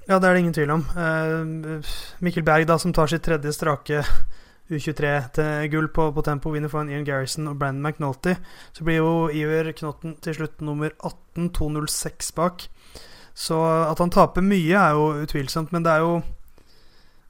Ja, 0.08 0.16
det 0.16 0.24
er 0.28 0.34
det 0.34 0.40
ingen 0.40 0.56
tvil 0.56 0.70
om. 0.72 0.84
Uh, 0.96 1.94
Mikkel 2.24 2.44
Berg, 2.44 2.68
da, 2.68 2.78
som 2.80 2.94
tar 2.96 3.10
sitt 3.12 3.26
tredje 3.26 3.52
strake 3.52 4.02
U23 4.68 5.10
til 5.36 5.68
gull 5.72 5.88
på, 5.92 6.06
på 6.12 6.24
tempo, 6.24 6.52
vinner 6.52 6.72
foran 6.72 6.90
Ian 6.92 7.04
Garrison 7.04 7.48
og 7.48 7.58
Brandon 7.60 7.84
McNulty. 7.84 8.34
Så 8.76 8.84
blir 8.84 9.00
jo 9.00 9.12
Iver 9.32 9.72
Knotten 9.76 10.16
til 10.24 10.36
slutt 10.36 10.64
nummer 10.64 10.92
18, 10.96 11.50
2.06 11.56 12.32
bak. 12.36 12.66
Så 13.38 13.58
at 13.62 14.00
han 14.02 14.12
taper 14.12 14.44
mye, 14.44 14.74
er 14.76 14.96
jo 14.96 15.24
utvilsomt, 15.24 15.72
men 15.72 15.86
det 15.86 15.94
er 15.94 16.04
jo 16.04 16.18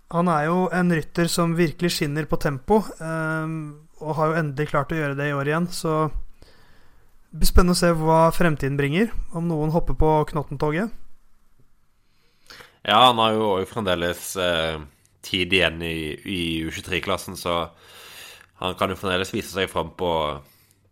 Han 0.08 0.28
er 0.32 0.46
jo 0.46 0.70
en 0.72 0.88
rytter 0.88 1.26
som 1.28 1.50
virkelig 1.52 1.90
skinner 1.92 2.24
på 2.24 2.38
tempo, 2.40 2.78
um, 2.96 3.74
og 4.00 4.14
har 4.16 4.30
jo 4.30 4.38
endelig 4.38 4.70
klart 4.70 4.94
å 4.94 4.96
gjøre 4.96 5.18
det 5.18 5.26
i 5.28 5.34
år 5.36 5.50
igjen, 5.50 5.66
så 5.68 6.06
det 7.28 7.42
blir 7.42 7.50
spennende 7.50 7.76
å 7.76 7.78
se 7.78 7.90
hva 7.92 8.20
fremtiden 8.32 8.78
bringer, 8.78 9.10
om 9.36 9.48
noen 9.50 9.72
hopper 9.74 9.96
på 10.00 10.12
Knotten-toget. 10.30 10.88
Ja, 12.88 13.02
han 13.10 13.20
har 13.20 13.34
jo 13.36 13.50
òg 13.58 13.66
fremdeles 13.68 14.30
eh, 14.40 14.78
tid 15.20 15.52
igjen 15.52 15.82
i, 15.84 16.14
i 16.24 16.40
U23-klassen, 16.64 17.36
så 17.36 17.66
han 18.62 18.78
kan 18.80 18.94
jo 18.94 18.96
fremdeles 18.96 19.34
vise 19.34 19.52
seg 19.52 19.68
fram 19.68 19.92
på 19.98 20.10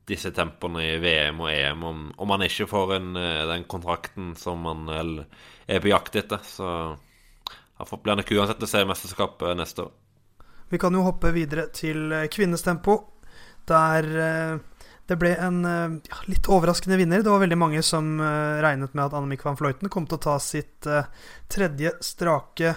disse 0.07 0.31
tempoene 0.37 0.85
i 0.85 1.01
VM 1.03 1.41
og 1.41 1.51
EM 1.51 1.89
om, 1.89 2.05
om 2.21 2.35
han 2.35 2.45
ikke 2.47 2.69
får 2.69 2.95
en, 2.99 3.11
eh, 3.17 3.43
den 3.49 3.65
kontrakten 3.65 4.35
som 4.37 4.69
han 4.69 4.93
er 4.93 5.81
på 5.81 5.91
jakt 5.91 6.21
etter. 6.21 6.45
Så 6.45 6.69
han 7.81 8.03
blir 8.05 8.21
nok 8.21 8.37
uansett 8.37 8.63
å 8.63 8.71
se 8.71 8.85
mesterskapet 8.85 9.57
neste 9.57 9.89
år. 9.89 9.93
Vi 10.69 10.79
kan 10.83 10.93
jo 10.93 11.07
hoppe 11.07 11.33
videre 11.33 11.71
til 11.73 12.11
kvinnestempo, 12.29 12.35
kvinnes 12.37 12.67
tempo, 12.67 13.01
der 13.71 14.09
eh, 14.21 14.65
det 15.07 15.19
ble 15.21 15.33
en 15.39 15.61
ja, 15.65 16.19
litt 16.27 16.49
overraskende 16.51 16.99
vinner. 16.99 17.23
Det 17.23 17.31
var 17.31 17.43
veldig 17.45 17.59
mange 17.61 17.83
som 17.87 18.17
regnet 18.19 18.95
med 18.95 19.05
at 19.05 19.15
Annemiek 19.15 19.45
van 19.47 19.59
Fløyten 19.59 19.91
kom 19.93 20.09
til 20.09 20.19
å 20.19 20.25
ta 20.25 20.35
sitt 20.43 20.89
tredje 21.53 21.93
strake 22.03 22.73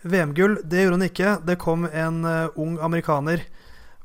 VM-gull. 0.00 0.56
Det 0.64 0.86
gjorde 0.86 0.96
hun 0.96 1.08
ikke. 1.10 1.34
Det 1.44 1.58
kom 1.60 1.84
en 1.90 2.24
ung 2.56 2.78
amerikaner 2.80 3.44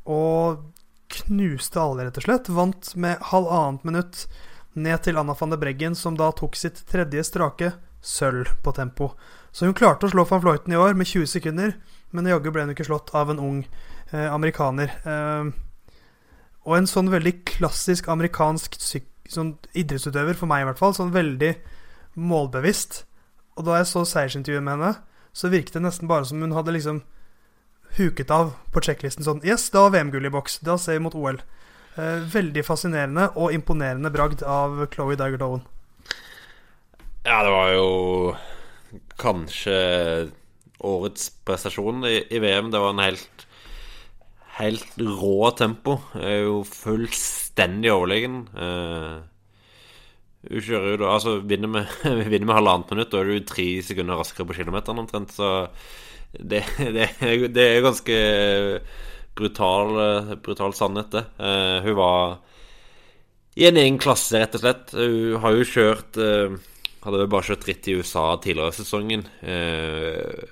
og 0.03 0.67
knuste 1.11 1.79
alle, 1.81 2.07
rett 2.07 2.19
og 2.19 2.25
slett. 2.25 2.49
Vant 2.51 2.93
med 2.95 3.23
halvannet 3.31 3.87
minutt 3.87 4.25
ned 4.73 5.03
til 5.03 5.19
Anna 5.19 5.35
van 5.37 5.51
de 5.51 5.59
Breggen, 5.59 5.95
som 5.95 6.17
da 6.17 6.31
tok 6.35 6.55
sitt 6.55 6.83
tredje 6.89 7.23
strake 7.27 7.73
sølv 8.01 8.55
på 8.63 8.73
tempo. 8.75 9.11
Så 9.51 9.67
hun 9.67 9.75
klarte 9.77 10.07
å 10.07 10.13
slå 10.13 10.25
van 10.29 10.43
Fløyten 10.43 10.73
i 10.73 10.79
år 10.79 10.95
med 10.97 11.09
20 11.09 11.27
sekunder, 11.27 11.75
men 12.11 12.29
jaggu 12.29 12.51
ble 12.53 12.65
hun 12.65 12.73
ikke 12.73 12.87
slått 12.87 13.11
av 13.17 13.33
en 13.33 13.41
ung 13.41 13.59
uh, 14.13 14.29
amerikaner. 14.31 14.93
Uh, 15.03 15.51
og 16.67 16.77
en 16.77 16.89
sånn 16.89 17.09
veldig 17.11 17.33
klassisk 17.49 18.09
amerikansk 18.11 18.77
sånn 19.31 19.55
idrettsutøver, 19.77 20.37
for 20.37 20.49
meg 20.51 20.63
i 20.63 20.67
hvert 20.69 20.81
fall, 20.81 20.93
sånn 20.97 21.13
veldig 21.15 21.55
målbevisst. 22.19 23.03
Og 23.57 23.65
da 23.67 23.79
jeg 23.79 23.89
så 23.89 24.03
seiersintervjuet 24.07 24.65
med 24.65 24.77
henne, 24.77 24.91
så 25.33 25.51
virket 25.51 25.77
det 25.77 25.85
nesten 25.85 26.09
bare 26.11 26.27
som 26.27 26.41
hun 26.43 26.53
hadde 26.55 26.75
liksom 26.75 27.01
huket 27.97 28.31
av 28.31 28.53
på 28.71 28.83
sjekklisten 28.83 29.25
sånn 29.25 29.41
Yes, 29.47 29.69
da 29.71 29.85
har 29.85 29.93
VM-gull 29.95 30.27
i 30.27 30.33
boks. 30.33 30.59
Da 30.65 30.77
ser 30.79 30.99
vi 30.99 31.05
mot 31.07 31.15
OL. 31.17 31.41
Eh, 31.99 32.19
veldig 32.33 32.63
fascinerende 32.63 33.29
og 33.35 33.55
imponerende 33.55 34.11
bragd 34.13 34.43
av 34.47 34.85
Chloé 34.93 35.17
Digert 35.19 35.43
Owen. 35.43 35.63
Ja, 37.25 37.41
det 37.45 37.51
var 37.53 37.73
jo 37.75 37.89
kanskje 39.21 39.75
årets 40.81 41.29
prestasjon 41.45 42.05
i, 42.07 42.21
i 42.31 42.39
VM. 42.41 42.71
Det 42.73 42.81
var 42.81 42.95
en 42.95 43.03
helt 43.03 43.45
helt 44.59 44.97
rå 44.99 45.51
tempo. 45.57 45.97
Er 46.17 46.45
jo 46.45 46.61
fullstendig 46.67 47.91
overlegen. 47.93 48.43
Eh, 48.55 49.19
hun 50.49 50.65
kjører 50.65 50.95
jo 50.95 51.01
da 51.03 51.11
Altså, 51.13 51.37
vinner 51.45 51.69
med, 51.69 51.91
halvannet 52.57 52.91
minutt, 52.93 53.11
da 53.13 53.21
er 53.21 53.31
du 53.31 53.45
tre 53.45 53.67
sekunder 53.85 54.19
raskere 54.19 54.49
på 54.49 54.57
kilometeren 54.57 55.03
omtrent. 55.03 55.33
Så 55.35 55.69
det, 56.31 56.63
det, 56.79 57.11
det 57.53 57.67
er 57.67 57.85
ganske 57.85 58.17
brutal, 59.37 60.37
brutal 60.43 60.73
sannhet, 60.75 61.11
det. 61.13 61.25
Uh, 61.39 61.77
hun 61.85 61.97
var 61.99 62.39
i 63.59 63.67
en 63.67 63.79
egen 63.79 63.99
klasse, 63.99 64.39
rett 64.39 64.55
og 64.55 64.63
slett. 64.63 64.93
Hun 64.95 65.39
har 65.43 65.55
jo 65.57 65.67
kjørt 65.67 66.21
uh, 66.21 66.59
Hadde 67.01 67.23
jo 67.23 67.29
bare 67.33 67.47
kjørt 67.47 67.63
ritt 67.65 67.87
i 67.89 67.95
USA 67.97 68.23
tidligere 68.37 68.69
i 68.69 68.77
sesongen. 68.77 69.23
Uh, 69.41 70.43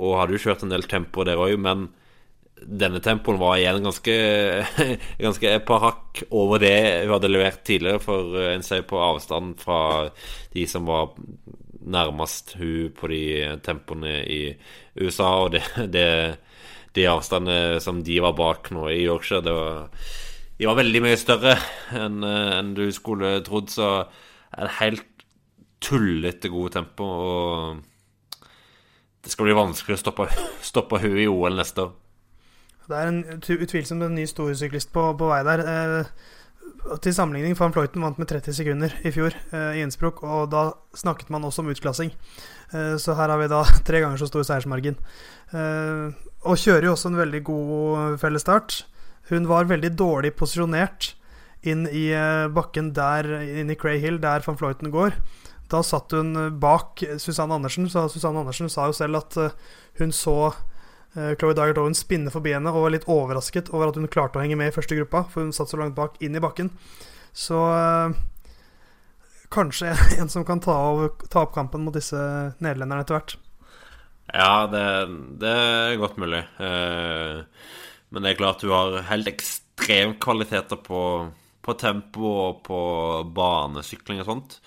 og 0.00 0.14
hadde 0.16 0.36
jo 0.36 0.46
kjørt 0.46 0.64
en 0.64 0.72
del 0.72 0.86
tempo 0.88 1.26
der 1.28 1.40
òg, 1.40 1.58
men 1.60 1.90
denne 2.62 3.02
tempoen 3.04 3.38
var 3.40 3.58
igjen 3.58 3.84
ganske, 3.84 4.14
ganske 5.26 5.50
et 5.50 5.64
par 5.68 5.82
hakk 5.82 6.22
over 6.34 6.60
det 6.62 6.76
hun 7.04 7.12
hadde 7.16 7.30
levert 7.30 7.62
tidligere, 7.68 8.00
for 8.02 8.36
eh, 8.40 8.54
en 8.54 8.64
ser 8.64 8.86
på 8.88 9.00
avstand 9.02 9.58
fra 9.60 9.80
de 10.54 10.64
som 10.70 10.88
var 10.88 11.12
nærmest 11.86 12.56
hun 12.58 12.92
på 12.96 13.10
de 13.12 13.24
tempoene 13.64 14.18
i 14.24 14.40
USA, 14.98 15.32
og 15.44 15.52
det, 15.56 15.62
det, 15.94 16.06
de 16.96 17.10
avstandene 17.10 17.82
som 17.84 18.00
de 18.04 18.16
var 18.24 18.36
bak 18.38 18.72
nå 18.74 18.88
i 18.94 19.02
Yorkshire, 19.04 19.44
det 19.44 19.56
var, 19.56 20.08
de 20.56 20.70
var 20.70 20.80
veldig 20.80 21.04
mye 21.04 21.20
større 21.20 21.58
enn 21.92 22.24
en 22.24 22.72
du 22.78 22.88
skulle 22.94 23.36
trodd, 23.44 23.68
så 23.68 23.90
en 24.56 24.72
helt 24.80 25.04
tullete 25.84 26.48
god 26.48 26.72
tempo, 26.78 27.04
og 27.04 28.40
det 29.20 29.34
skal 29.34 29.50
bli 29.50 29.60
vanskelig 29.60 29.98
å 29.98 30.02
stoppe, 30.06 30.30
stoppe 30.72 31.04
hun 31.04 31.20
i 31.20 31.28
OL 31.28 31.60
neste 31.60 31.84
år. 31.84 31.94
Det 32.86 32.96
er 32.96 33.10
en, 33.10 33.22
utvilsomt 33.36 34.06
en 34.06 34.14
ny 34.14 34.26
storsyklist 34.30 34.92
på, 34.94 35.08
på 35.18 35.30
vei 35.30 35.42
der. 35.46 35.62
Eh, 35.66 36.34
til 37.02 37.14
sammenligning, 37.14 37.56
Van 37.58 37.74
Fløyten 37.74 38.02
vant 38.04 38.18
med 38.20 38.28
30 38.30 38.54
sekunder 38.54 38.92
i 39.06 39.10
fjor 39.14 39.34
eh, 39.34 39.78
i 39.78 39.82
Innsbruck, 39.82 40.22
og 40.22 40.50
da 40.52 40.68
snakket 40.94 41.30
man 41.34 41.46
også 41.46 41.64
om 41.64 41.70
utklassing. 41.72 42.12
Eh, 42.72 42.94
så 43.02 43.16
her 43.18 43.32
har 43.32 43.40
vi 43.42 43.50
da 43.50 43.62
tre 43.88 44.02
ganger 44.04 44.22
så 44.22 44.30
stor 44.30 44.46
seiersmargin. 44.46 44.98
Eh, 45.52 46.14
og 46.46 46.60
kjører 46.62 46.88
jo 46.88 46.94
også 46.94 47.10
en 47.10 47.20
veldig 47.20 47.42
god 47.46 48.20
fellesstart. 48.22 48.84
Hun 49.32 49.48
var 49.50 49.70
veldig 49.70 49.90
dårlig 49.98 50.36
posisjonert 50.38 51.14
inn 51.66 51.86
i 51.90 52.08
eh, 52.14 52.46
bakken 52.54 52.92
der, 52.94 53.26
inn 53.42 53.72
i 53.72 53.78
Cray 53.78 53.98
Hill, 54.02 54.20
der 54.22 54.44
van 54.46 54.58
Fløyten 54.58 54.94
går. 54.94 55.18
Da 55.70 55.82
satt 55.82 56.14
hun 56.14 56.36
bak 56.62 57.02
Susanne 57.18 57.56
Andersen, 57.56 57.88
så 57.90 58.06
Susanne 58.10 58.44
Andersen 58.44 58.70
sa 58.70 58.86
jo 58.86 58.94
selv 58.94 59.24
at 59.24 59.38
eh, 59.42 59.56
hun 59.98 60.14
så 60.14 60.54
Chloé 61.16 61.56
Dygert 61.56 61.80
Owen 61.80 61.96
spinner 61.96 62.34
forbi 62.34 62.52
henne 62.52 62.72
og 62.72 62.84
var 62.84 62.92
litt 62.92 63.08
overrasket 63.08 63.70
over 63.72 63.88
at 63.88 63.96
hun 63.96 64.08
klarte 64.12 64.36
å 64.36 64.44
henge 64.44 64.58
med 64.60 64.68
i 64.68 64.74
første 64.74 64.98
gruppa, 64.98 65.24
for 65.32 65.46
hun 65.46 65.54
satt 65.56 65.72
så 65.72 65.80
langt 65.80 65.96
bak 65.96 66.18
inn 66.24 66.36
i 66.36 66.42
bakken. 66.44 66.68
Så 67.36 67.56
øh, 67.56 68.16
kanskje 69.52 69.94
en 70.20 70.32
som 70.32 70.44
kan 70.44 70.62
ta, 70.64 70.76
over, 70.92 71.12
ta, 71.28 71.44
opp 71.44 71.54
kampen 71.56 71.84
mot 71.86 71.96
disse 71.96 72.20
nederlenderne 72.60 73.04
etter 73.04 73.18
hvert. 73.18 73.36
Ja, 74.34 74.66
det, 74.70 74.84
det, 75.40 75.52
er 75.52 76.00
godt 76.00 76.16
mulig. 76.20 76.42
Eh, 76.58 77.44
men 78.10 78.24
det 78.24 78.32
er 78.32 78.40
klart 78.40 78.64
du 78.64 78.72
har 78.74 78.98
helt 79.10 79.30
ekstremkvaliteter 79.30 80.80
på, 80.82 81.02
på 81.62 81.76
tempo 81.78 82.32
og 82.48 82.64
på 82.66 82.80
banesykling 83.36 84.24
og 84.24 84.30
sånt. 84.32 84.58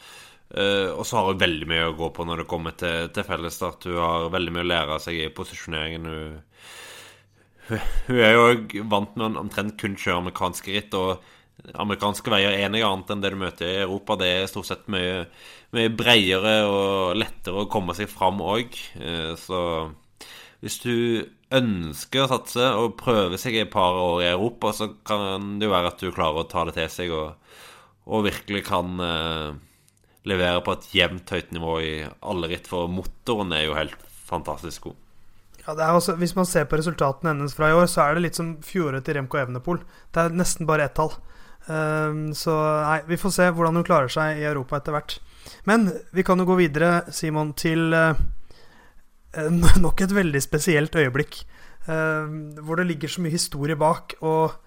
Uh, 0.50 0.96
og 0.98 1.06
så 1.06 1.20
har 1.20 1.28
hun 1.30 1.42
veldig 1.44 1.68
mye 1.70 1.90
å 1.92 1.98
gå 1.98 2.08
på 2.16 2.26
når 2.26 2.42
det 2.42 2.50
kommer 2.50 2.74
til, 2.78 3.10
til 3.14 3.26
fellesstart. 3.28 3.86
Hun 3.86 4.00
har 4.02 4.32
veldig 4.34 4.54
mye 4.56 4.66
å 4.66 4.70
lære 4.72 4.96
av 4.96 5.04
seg 5.04 5.20
i 5.22 5.28
posisjoneringen. 5.34 6.08
Hun, 6.10 7.84
hun, 8.08 8.18
er 8.18 8.34
jo 8.34 8.86
vant 8.90 9.14
med 9.14 9.28
å 9.28 9.44
omtrent 9.44 9.78
kun 9.82 10.00
kjøre 10.00 10.24
amerikanske 10.24 10.74
ritt. 10.74 10.98
Og 10.98 11.22
amerikanske 11.78 12.34
veier 12.34 12.58
er 12.58 12.74
noe 12.74 12.88
annet 12.88 13.14
enn 13.14 13.22
det 13.22 13.34
du 13.36 13.40
møter 13.44 13.70
i 13.70 13.78
Europa. 13.84 14.18
Det 14.18 14.32
er 14.34 14.50
stort 14.50 14.72
sett 14.72 14.90
mye, 14.90 15.28
mye 15.78 15.94
bredere 15.94 16.56
og 16.66 17.20
lettere 17.22 17.66
å 17.66 17.70
komme 17.70 17.94
seg 17.98 18.10
fram 18.10 18.42
òg. 18.42 18.74
Uh, 18.98 19.38
så 19.38 19.62
hvis 20.66 20.82
du 20.82 20.96
ønsker 21.56 22.26
å 22.26 22.30
satse 22.34 22.74
og 22.82 22.98
prøve 22.98 23.38
seg 23.42 23.54
i 23.54 23.64
et 23.68 23.74
par 23.74 24.02
år 24.02 24.26
i 24.26 24.34
Europa, 24.34 24.74
så 24.74 24.90
kan 25.06 25.58
det 25.62 25.70
jo 25.70 25.78
være 25.78 25.94
at 25.94 26.02
du 26.02 26.10
klarer 26.10 26.42
å 26.42 26.50
ta 26.50 26.66
det 26.66 26.80
til 26.82 26.94
seg 26.94 27.14
og, 27.16 27.58
og 28.10 28.26
virkelig 28.26 28.66
kan 28.68 28.98
uh, 28.98 29.54
leverer 30.30 30.64
på 30.66 30.78
et 30.78 30.88
jevnt 30.96 31.34
høyt 31.34 31.54
nivå 31.56 31.76
i 31.84 31.94
alle 32.22 32.50
ritt, 32.52 32.70
for 32.70 32.90
motoren 32.92 33.54
er 33.56 33.66
jo 33.68 33.78
helt 33.78 33.98
fantastisk 34.30 34.90
god. 34.90 34.98
Ja, 35.66 35.92
også, 35.94 36.16
Hvis 36.18 36.36
man 36.36 36.48
ser 36.50 36.66
på 36.66 36.80
resultatene 36.80 37.34
hennes 37.34 37.54
fra 37.54 37.70
i 37.70 37.76
år, 37.78 37.86
så 37.92 38.06
er 38.06 38.16
det 38.16 38.24
litt 38.24 38.40
som 38.40 38.56
fjoråret 38.66 39.06
til 39.06 39.20
Remco 39.20 39.38
Evenepool. 39.38 39.82
Det 40.14 40.24
er 40.24 40.38
nesten 40.38 40.70
bare 40.70 40.88
ett 40.88 40.96
tall. 40.98 41.12
Um, 41.70 42.32
så 42.34 42.56
nei, 42.56 43.02
vi 43.06 43.20
får 43.20 43.34
se 43.36 43.50
hvordan 43.54 43.78
hun 43.78 43.86
klarer 43.86 44.10
seg 44.10 44.40
i 44.40 44.48
Europa 44.50 44.80
etter 44.80 44.96
hvert. 44.96 45.20
Men 45.70 45.90
vi 46.16 46.26
kan 46.26 46.40
jo 46.42 46.48
gå 46.50 46.58
videre, 46.62 47.04
Simon, 47.14 47.54
til 47.54 47.94
uh, 47.94 48.18
nok 49.86 50.02
et 50.02 50.16
veldig 50.16 50.42
spesielt 50.42 50.96
øyeblikk. 50.96 51.44
Uh, 51.86 52.58
hvor 52.66 52.80
det 52.80 52.90
ligger 52.90 53.12
så 53.12 53.22
mye 53.22 53.36
historie 53.36 53.78
bak, 53.78 54.18
og 54.22 54.58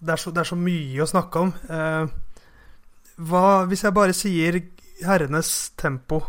det 0.00 0.14
er 0.14 0.22
så, 0.22 0.32
det 0.32 0.44
er 0.44 0.52
så 0.52 0.58
mye 0.58 1.04
å 1.04 1.10
snakke 1.10 1.44
om. 1.44 1.52
Uh, 1.68 2.08
hva, 3.18 3.66
hvis 3.68 3.82
jeg 3.84 3.96
bare 3.96 4.16
sier 4.16 4.62
herrenes 5.06 5.50
tempo, 5.82 6.20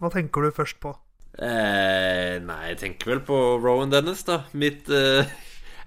hva 0.00 0.10
tenker 0.14 0.46
du 0.48 0.52
først 0.60 0.80
på? 0.82 0.94
Eh, 1.36 2.38
nei, 2.40 2.60
jeg 2.70 2.78
tenker 2.80 3.10
vel 3.12 3.20
på 3.28 3.36
Rowan 3.60 3.90
Dennis, 3.92 4.22
da. 4.28 4.38
Mitt 4.56 4.88
eh, 4.88 5.28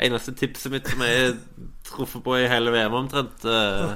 eneste 0.06 0.36
tipset 0.38 0.72
mitt 0.74 0.90
som 0.92 1.02
jeg 1.06 1.40
truffet 1.90 2.22
på 2.26 2.36
i 2.38 2.50
hele 2.52 2.74
VM, 2.76 2.94
omtrent. 3.02 3.46
Eh, 3.50 3.96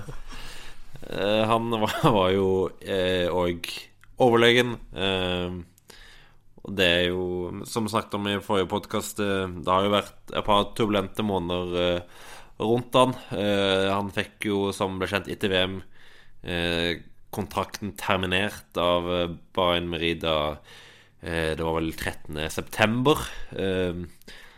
eh, 1.10 1.44
han 1.50 1.70
var, 1.84 1.94
var 2.18 2.32
jo 2.34 2.48
òg 2.74 3.70
eh, 3.70 3.86
overlegen. 4.24 4.76
Eh, 4.96 5.62
Og 6.64 6.76
det 6.78 6.86
er 6.88 7.02
jo, 7.12 7.24
som 7.68 7.90
snakket 7.92 8.14
om 8.16 8.28
i 8.32 8.38
forrige 8.44 8.70
podkast, 8.72 9.18
det 9.20 9.68
har 9.68 9.84
jo 9.84 9.92
vært 9.92 10.32
et 10.32 10.46
par 10.48 10.70
turbulente 10.78 11.26
måneder 11.28 12.06
rundt 12.64 12.96
han. 12.96 13.12
Han 13.92 14.12
fikk 14.16 14.48
jo, 14.48 14.60
som 14.72 14.96
ble 15.02 15.10
kjent 15.12 15.28
etter 15.34 15.52
VM, 15.52 15.74
eh, 16.48 17.02
kontrakten 17.34 17.96
terminert 18.00 18.78
av 18.80 19.10
Bain 19.56 19.90
Merida 19.92 20.36
Det 21.22 21.62
var 21.62 21.78
vel 21.78 21.92
13.9. 21.96 23.16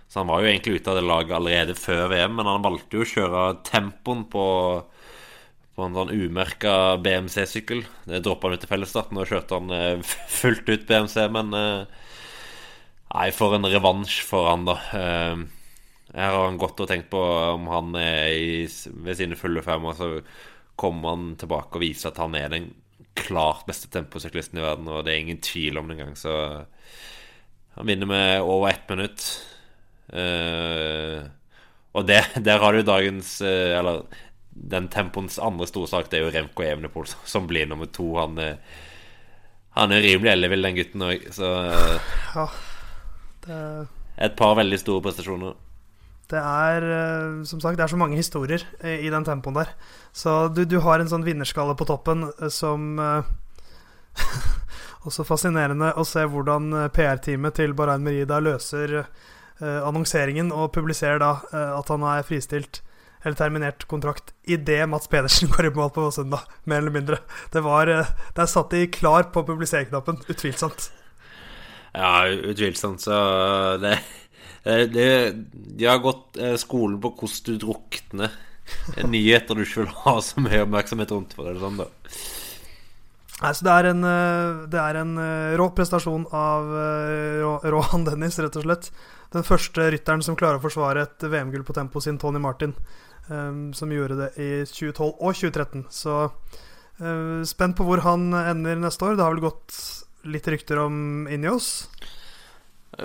Så 0.10 0.22
han 0.22 0.30
var 0.32 0.42
jo 0.42 0.50
egentlig 0.50 0.80
ute 0.80 0.92
av 0.92 0.98
det 0.98 1.06
laget 1.06 1.36
allerede 1.38 1.76
før 1.78 2.08
VM, 2.10 2.38
men 2.40 2.50
han 2.50 2.66
valgte 2.66 2.98
jo 2.98 3.06
å 3.06 3.10
kjøre 3.10 3.46
tempoen 3.68 4.26
på 4.32 4.46
på 5.76 5.84
en 5.84 5.96
sånn 5.96 6.14
umerka 6.16 6.96
BMC-sykkel. 7.04 7.84
Det 8.08 8.22
droppa 8.24 8.48
han 8.48 8.56
ut 8.56 8.64
i 8.64 8.70
fellesstarten, 8.70 9.20
og 9.20 9.28
kjørte 9.28 9.60
han 9.60 9.76
eh, 9.76 10.16
fullt 10.40 10.70
ut 10.72 10.88
BMC, 10.88 11.18
men 11.36 11.56
eh, 11.60 12.02
Nei, 13.16 13.30
for 13.32 13.54
en 13.56 13.68
revansj 13.70 14.18
for 14.28 14.50
han, 14.50 14.66
da. 14.68 14.74
Eh, 14.98 15.44
her 16.16 16.34
har 16.34 16.48
han 16.48 16.58
gått 16.60 16.82
og 16.84 16.90
tenkt 16.90 17.08
på 17.12 17.20
om 17.54 17.68
han 17.72 17.96
er 18.00 18.34
i, 18.36 18.66
ved 19.06 19.20
sine 19.20 19.38
fulle 19.40 19.64
fem. 19.64 19.88
så 19.96 20.10
kommer 20.76 21.16
han 21.16 21.28
tilbake 21.40 21.78
og 21.78 21.84
viser 21.84 22.12
at 22.12 22.20
han 22.22 22.36
er 22.38 22.52
den 22.52 22.70
klart 23.16 23.64
beste 23.68 23.90
temposyklisten 23.92 24.60
i 24.60 24.64
verden, 24.66 24.90
og 24.92 25.06
det 25.06 25.14
er 25.14 25.24
ingen 25.24 25.42
tvil 25.44 25.80
om 25.80 25.88
det 25.88 25.98
engang, 25.98 26.16
så 26.20 26.36
han 27.76 27.88
vinner 27.88 28.10
med 28.10 28.42
over 28.44 28.70
ett 28.70 28.90
minutt. 28.92 29.26
Uh, 30.12 31.26
og 31.96 32.06
det, 32.08 32.22
der 32.46 32.62
har 32.62 32.76
du 32.76 32.84
dagens 32.86 33.40
uh, 33.42 33.74
Eller 33.74 34.04
den 34.52 34.86
tempoens 34.94 35.40
andre 35.42 35.66
storsak, 35.68 36.12
det 36.12 36.20
er 36.20 36.28
jo 36.28 36.32
Remco 36.32 36.64
Evenepool 36.64 37.10
som 37.28 37.48
blir 37.50 37.68
nummer 37.68 37.90
to. 37.92 38.06
Han, 38.20 38.38
han 39.76 39.92
er 39.92 40.06
rimelig 40.06 40.32
ellevill, 40.32 40.64
den 40.64 40.78
gutten 40.78 41.04
òg, 41.10 41.26
så 41.36 41.50
ja, 42.36 42.46
det... 43.48 43.60
Et 44.16 44.38
par 44.40 44.56
veldig 44.56 44.80
store 44.80 45.04
prestasjoner. 45.04 45.58
Det 46.32 46.42
er 46.42 46.86
eh, 46.90 47.44
som 47.46 47.62
sagt, 47.62 47.78
det 47.78 47.86
er 47.86 47.92
så 47.92 48.00
mange 48.00 48.18
historier 48.18 48.64
i 48.82 49.12
den 49.14 49.26
tempoen 49.28 49.60
der. 49.60 49.74
Så 50.16 50.48
du, 50.50 50.64
du 50.66 50.80
har 50.86 51.02
en 51.02 51.12
sånn 51.12 51.26
vinnerskalle 51.26 51.76
på 51.78 51.88
toppen 51.90 52.30
eh, 52.32 52.50
som 52.54 52.98
Også 55.06 55.26
fascinerende 55.28 55.92
å 56.00 56.06
se 56.08 56.24
hvordan 56.26 56.72
PR-teamet 56.96 57.60
til 57.60 57.76
Bahrain 57.78 58.02
Merida 58.02 58.40
løser 58.42 59.04
annonseringen 59.62 60.50
og 60.56 60.72
publiserer 60.74 61.20
da 61.22 61.30
at 61.78 61.92
han 61.94 62.02
er 62.10 62.26
fristilt 62.26 62.80
eller 63.22 63.38
terminert 63.38 63.86
kontrakt 63.92 64.34
idet 64.50 64.82
Mats 64.90 65.12
Pedersen 65.12 65.50
går 65.54 65.70
i 65.70 65.74
mål 65.76 65.92
på 65.94 66.08
søndag, 66.16 66.48
mer 66.66 66.82
eller 66.82 66.96
mindre. 66.96 67.20
Det 67.54 67.62
var 67.62 67.92
det 67.92 68.02
er 68.34 68.50
satt 68.50 68.74
i 68.74 68.88
klar 68.90 69.30
på 69.36 69.46
publiserknappen, 69.46 70.24
utvilsomt. 70.26 70.90
Ja, 71.96 72.26
utvilsomt, 72.28 73.06
så 73.06 73.16
det, 73.80 74.00
det 74.66 75.10
De 75.78 75.86
har 75.86 76.02
gått 76.02 76.38
eh, 76.42 76.56
skolen 76.58 76.98
på 77.02 77.14
hvordan 77.14 77.46
du 77.46 77.66
drukner 77.68 78.34
nyheter 79.06 79.54
du 79.54 79.62
ikke 79.62 79.84
vil 79.84 79.94
ha 80.02 80.16
så 80.26 80.42
mye 80.42 80.64
oppmerksomhet 80.64 81.12
rundt, 81.14 81.36
for 81.38 81.46
det 81.46 81.62
sånn, 81.62 81.78
da. 81.78 81.86
Nei, 83.36 83.52
så 83.54 83.66
det 83.68 83.74
er 83.76 83.90
en, 83.92 84.06
eh, 84.10 84.64
det 84.74 84.80
er 84.82 85.00
en 85.04 85.12
rå 85.62 85.68
prestasjon 85.78 86.26
av 86.34 86.72
Rohan 87.70 88.08
Dennis, 88.08 88.40
rett 88.42 88.58
og 88.58 88.66
slett. 88.66 88.90
Den 89.36 89.46
første 89.46 89.90
rytteren 89.94 90.24
som 90.26 90.38
klarer 90.40 90.58
å 90.58 90.64
forsvare 90.64 91.04
et 91.06 91.28
VM-gull 91.30 91.66
på 91.68 91.76
tempo 91.78 92.02
sin 92.02 92.18
Tony 92.22 92.42
Martin 92.42 92.74
som 93.26 93.90
gjorde 93.90 94.20
det 94.20 94.28
i 94.38 94.50
2012 94.70 95.08
og 95.10 95.32
2013. 95.34 95.86
Så 95.90 96.14
spent 97.50 97.74
på 97.74 97.88
hvor 97.88 98.04
han 98.06 98.28
ender 98.38 98.78
neste 98.78 99.02
år. 99.08 99.18
Det 99.18 99.26
har 99.26 99.34
vel 99.34 99.48
gått 99.48 99.74
litt 100.30 100.48
rykter 100.50 100.82
om 100.86 101.26
Injos? 101.26 101.88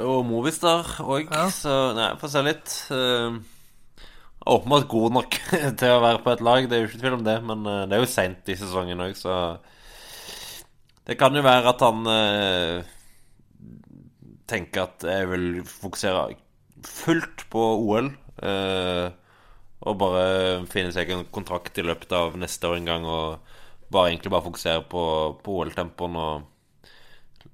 Og 0.01 0.21
Movistar 0.27 0.87
òg, 1.03 1.31
ja. 1.33 1.49
så 1.51 1.75
nei, 1.97 2.13
får 2.21 2.33
se 2.33 2.43
litt. 2.47 2.75
Uh, 2.95 3.41
åpenbart 4.47 4.87
god 4.91 5.17
nok 5.19 5.39
til 5.81 5.95
å 5.97 6.03
være 6.05 6.23
på 6.25 6.35
et 6.35 6.45
lag, 6.47 6.69
det 6.69 6.77
er 6.77 6.85
jo 6.85 6.91
ikke 6.91 7.03
tvil 7.03 7.19
om 7.19 7.27
det. 7.27 7.37
Men 7.47 7.67
uh, 7.67 7.83
det 7.91 7.99
er 7.99 8.05
jo 8.05 8.11
seint 8.13 8.53
i 8.53 8.59
sesongen 8.61 9.03
òg, 9.03 9.17
så 9.19 9.35
det 11.09 11.19
kan 11.19 11.35
jo 11.35 11.43
være 11.43 11.73
at 11.73 11.83
han 11.83 12.07
uh, 12.07 12.93
tenker 14.51 14.87
at 14.87 15.07
jeg 15.11 15.31
vil 15.33 15.49
fokusere 15.67 16.29
fullt 16.87 17.49
på 17.51 17.65
OL. 17.81 18.13
Uh, 18.41 19.11
og 19.81 19.97
bare 19.97 20.61
finne 20.69 20.93
seg 20.93 21.11
en 21.13 21.27
kontrakt 21.33 21.79
i 21.81 21.85
løpet 21.85 22.13
av 22.13 22.35
neste 22.39 22.69
år 22.69 22.79
en 22.79 22.89
gang 22.89 23.07
og 23.09 23.53
bare 23.91 24.11
egentlig 24.13 24.33
bare 24.33 24.45
fokusere 24.45 24.85
på, 24.93 25.05
på 25.41 25.55
OL-tempoen 25.57 26.19
og 26.21 26.49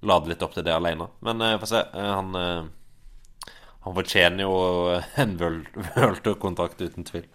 lade 0.08 0.32
litt 0.32 0.42
opp 0.46 0.56
til 0.56 0.66
det 0.66 0.74
alene. 0.74 1.08
Men 1.26 1.42
uh, 1.44 1.56
få 1.62 1.70
se. 1.70 1.82
Uh, 1.94 2.10
han, 2.12 2.34
uh, 2.34 3.54
han 3.86 3.96
fortjener 3.96 4.46
jo 4.46 4.56
en 5.22 5.36
World 5.40 6.32
kontrakt 6.42 6.82
uten 6.82 7.06
tvil. 7.06 7.26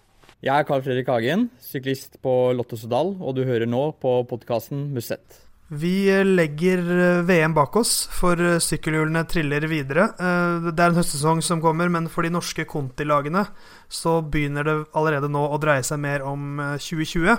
Jeg 0.42 0.58
er 0.58 0.66
Carl 0.66 0.82
Fredrik 0.82 1.10
Hagen, 1.12 1.52
syklist 1.62 2.18
på 2.26 2.32
Lotto 2.58 2.80
Sodal, 2.80 3.14
og 3.22 3.36
du 3.38 3.44
hører 3.46 3.70
nå 3.70 3.92
på 4.02 4.16
podkasten 4.26 4.88
Musett. 4.96 5.44
Vi 5.72 6.10
legger 6.26 6.82
eh, 7.00 7.20
VM 7.24 7.54
bak 7.56 7.76
oss, 7.80 7.94
for 8.12 8.36
eh, 8.36 8.58
sykkelhjulene 8.60 9.22
triller 9.32 9.64
videre. 9.72 10.10
Eh, 10.20 10.66
det 10.68 10.82
er 10.82 10.90
en 10.90 10.98
høstsesong 10.98 11.40
som 11.46 11.62
kommer, 11.64 11.88
men 11.94 12.10
for 12.12 12.28
de 12.28 12.34
norske 12.34 12.66
Conti-lagene 12.68 13.46
så 13.88 14.18
begynner 14.20 14.68
det 14.68 14.76
allerede 14.98 15.30
nå 15.32 15.46
å 15.48 15.62
dreie 15.64 15.86
seg 15.88 16.02
mer 16.04 16.26
om 16.28 16.60
2020. 16.76 17.38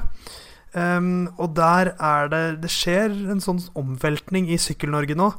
Um, 0.73 1.29
og 1.37 1.53
der 1.53 1.91
er 2.01 2.31
det 2.33 2.63
Det 2.63 2.71
skjer 2.73 3.13
en 3.29 3.43
sånn 3.45 3.59
omveltning 3.77 4.49
i 4.49 4.57
Sykkel-Norge 4.57 5.17
nå. 5.19 5.33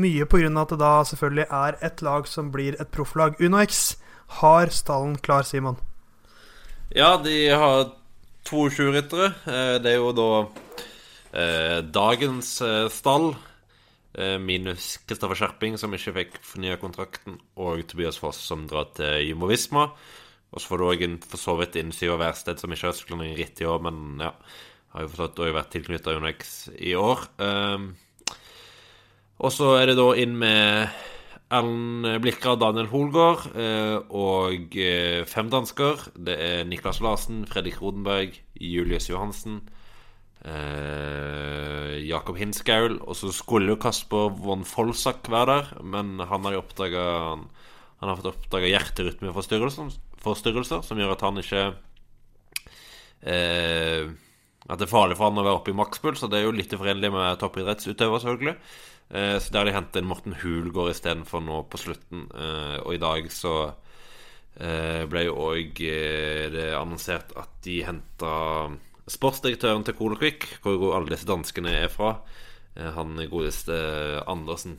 Mye 0.00 0.26
pga. 0.26 0.50
at 0.62 0.72
det 0.72 0.80
da 0.80 0.92
selvfølgelig 1.04 1.46
er 1.46 1.78
et 1.80 2.02
lag 2.02 2.26
som 2.26 2.50
blir 2.50 2.74
et 2.80 2.90
profflag. 2.90 3.38
UnoX 3.38 3.96
har 4.40 4.70
stallen 4.74 5.16
klar, 5.18 5.42
Simon. 5.42 5.78
Ja, 6.90 7.16
de 7.22 7.50
har 7.50 7.92
to 8.44 8.66
ryttere 8.66 9.34
Det 9.78 9.86
er 9.86 9.98
jo 10.00 10.10
da 10.12 10.30
Eh, 11.32 11.78
dagens 11.82 12.60
eh, 12.60 12.88
stall, 12.90 13.36
eh, 14.18 14.38
minus 14.38 14.96
Kristoffer 15.06 15.38
Skjerping, 15.38 15.76
som 15.78 15.94
ikke 15.94 16.14
fikk 16.16 16.40
fornya 16.42 16.78
kontrakten, 16.80 17.38
og 17.60 17.84
Tobias 17.86 18.18
Foss, 18.18 18.40
som 18.42 18.66
drar 18.70 18.90
til 18.96 19.28
Jumbo 19.28 19.50
Visma. 19.50 19.90
Og 20.50 20.58
så 20.58 20.66
får 20.72 20.80
du 20.80 20.86
òg 20.88 21.04
for 21.30 21.38
så 21.38 21.54
vidt 21.60 21.78
inn 21.78 21.94
Syver 21.94 22.18
Værsted, 22.18 22.58
som 22.58 22.72
ikke 22.74 22.88
har 22.88 22.96
sykla 22.98 23.20
noen 23.20 23.36
ritt 23.38 23.62
i 23.62 23.68
år, 23.70 23.78
men 23.86 24.18
ja, 24.18 24.32
har 24.94 25.04
jo 25.04 25.12
forstått 25.12 25.42
òg 25.44 25.54
vært 25.56 25.72
tilknytta 25.74 26.16
Unex 26.18 26.58
i 26.76 26.94
år. 26.98 27.24
Um, 27.38 27.92
og 29.40 29.54
så 29.54 29.74
er 29.78 29.90
det 29.90 29.98
da 30.00 30.10
inn 30.20 30.36
med 30.38 30.90
Erlend 31.50 32.06
Blikra 32.22 32.54
Daniel 32.60 32.90
Holgaard 32.92 33.48
uh, 33.54 33.98
og 34.10 34.76
uh, 34.76 35.26
fem 35.30 35.50
dansker. 35.52 36.08
Det 36.14 36.36
er 36.36 36.64
Niklas 36.68 37.02
Larsen, 37.04 37.44
Fredrik 37.50 37.80
Rodenberg, 37.82 38.36
Julius 38.60 39.08
Johansen, 39.10 39.62
Eh, 40.40 42.00
Jakob 42.08 42.38
Hinskaul. 42.40 42.96
Og 43.04 43.16
så 43.16 43.32
skulle 43.34 43.68
jo 43.72 43.80
Kasper 43.80 44.30
von 44.40 44.64
Folsak 44.64 45.30
være 45.30 45.52
der, 45.52 45.64
men 45.84 46.20
han 46.20 46.44
har 46.44 46.52
jo 46.56 46.62
oppdaga 46.64 47.04
han, 47.30 47.40
han, 48.00 48.08
har 48.08 48.16
fått 48.20 48.32
oppdaga 48.32 48.66
hjerterytmeforstyrrelser, 48.72 50.80
som 50.86 50.98
gjør 50.98 51.14
at 51.14 51.24
han 51.26 51.40
ikke 51.42 51.62
eh, 53.28 54.04
At 54.70 54.78
det 54.78 54.86
er 54.86 54.92
farlig 54.92 55.16
for 55.18 55.26
han 55.26 55.40
å 55.40 55.44
være 55.44 55.58
oppe 55.58 55.72
i 55.72 55.76
makspuls, 55.76 56.22
og 56.22 56.30
det 56.30 56.38
er 56.40 56.46
jo 56.46 56.54
litt 56.54 56.72
uforenlig 56.76 57.10
med 57.10 57.40
toppidrettsutøver, 57.42 58.22
selvfølgelig. 58.22 58.56
Eh, 59.10 59.36
så 59.42 59.54
der 59.54 59.66
de 59.66 59.74
hentet 59.74 59.98
inn 59.98 60.10
Morten 60.10 60.36
Hulgaard 60.38 60.92
istedenfor 60.92 61.42
nå 61.42 61.64
på 61.70 61.80
slutten, 61.82 62.28
eh, 62.30 62.76
og 62.84 62.94
i 62.94 63.00
dag 63.02 63.26
så 63.34 63.54
eh, 64.62 65.02
ble 65.10 65.24
jo 65.26 65.38
òg 65.48 65.80
det 66.54 66.68
annonsert 66.78 67.34
at 67.40 67.56
de 67.66 67.80
henta 67.88 68.34
sportsdirektøren 69.10 69.82
til 69.86 69.96
Colquick, 69.98 70.46
hvor 70.62 70.94
alle 70.94 71.10
disse 71.10 71.26
danskene 71.26 71.72
er 71.80 71.90
fra. 71.90 72.20
Han 72.94 73.18
godeste 73.26 73.74
Andersen. 74.30 74.76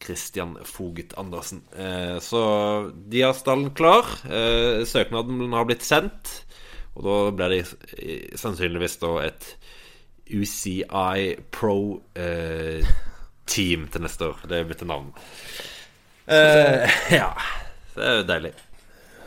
Christian 0.00 0.52
Foget 0.68 1.14
Andersen. 1.18 1.62
Så 2.20 2.42
de 2.92 3.22
har 3.24 3.32
stallen 3.38 3.72
klar. 3.72 4.04
Søknaden 4.84 5.56
har 5.56 5.64
blitt 5.70 5.86
sendt. 5.88 6.34
Og 6.98 7.06
da 7.06 7.18
blir 7.36 7.54
det 7.54 8.38
sannsynligvis 8.38 8.98
da 9.02 9.12
et 9.24 9.52
UCI 10.30 11.36
Pro 11.54 12.00
Team 13.50 13.86
til 13.90 14.04
neste 14.04 14.30
år. 14.30 14.42
Det 14.46 14.58
er 14.58 14.66
bytter 14.68 14.90
navn. 14.90 15.12
ja. 17.20 17.30
Det 17.94 18.06
er 18.06 18.20
jo 18.20 18.26
deilig. 18.28 18.52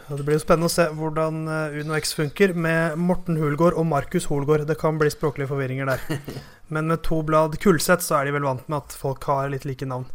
Det 0.03 0.26
blir 0.26 0.36
jo 0.36 0.43
spennende 0.43 0.68
å 0.68 0.74
se 0.74 0.86
hvordan 0.93 1.45
UnoX 1.47 1.86
Uno 1.86 1.95
X 1.97 2.11
funker 2.18 2.53
med 2.59 2.97
Morten 2.99 3.38
Hulgaard 3.39 3.78
og 3.80 3.88
Markus 3.88 4.28
Holgård. 4.30 4.66
Det 4.68 4.76
kan 4.80 4.99
bli 4.99 5.11
språklige 5.11 5.49
forvirringer 5.51 5.88
der. 5.89 6.03
Men 6.74 6.91
med 6.91 7.03
to 7.05 7.22
blad 7.26 7.55
Kulseth 7.64 8.03
så 8.05 8.20
er 8.20 8.28
de 8.28 8.36
vel 8.36 8.47
vant 8.47 8.68
med 8.68 8.82
at 8.82 8.95
folk 8.99 9.24
har 9.32 9.51
litt 9.53 9.68
like 9.68 9.88
navn. 9.88 10.05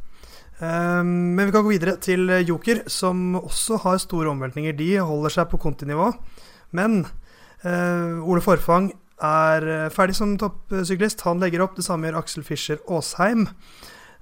Ehm, 0.59 1.37
men 1.37 1.47
vi 1.47 1.53
kan 1.55 1.63
gå 1.63 1.71
videre 1.71 1.95
til 2.03 2.27
Joker, 2.43 2.81
som 2.91 3.37
også 3.39 3.79
har 3.85 4.01
store 4.03 4.33
omveltninger. 4.33 4.75
De 4.75 4.89
holder 4.99 5.35
seg 5.37 5.51
på 5.53 5.61
kontinivå. 5.63 6.11
Men 6.75 7.05
Ole 7.67 8.43
Forfang 8.45 8.93
er 9.19 9.89
ferdig 9.91 10.15
som 10.19 10.37
toppsyklist. 10.39 11.25
Han 11.27 11.43
legger 11.43 11.65
opp. 11.65 11.75
Det 11.79 11.87
samme 11.87 12.07
gjør 12.07 12.21
Aksel 12.21 12.45
Fischer 12.47 12.79
Aasheim. 12.87 13.49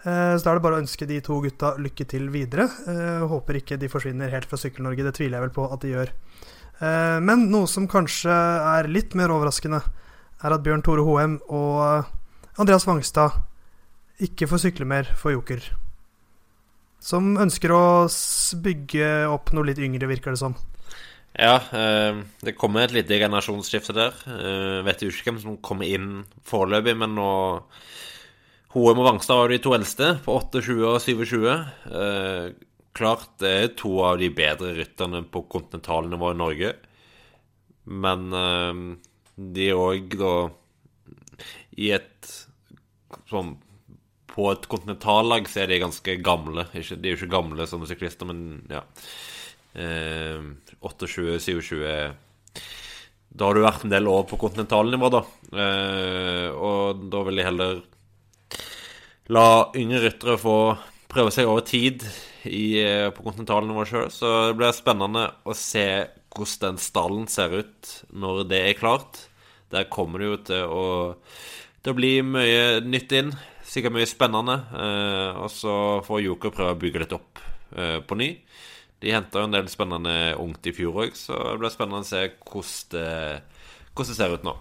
Så 0.07 0.41
da 0.45 0.53
er 0.53 0.59
det 0.59 0.63
bare 0.63 0.79
å 0.79 0.83
ønske 0.85 1.09
de 1.09 1.19
to 1.25 1.41
gutta 1.43 1.75
lykke 1.83 2.05
til 2.09 2.29
videre. 2.31 2.69
Håper 3.27 3.59
ikke 3.59 3.79
de 3.81 3.91
forsvinner 3.91 4.31
helt 4.31 4.47
fra 4.47 4.59
Sykkel-Norge, 4.61 5.03
det 5.03 5.17
tviler 5.19 5.41
jeg 5.41 5.45
vel 5.49 5.55
på 5.57 5.65
at 5.67 5.83
de 5.83 5.91
gjør. 5.91 6.13
Men 7.27 7.49
noe 7.51 7.67
som 7.67 7.89
kanskje 7.91 8.31
er 8.31 8.89
litt 8.93 9.17
mer 9.19 9.33
overraskende, 9.35 9.81
er 10.45 10.55
at 10.55 10.63
Bjørn 10.63 10.85
Tore 10.87 11.03
Hoem 11.03 11.39
og 11.49 12.07
Andreas 12.61 12.87
Wangstad 12.87 13.41
ikke 14.23 14.47
får 14.49 14.63
sykle 14.69 14.87
mer 14.89 15.09
for 15.19 15.35
Joker. 15.35 15.65
Som 17.03 17.35
ønsker 17.41 17.75
å 17.75 18.07
bygge 18.63 19.11
opp 19.33 19.51
noe 19.57 19.67
litt 19.69 19.81
yngre, 19.83 20.07
virker 20.09 20.37
det 20.37 20.41
som. 20.45 20.55
Ja, 21.37 21.57
eh, 21.73 22.17
det 22.41 22.57
kommer 22.57 22.87
et 22.87 22.95
lite 22.97 23.19
generasjonsskifte 23.21 23.93
der. 23.93 24.15
Eh, 24.25 24.85
vet 24.87 25.03
jo 25.05 25.11
ikke 25.13 25.29
hvem 25.29 25.41
som 25.43 25.59
kommer 25.61 25.85
inn 25.85 26.25
foreløpig, 26.49 26.97
men 26.97 27.17
nå 27.19 27.31
Hoem 28.77 29.01
og 29.01 29.07
Vangstad 29.07 29.39
var 29.41 29.53
de 29.53 29.59
to 29.65 29.73
eldste, 29.73 30.09
på 30.25 30.33
28 30.37 30.89
og 30.89 30.97
27. 31.01 31.45
Eh, 32.01 32.47
klart 32.97 33.29
det 33.41 33.53
er 33.53 33.75
to 33.77 33.93
av 34.05 34.17
de 34.21 34.31
bedre 34.33 34.73
rytterne 34.79 35.23
på 35.29 35.45
kontinentalnivå 35.53 36.33
i 36.33 36.41
Norge. 36.41 36.73
Men 37.87 38.25
de 39.37 39.69
er 39.69 39.79
òg 39.79 40.17
da 40.19 40.33
i 41.79 41.93
et 41.95 42.33
sånn 43.31 43.53
På 44.27 44.49
et 44.51 44.67
kontinentallag 44.69 45.47
så 45.49 45.63
er 45.63 45.71
de 45.71 45.79
ganske 45.81 46.17
gamle. 46.21 46.67
de 46.73 46.81
er 46.83 47.15
jo 47.15 47.21
ikke 47.21 47.33
gamle 47.37 47.67
som 47.69 47.85
syklister, 47.87 48.27
men 48.27 48.67
ja. 48.69 48.83
28-27 50.87 51.83
Da 53.37 53.49
har 53.49 53.55
du 53.57 53.65
vært 53.65 53.85
en 53.85 53.93
del 53.93 54.09
år 54.09 54.25
på 54.31 54.39
kontinentalnivå, 54.41 55.11
da. 55.13 55.23
Eh, 55.53 56.49
og 56.55 57.07
da 57.13 57.23
vil 57.27 57.43
jeg 57.43 57.49
heller 57.51 57.83
la 59.35 59.47
yngre 59.75 60.05
ryttere 60.05 60.37
få 60.39 60.59
prøve 61.11 61.33
seg 61.35 61.49
over 61.51 61.65
tid 61.67 62.05
i, 62.47 62.79
eh, 62.79 63.11
på 63.11 63.25
kontinentalnivå 63.25 63.87
sjøl. 63.89 64.11
Så 64.13 64.33
det 64.49 64.57
blir 64.59 64.75
spennende 64.77 65.27
å 65.45 65.55
se 65.57 65.87
hvordan 66.37 66.77
den 66.77 66.83
stallen 66.83 67.27
ser 67.29 67.55
ut 67.63 67.93
når 68.13 68.49
det 68.51 68.63
er 68.63 68.79
klart. 68.79 69.27
Der 69.73 69.89
kommer 69.91 70.19
det 70.21 70.27
jo 70.27 70.37
til 70.51 70.65
å, 70.71 70.85
Det 71.83 71.95
blir 71.95 72.25
mye 72.27 72.81
nytt 72.83 73.13
inn. 73.15 73.29
Sikkert 73.63 73.95
mye 73.95 74.07
spennende. 74.11 74.57
Eh, 74.75 75.39
og 75.39 75.51
så 75.51 76.03
får 76.03 76.25
Joker 76.25 76.51
prøve 76.51 76.75
å 76.75 76.81
bygge 76.81 76.99
litt 76.99 77.15
opp 77.15 77.39
eh, 77.77 78.01
på 78.01 78.19
ny. 78.19 78.31
De 79.05 79.13
henta 79.13 79.43
jo 79.43 79.49
en 79.49 79.57
del 79.57 79.67
spennende 79.69 80.15
ungt 80.41 80.67
i 80.69 80.73
fjor 80.77 81.03
òg, 81.05 81.17
så 81.19 81.37
det 81.37 81.59
blir 81.61 81.73
spennende 81.73 82.05
å 82.05 82.09
se 82.09 82.23
hvordan 82.33 82.95
det, 82.95 83.11
hvordan 83.93 84.13
det, 84.13 84.17
ser 84.17 84.37
ut 84.37 84.47
nå. 84.47 84.55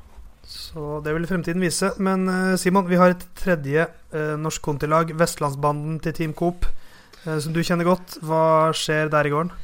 Så 0.45 0.99
det 1.05 1.13
vil 1.15 1.27
fremtiden 1.29 1.63
vise. 1.63 1.93
Men 2.03 2.27
uh, 2.29 2.55
Simon, 2.59 2.89
vi 2.89 2.99
har 2.99 3.15
et 3.15 3.23
tredje 3.39 3.87
eh, 3.87 4.35
norsk 4.37 4.61
kontilag, 4.61 5.13
Vestlandsbanden 5.17 5.97
til 6.03 6.13
Team 6.13 6.35
Coop, 6.37 6.67
eh, 7.23 7.39
som 7.41 7.55
du 7.55 7.63
kjenner 7.65 7.87
godt. 7.87 8.19
Hva 8.25 8.73
skjer 8.77 9.09
der 9.13 9.29
i 9.29 9.33
gården? 9.33 9.55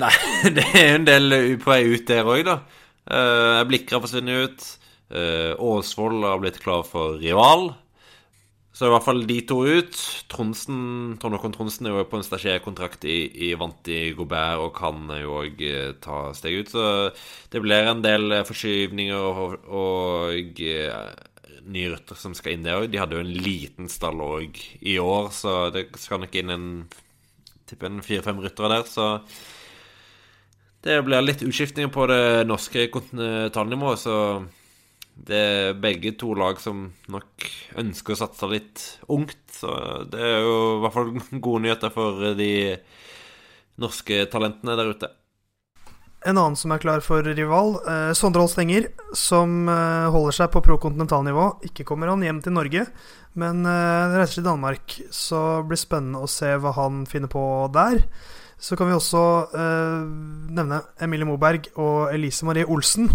nei, 0.00 0.14
det 0.56 0.64
er 0.72 0.94
en 0.94 1.04
del 1.04 1.34
på 1.60 1.74
vei 1.74 1.82
ut 1.92 2.06
der 2.08 2.24
òg, 2.24 2.46
da. 2.46 2.60
Eh, 3.04 3.60
Blikra 3.68 4.00
forsvinner 4.04 4.46
ut. 4.48 4.74
Åsvold 5.08 6.24
har 6.28 6.40
blitt 6.40 6.58
klar 6.60 6.82
for 6.84 7.16
rival. 7.20 7.70
Så 8.78 8.86
i 8.86 8.92
hvert 8.92 9.02
fall 9.02 9.24
de 9.26 9.40
to 9.42 9.56
ut. 9.66 9.96
Tronsen, 10.30 11.16
Trond 11.18 11.54
Tronsen 11.56 11.88
er 11.88 11.96
jo 11.96 12.04
på 12.06 12.20
en 12.20 12.22
stasjerkontrakt 12.22 13.02
i, 13.10 13.16
i 13.48 13.54
Vanti 13.58 14.12
Gobert 14.14 14.62
og 14.62 14.70
kan 14.76 15.08
jo 15.18 15.40
òg 15.40 15.64
eh, 15.66 15.96
ta 15.98 16.28
steg 16.38 16.60
ut. 16.60 16.70
Så 16.70 16.84
det 17.50 17.62
blir 17.64 17.90
en 17.90 18.04
del 18.04 18.36
eh, 18.36 18.44
forskyvninger 18.46 19.18
og, 19.18 19.56
og 19.66 20.62
uh, 20.62 21.10
nye 21.74 21.90
røtter 21.90 22.20
som 22.22 22.36
skal 22.38 22.54
inn 22.54 22.68
der 22.68 22.78
òg. 22.78 22.86
De 22.92 23.00
hadde 23.02 23.18
jo 23.18 23.24
en 23.24 23.34
liten 23.48 23.90
stall 23.90 24.22
òg 24.22 24.62
i 24.78 24.94
år, 25.02 25.32
så 25.34 25.56
det 25.74 25.88
skal 25.98 26.22
nok 26.22 26.38
inn 26.38 26.54
en 26.54 26.68
tipper 27.66 27.90
en 27.90 28.04
fire-fem 28.06 28.38
ryttere 28.46 28.70
der. 28.76 28.86
Så 28.86 29.08
det 30.86 31.00
blir 31.02 31.26
litt 31.26 31.42
utskiftninger 31.42 31.90
på 31.90 32.06
det 32.14 32.46
norske 32.46 32.86
kontinentalnivået, 32.94 34.06
så 34.06 34.16
det 35.26 35.38
er 35.38 35.78
begge 35.80 36.12
to 36.18 36.30
lag 36.38 36.60
som 36.62 36.88
nok 37.10 37.46
ønsker 37.80 38.14
å 38.14 38.20
satse 38.20 38.48
litt 38.50 38.84
ungt. 39.10 39.40
Så 39.50 39.70
det 40.12 40.20
er 40.22 40.42
jo 40.44 40.56
i 40.76 40.82
hvert 40.84 40.94
fall 40.94 41.14
gode 41.46 41.64
nyheter 41.66 41.94
for 41.94 42.34
de 42.38 42.52
norske 43.78 44.24
talentene 44.32 44.76
der 44.78 44.92
ute. 44.94 45.10
En 46.26 46.34
annen 46.34 46.56
som 46.58 46.72
er 46.74 46.80
klar 46.82 47.02
for 47.04 47.22
rival, 47.22 47.76
eh, 47.86 48.10
Sondre 48.18 48.42
Holst 48.42 48.58
Enger, 48.58 48.88
som 49.14 49.68
eh, 49.70 50.08
holder 50.10 50.34
seg 50.34 50.50
på 50.50 50.62
pro-kontinentalnivå. 50.66 51.44
Ikke 51.68 51.86
kommer 51.86 52.10
han 52.10 52.24
hjem 52.26 52.40
til 52.42 52.56
Norge, 52.56 52.88
men 53.38 53.62
eh, 53.62 54.16
reiser 54.18 54.40
til 54.40 54.48
Danmark. 54.48 54.96
Så 55.14 55.42
det 55.60 55.70
blir 55.70 55.80
spennende 55.80 56.24
å 56.24 56.30
se 56.30 56.50
hva 56.58 56.74
han 56.74 57.04
finner 57.10 57.30
på 57.30 57.42
der. 57.74 58.02
Så 58.58 58.74
kan 58.74 58.90
vi 58.90 58.96
også 58.98 59.22
eh, 59.54 60.08
nevne 60.58 60.82
Emilie 61.06 61.28
Moberg 61.28 61.70
og 61.78 62.10
Elise 62.10 62.48
Marie 62.48 62.66
Olsen 62.66 63.06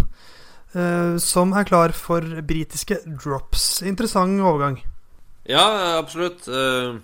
som 1.22 1.52
er 1.54 1.68
klar 1.68 1.94
for 1.94 2.24
britiske 2.42 2.98
drops. 3.06 3.82
Interessant 3.86 4.42
overgang. 4.42 4.80
Ja, 5.44 5.98
absolutt. 5.98 6.48
Uh, 6.48 6.96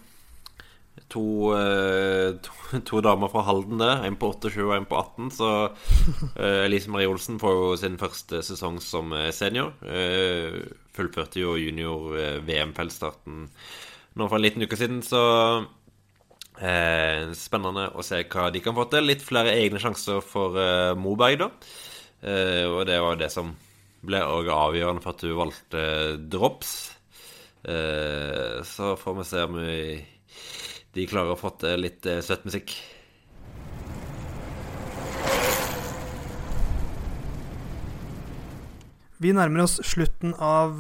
to, 1.09 1.53
uh, 1.53 2.33
to, 2.41 2.81
to, 2.89 3.01
damer 3.05 3.29
fra 3.29 3.45
Halden 3.45 3.81
der. 3.83 4.05
En 4.07 4.16
på 4.16 4.33
28 4.33 4.64
og 4.64 4.77
en 4.77 4.89
på 4.89 4.97
18. 4.97 5.31
Så 5.37 5.51
Elise 6.64 6.91
Marie 6.91 7.09
Olsen 7.09 7.41
får 7.41 7.57
jo 7.57 7.77
sin 7.81 7.99
første 8.01 8.43
sesong 8.47 8.81
som 8.81 9.12
senior. 9.33 9.75
fullførte 10.97 11.41
jo 11.41 11.59
junior-VM-feltstarten 11.61 13.47
nå 14.18 14.27
for 14.27 14.37
en 14.37 14.43
liten 14.43 14.64
uke 14.66 14.77
siden, 14.77 15.05
så 15.07 15.21
spennende 17.39 17.87
å 17.97 18.03
se 18.05 18.18
hva 18.29 18.49
de 18.53 18.61
kan 18.61 18.75
få 18.77 18.89
til. 18.91 19.07
Litt 19.07 19.23
flere 19.25 19.55
egne 19.55 19.81
sjanser 19.81 20.18
for 20.25 20.59
Moberg, 20.99 21.39
da. 21.45 21.49
Uh, 22.21 22.68
og 22.68 22.85
det 22.89 22.99
var 23.01 23.16
det 23.16 23.31
som 23.33 23.55
ble 24.05 24.21
avgjørende 24.21 25.01
for 25.05 25.14
at 25.14 25.25
du 25.25 25.33
valgte 25.37 25.85
drops. 26.33 26.73
Uh, 27.64 28.61
så 28.64 28.95
får 29.01 29.16
vi 29.18 29.29
se 29.29 29.45
om 29.47 29.57
vi, 29.61 29.77
de 30.97 31.07
klarer 31.09 31.33
å 31.33 31.41
få 31.41 31.55
til 31.61 31.81
litt 31.87 32.05
uh, 32.09 32.21
søt 32.25 32.45
musikk. 32.49 32.77
Vi 39.21 39.33
nærmer 39.37 39.66
oss 39.66 39.75
slutten 39.85 40.31
av 40.41 40.79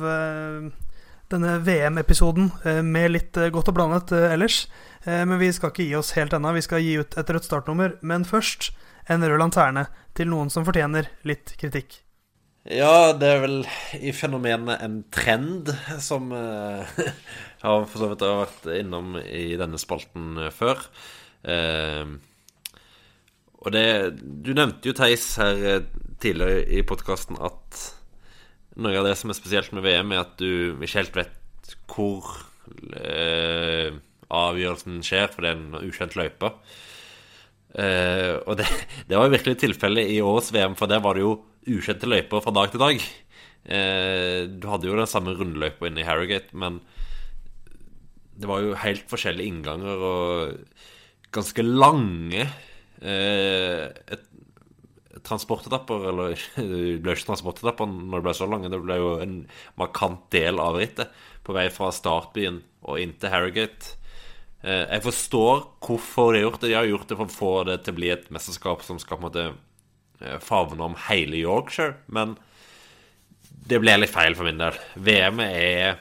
denne 1.28 1.50
VM-episoden 1.60 2.46
med 2.88 3.10
litt 3.12 3.36
godt 3.52 3.68
og 3.68 3.76
blandet 3.76 4.14
ellers. 4.16 4.62
men 5.04 5.36
vi 5.36 5.50
skal 5.52 5.68
ikke 5.68 5.84
gi 5.84 5.98
oss 5.98 6.14
helt 6.16 6.32
ennå. 6.32 6.54
Vi 6.56 6.64
skal 6.64 6.80
gi 6.80 6.94
ut 7.02 7.18
et 7.20 7.32
rødt 7.36 7.44
startnummer. 7.44 7.98
Men 8.00 8.24
først 8.24 8.70
en 9.10 9.26
rød 9.26 9.40
lanterne 9.42 9.88
til 10.16 10.30
noen 10.30 10.50
som 10.52 10.66
fortjener 10.66 11.10
litt 11.26 11.54
kritikk. 11.60 12.00
Ja, 12.68 13.14
det 13.16 13.28
er 13.28 13.38
vel 13.40 13.62
i 13.96 14.12
fenomenet 14.12 14.82
en 14.84 14.98
trend 15.12 15.70
som 16.02 16.28
uh, 16.34 16.84
har 17.64 17.86
for 17.88 18.02
så 18.02 18.10
vidt 18.10 18.24
vært 18.26 18.68
innom 18.76 19.14
i 19.22 19.56
denne 19.60 19.80
spalten 19.80 20.36
uh, 20.36 20.50
før. 20.52 20.82
Uh, 21.40 22.20
og 23.60 23.72
det 23.72 23.86
Du 24.20 24.52
nevnte 24.56 24.88
jo, 24.88 24.96
Theis, 24.96 25.32
her 25.40 25.86
tidligere 26.20 26.66
i 26.68 26.84
podkasten 26.84 27.40
at 27.40 27.80
noe 28.80 28.96
av 28.96 29.08
det 29.08 29.16
som 29.18 29.32
er 29.32 29.36
spesielt 29.36 29.72
med 29.76 29.84
VM, 29.84 30.12
er 30.12 30.22
at 30.22 30.36
du 30.40 30.76
ikke 30.78 31.00
helt 31.00 31.16
vet 31.16 31.74
hvor 31.90 32.28
avgjørelsen 34.30 35.00
skjer, 35.04 35.26
for 35.32 35.42
det 35.42 35.50
er 35.50 35.58
en 35.58 35.80
ukjent 35.82 36.16
løype. 36.16 36.52
Uh, 37.70 38.42
og 38.50 38.56
det, 38.58 38.66
det, 39.06 39.14
var 39.14 39.28
jo 39.28 39.34
virkelig 39.36 39.60
tilfellet 39.62 40.10
i 40.10 40.20
årets 40.24 40.50
VM, 40.54 40.76
for 40.78 40.90
der 40.90 41.02
var 41.04 41.14
det 41.14 41.22
jo 41.22 41.36
ukjente 41.70 42.08
løyper 42.10 42.42
fra 42.42 42.54
dag 42.56 42.72
til 42.72 42.82
dag. 42.82 43.04
Uh, 43.60 44.40
du 44.50 44.66
hadde 44.70 44.88
jo 44.88 44.96
den 44.98 45.10
samme 45.10 45.36
rundløypa 45.38 45.90
inne 45.90 46.02
i 46.02 46.08
Harrogate, 46.08 46.56
men 46.56 46.80
det 48.40 48.48
var 48.48 48.64
jo 48.64 48.78
helt 48.80 49.06
forskjellige 49.10 49.52
innganger 49.52 50.02
og 50.08 50.58
ganske 51.34 51.62
lange 51.62 52.46
uh, 52.46 53.86
et, 53.86 54.26
transportetapper 55.26 56.06
Eller 56.10 56.40
det 56.56 57.00
ble 57.04 57.14
ikke 57.14 57.28
transportetapper 57.28 57.88
når 57.90 58.16
det 58.16 58.24
ble 58.24 58.34
så 58.38 58.48
lange, 58.48 58.72
det 58.72 58.80
ble 58.82 58.96
jo 58.98 59.14
en 59.22 59.36
markant 59.78 60.24
del 60.34 60.58
av 60.62 60.80
rittet 60.80 61.12
på 61.44 61.54
vei 61.56 61.68
fra 61.72 61.90
startbyen 61.94 62.62
og 62.88 63.00
inn 63.02 63.12
til 63.20 63.32
Harrogate. 63.32 63.99
Eh, 64.60 64.84
jeg 64.84 65.04
forstår 65.06 65.62
hvorfor 65.80 66.34
de 66.34 66.42
har 66.42 66.48
gjort 66.48 66.60
det. 66.60 66.68
De 66.68 66.76
har 66.76 66.88
gjort 66.88 67.08
det 67.08 67.18
for 67.18 67.30
å 67.30 67.38
få 67.38 67.52
det 67.68 67.80
til 67.84 67.94
å 67.94 68.00
bli 68.00 68.12
et 68.12 68.30
mesterskap 68.34 68.84
som 68.84 69.00
skal 69.00 69.16
på 69.16 69.22
en 69.22 69.28
måte 69.28 69.46
eh, 70.20 70.38
favne 70.44 70.90
om 70.90 70.96
hele 71.08 71.40
Yorkshire. 71.40 71.96
Men 72.12 72.36
det 73.70 73.80
blir 73.80 74.00
litt 74.00 74.12
feil 74.12 74.36
for 74.36 74.48
min 74.48 74.60
del. 74.60 74.76
VM 75.00 75.40
er 75.46 76.00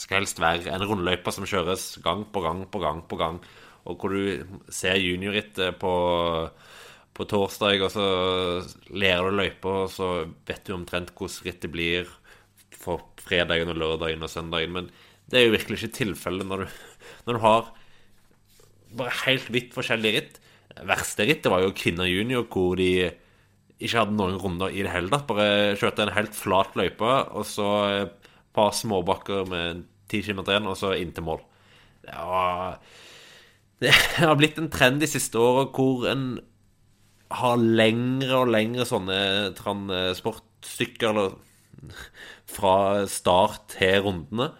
skal 0.00 0.22
helst 0.22 0.40
være 0.40 0.72
en 0.72 0.84
rundløype 0.88 1.32
som 1.34 1.44
kjøres 1.48 1.98
gang 2.04 2.24
på 2.32 2.40
gang 2.44 2.64
på 2.72 2.80
gang 2.80 3.02
på 3.08 3.18
gang. 3.20 3.40
Og 3.88 4.00
hvor 4.00 4.14
du 4.14 4.62
ser 4.72 5.00
juniorrittet 5.00 5.76
på, 5.80 5.92
på 7.16 7.26
torsdag, 7.28 7.84
og 7.84 7.92
så 7.92 8.06
ler 8.96 9.24
du 9.24 9.36
løypa, 9.36 9.74
og 9.84 9.92
så 9.92 10.08
vet 10.48 10.64
du 10.64 10.72
omtrent 10.76 11.12
hvordan 11.16 11.46
rittet 11.48 11.72
blir 11.72 12.08
for 12.80 13.04
fredagen 13.20 13.72
og 13.72 13.80
lørdagen 13.80 14.24
og 14.24 14.32
søndagen. 14.32 14.72
Men 14.72 14.88
det 15.28 15.40
er 15.40 15.46
jo 15.46 15.56
virkelig 15.58 15.82
ikke 15.82 15.98
tilfellet 16.00 16.48
når 16.48 16.64
når 17.26 17.36
du 17.36 17.42
har 17.44 17.68
bare 18.96 19.14
helt 19.24 19.50
vidt 19.52 19.74
forskjellige 19.76 20.16
ritt. 20.16 20.38
Verste 20.86 21.26
rittet 21.28 21.50
var 21.52 21.64
jo 21.64 21.74
Kvinner 21.76 22.08
junior, 22.08 22.46
hvor 22.50 22.78
de 22.78 23.10
ikke 23.80 23.96
hadde 23.96 24.16
noen 24.16 24.38
runder 24.40 24.72
i 24.72 24.82
det 24.84 24.92
hele 24.92 25.12
tatt. 25.12 25.28
Bare 25.30 25.76
kjørte 25.80 26.06
en 26.06 26.14
helt 26.16 26.36
flat 26.36 26.76
løype, 26.78 27.12
og 27.34 27.46
så 27.48 27.70
et 28.02 28.30
par 28.56 28.74
småbakker 28.76 29.48
med 29.50 29.84
10 30.10 30.26
km 30.26 30.42
igjen, 30.44 30.68
og 30.68 30.78
så 30.78 30.94
inn 30.98 31.14
til 31.16 31.26
mål. 31.26 31.42
Det, 32.04 32.14
var, 32.16 32.78
det 33.82 33.94
har 34.18 34.38
blitt 34.38 34.58
en 34.60 34.70
trend 34.72 35.02
de 35.02 35.08
siste 35.10 35.40
åra 35.40 35.68
hvor 35.74 36.08
en 36.10 36.32
har 37.30 37.60
lengre 37.60 38.40
og 38.42 38.50
lengre 38.50 38.86
sånne 38.88 39.20
transportstykker 39.58 41.12
eller, 41.12 41.36
fra 42.50 43.06
start 43.08 43.76
til 43.76 44.02
rundene. 44.04 44.50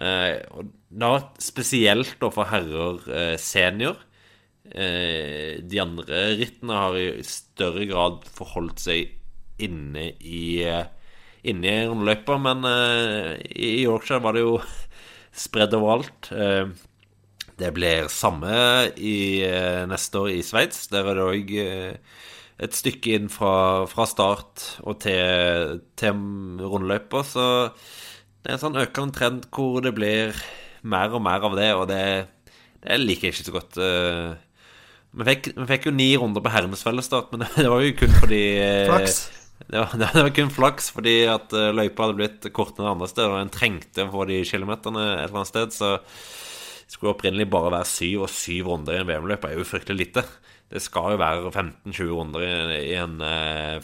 Eh, 0.00 0.40
og 0.56 0.72
vært 0.90 1.40
spesielt 1.42 2.16
da 2.20 2.30
for 2.32 2.48
herrer 2.48 3.08
eh, 3.12 3.36
senior. 3.40 3.98
Eh, 4.68 5.60
de 5.64 5.80
andre 5.80 6.36
rittene 6.38 6.76
har 6.76 6.98
i 6.98 7.24
større 7.24 7.86
grad 7.88 8.26
forholdt 8.28 8.80
seg 8.80 9.14
inne 9.64 10.12
i 10.20 10.62
eh, 10.64 10.86
Inne 11.48 11.70
i 11.70 11.84
rundløypa, 11.86 12.34
men 12.42 12.64
i 12.66 13.68
Yorkshire 13.84 14.18
var 14.20 14.34
det 14.34 14.40
jo 14.42 14.56
spredd 15.46 15.76
overalt. 15.78 16.26
Det 17.62 17.70
blir 17.76 18.10
samme 18.10 18.50
i 18.98 19.46
neste 19.88 20.18
år 20.18 20.32
i 20.34 20.42
Sveits. 20.42 20.88
Der 20.90 21.06
er 21.06 21.16
det 21.16 21.28
òg 21.30 21.54
et 21.54 22.74
stykke 22.74 23.14
inn 23.14 23.30
fra, 23.30 23.86
fra 23.86 24.08
start 24.10 24.66
og 24.82 24.98
til, 25.06 25.78
til 25.96 26.20
rundløypa, 26.58 27.22
så 27.22 27.46
det 28.42 28.50
er 28.50 28.58
en 28.58 28.64
sånn 28.66 28.82
økende 28.82 29.14
trend 29.14 29.48
hvor 29.54 29.78
det 29.86 29.94
blir 29.94 30.34
mer 30.82 31.16
og 31.16 31.24
mer 31.24 31.48
av 31.48 31.56
det, 31.58 31.70
og 31.74 31.88
det, 31.90 32.02
det 32.84 33.00
liker 33.00 33.28
jeg 33.28 33.36
ikke 33.36 33.48
så 33.48 33.56
godt. 33.56 33.80
Vi 35.18 35.26
fikk, 35.26 35.50
vi 35.56 35.66
fikk 35.72 35.88
jo 35.88 35.96
ni 35.96 36.12
runder 36.20 36.44
på 36.44 36.52
herrenes 36.52 36.84
fellesstart, 36.86 37.32
men 37.32 37.46
det 37.56 37.68
var 37.70 37.82
jo 37.82 37.96
kun 37.98 38.16
fordi 38.20 38.42
Flaks. 38.90 39.20
Det 39.66 39.78
var, 39.78 39.94
det 40.00 40.22
var 40.22 40.34
kun 40.36 40.52
flaks 40.54 40.90
fordi 40.94 41.16
at 41.28 41.52
eh, 41.56 41.72
løypa 41.74 42.06
hadde 42.06 42.18
blitt 42.20 42.50
kortere 42.54 42.92
andre 42.92 43.08
steder, 43.10 43.34
og 43.34 43.42
en 43.42 43.52
trengte 43.52 44.06
å 44.06 44.12
få 44.12 44.28
de 44.30 44.42
kilometerne 44.46 45.06
et 45.16 45.24
eller 45.26 45.40
annet 45.40 45.50
sted, 45.50 45.74
så 45.74 45.96
det 45.98 46.94
skulle 46.94 47.12
opprinnelig 47.12 47.48
bare 47.52 47.74
være 47.74 47.88
syv, 47.90 48.24
og 48.24 48.32
syv 48.32 48.70
runder 48.70 48.96
i 48.96 49.00
en 49.02 49.08
VM-løype 49.10 49.50
er 49.50 49.58
jo 49.58 49.66
fryktelig 49.68 50.06
lite. 50.06 50.24
Det 50.68 50.80
skal 50.80 51.14
jo 51.14 51.20
være 51.20 51.50
15-20 51.50 52.14
runder 52.14 52.44
i, 52.46 52.78
i 52.92 52.94
en 52.96 53.18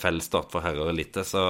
fellesstart 0.01 0.49
for 0.53 0.65
herrer 0.65 0.87
og 0.87 0.95
elite, 0.95 1.25
så 1.29 1.43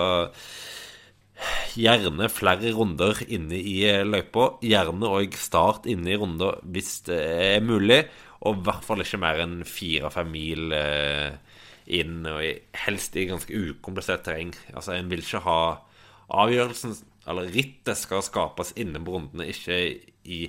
gjerne 1.74 2.28
flere 2.30 2.72
runder 2.76 3.18
inne 3.26 3.58
i 3.58 3.78
løypa. 4.06 4.54
Gjerne 4.64 5.10
òg 5.10 5.36
start 5.38 5.88
inne 5.90 6.14
i 6.14 6.18
runder 6.20 6.60
hvis 6.74 7.00
det 7.08 7.20
er 7.20 7.64
mulig, 7.64 8.04
og 8.44 8.58
i 8.58 8.66
hvert 8.66 8.84
fall 8.86 9.02
ikke 9.04 9.20
mer 9.22 9.40
enn 9.44 9.62
fire-fem 9.66 10.30
mil 10.30 10.74
uh, 10.74 11.32
inn, 11.86 12.22
og 12.28 12.42
helst 12.84 13.16
i 13.16 13.26
ganske 13.30 13.50
ukomplisert 13.70 14.24
terreng. 14.26 14.52
Altså, 14.74 14.94
en 14.96 15.10
vil 15.10 15.24
ikke 15.24 15.44
ha 15.44 15.58
avgjørelsen 16.34 16.94
Eller 17.28 17.48
rittet 17.48 17.96
skal 17.96 18.20
skapes 18.20 18.74
inne 18.76 19.00
på 19.00 19.14
rundene, 19.14 19.46
ikke 19.48 19.76
i, 20.28 20.40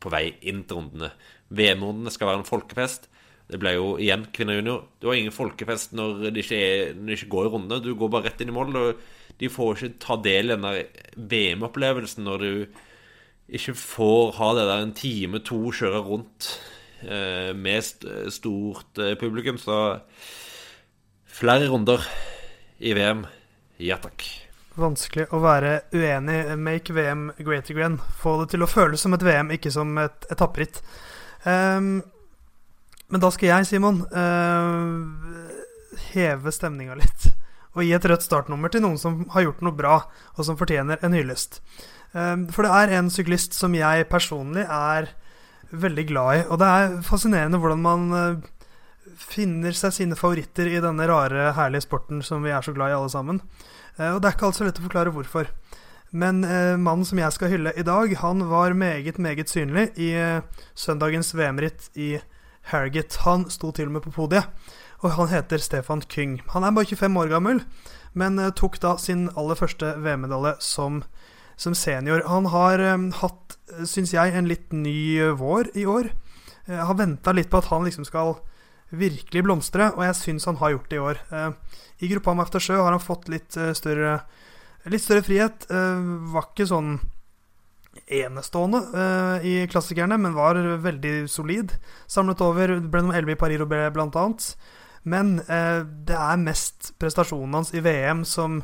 på 0.00 0.10
vei 0.12 0.34
inn 0.44 0.60
til 0.68 0.76
rundene. 0.76 1.08
VM-rundene 1.48 2.12
skal 2.12 2.28
være 2.28 2.42
en 2.42 2.48
folkefest. 2.48 3.08
Det 3.48 3.56
ble 3.60 3.72
jo 3.72 3.86
igjen 3.96 4.26
kvinner 4.36 4.58
junior. 4.58 4.82
Du 5.00 5.08
har 5.08 5.16
ingen 5.16 5.32
folkefest 5.32 5.94
når 5.96 6.26
det 6.26 6.44
ikke, 6.44 6.60
de 6.92 7.16
ikke 7.16 7.30
går 7.32 7.48
i 7.48 7.52
runde. 7.54 7.80
Du 7.80 7.94
går 7.96 8.12
bare 8.12 8.28
rett 8.28 8.44
inn 8.44 8.52
i 8.52 8.56
mål. 8.56 8.76
De 9.40 9.50
får 9.50 9.76
ikke 9.76 10.02
ta 10.02 10.16
del 10.22 10.48
i 10.48 10.54
denne 10.54 10.74
VM-opplevelsen 11.16 12.26
når 12.26 12.44
du 12.44 12.52
ikke 13.54 13.74
får 13.76 14.36
ha 14.38 14.52
det 14.56 14.68
der 14.70 14.84
en 14.86 14.94
time, 14.96 15.40
to, 15.44 15.58
kjøre 15.74 16.00
rundt 16.06 16.48
eh, 17.02 17.52
med 17.56 17.84
stort 18.32 19.02
eh, 19.02 19.16
publikum. 19.20 19.58
Så 19.60 19.98
flere 21.26 21.68
runder 21.68 22.06
i 22.78 22.94
VM. 22.96 23.26
Ja 23.82 23.98
takk. 24.00 24.24
Vanskelig 24.74 25.28
å 25.34 25.38
være 25.42 25.76
uenig. 25.94 26.38
Make 26.58 26.94
VM 26.94 27.28
great 27.38 27.70
again. 27.70 28.00
Få 28.18 28.40
det 28.40 28.50
til 28.54 28.64
å 28.64 28.70
føles 28.70 29.04
som 29.04 29.14
et 29.14 29.22
VM, 29.22 29.52
ikke 29.54 29.70
som 29.74 29.92
et 30.02 30.26
etapperitt. 30.34 30.80
Um, 31.44 32.00
men 33.12 33.22
da 33.22 33.30
skal 33.30 33.50
jeg, 33.52 33.68
Simon, 33.68 34.00
uh, 34.10 35.54
heve 36.10 36.54
stemninga 36.54 36.98
litt. 36.98 37.33
Og 37.74 37.82
gi 37.82 37.92
et 37.96 38.06
rødt 38.06 38.24
startnummer 38.26 38.70
til 38.70 38.84
noen 38.84 38.98
som 39.00 39.24
har 39.34 39.46
gjort 39.46 39.62
noe 39.66 39.74
bra, 39.74 39.98
og 40.38 40.46
som 40.46 40.58
fortjener 40.58 41.02
en 41.02 41.16
hyllest. 41.16 41.60
Um, 42.14 42.46
for 42.54 42.66
det 42.66 42.70
er 42.70 42.96
en 43.00 43.10
syklist 43.10 43.56
som 43.58 43.74
jeg 43.74 44.06
personlig 44.06 44.62
er 44.70 45.10
veldig 45.74 46.04
glad 46.06 46.36
i. 46.36 46.42
Og 46.46 46.60
det 46.62 46.68
er 46.70 46.98
fascinerende 47.02 47.58
hvordan 47.58 47.82
man 47.82 48.04
uh, 48.14 48.52
finner 49.18 49.74
seg 49.76 49.94
sine 49.94 50.18
favoritter 50.18 50.68
i 50.70 50.82
denne 50.82 51.06
rare, 51.10 51.52
herlige 51.56 51.86
sporten 51.86 52.22
som 52.24 52.44
vi 52.44 52.52
er 52.54 52.64
så 52.64 52.74
glad 52.76 52.92
i 52.92 52.98
alle 52.98 53.12
sammen. 53.12 53.40
Eh, 53.98 54.10
og 54.10 54.20
det 54.20 54.28
er 54.28 54.36
ikke 54.36 54.50
alt 54.50 54.58
så 54.58 54.68
lett 54.68 54.80
å 54.80 54.86
forklare 54.86 55.14
hvorfor. 55.14 55.50
Men 56.14 56.44
eh, 56.46 56.76
mannen 56.78 57.06
som 57.06 57.18
jeg 57.18 57.34
skal 57.34 57.50
hylle 57.50 57.74
i 57.78 57.86
dag, 57.86 58.14
han 58.20 58.44
var 58.50 58.76
meget, 58.78 59.18
meget 59.18 59.50
synlig 59.50 59.90
i 59.98 60.12
eh, 60.18 60.64
søndagens 60.78 61.34
VM-ritt 61.34 61.90
i 61.98 62.14
Harrogate. 62.70 63.22
Han 63.26 63.48
sto 63.52 63.72
til 63.74 63.90
og 63.90 63.98
med 63.98 64.06
på 64.06 64.14
podiet. 64.14 64.50
Og 65.04 65.12
han 65.18 65.28
heter 65.28 65.60
Stefan 65.60 66.02
Kyng. 66.08 66.38
Han 66.54 66.64
er 66.64 66.72
bare 66.72 66.88
25 66.88 67.20
år 67.20 67.30
gammel, 67.34 67.60
men 68.16 68.40
eh, 68.40 68.52
tok 68.56 68.80
da 68.80 68.96
sin 69.00 69.28
aller 69.36 69.58
første 69.58 69.92
VM-medalje 70.00 70.56
som, 70.64 71.02
som, 71.60 71.76
senior. 71.76 72.24
Han 72.30 72.48
har 72.54 72.80
eh, 72.80 73.06
hatt, 73.20 73.58
syns 73.84 74.16
jeg, 74.16 74.32
en 74.32 74.48
litt 74.48 74.72
ny 74.72 75.20
vår 75.36 75.74
i 75.76 75.84
år. 75.84 76.08
Jeg 76.64 76.88
har 76.88 76.96
venta 76.96 77.36
litt 77.36 77.52
på 77.52 77.60
at 77.60 77.68
han 77.68 77.84
liksom 77.84 78.08
skal 78.08 78.38
virkelig 78.98 79.44
blomstre, 79.46 79.90
og 79.94 80.04
jeg 80.06 80.18
syns 80.18 80.46
han 80.48 80.60
har 80.60 80.74
gjort 80.74 80.90
det 80.90 80.98
i 80.98 81.02
år. 81.02 81.20
Eh, 81.30 81.50
I 82.04 82.10
gruppa 82.14 82.34
med 82.34 82.46
Aftersjø 82.46 82.78
har 82.80 82.94
han 82.94 83.02
fått 83.02 83.28
litt 83.32 83.56
eh, 83.56 83.72
større, 83.76 84.18
litt 84.90 85.04
større 85.04 85.24
frihet. 85.26 85.66
Eh, 85.70 86.06
var 86.34 86.50
ikke 86.50 86.68
sånn 86.70 86.96
enestående 88.10 88.80
i 89.46 89.52
klassikerne, 89.70 90.16
men 90.18 90.34
var 90.34 90.58
veldig 90.82 91.28
solid. 91.30 91.76
Samlet 92.10 92.40
over, 92.42 92.72
ble 92.82 93.04
nummer 93.04 93.20
11 93.20 93.36
i 93.36 93.38
Paris-Roubais 93.38 93.92
blant 93.94 94.18
Men 95.04 95.36
det 95.44 96.16
er 96.16 96.40
mest 96.40 96.94
prestasjonen 96.96 97.58
hans 97.58 97.74
i 97.76 97.82
VM 97.84 98.22
som 98.24 98.62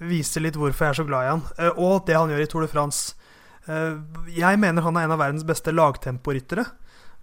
viser 0.00 0.40
litt 0.40 0.56
hvorfor 0.56 0.86
jeg 0.86 0.94
er 0.94 0.98
så 1.00 1.04
glad 1.04 1.26
i 1.26 1.30
han, 1.34 1.42
og 1.76 2.06
det 2.08 2.16
han 2.16 2.32
gjør 2.32 2.40
i 2.40 2.48
Tour 2.48 2.64
de 2.64 2.70
France. 2.72 3.12
jeg 4.32 4.60
mener 4.62 4.86
han 4.86 4.96
er 4.96 5.04
en 5.04 5.12
av 5.12 5.20
verdens 5.20 5.44
beste 5.44 5.74
lagtemporyttere. 5.74 6.64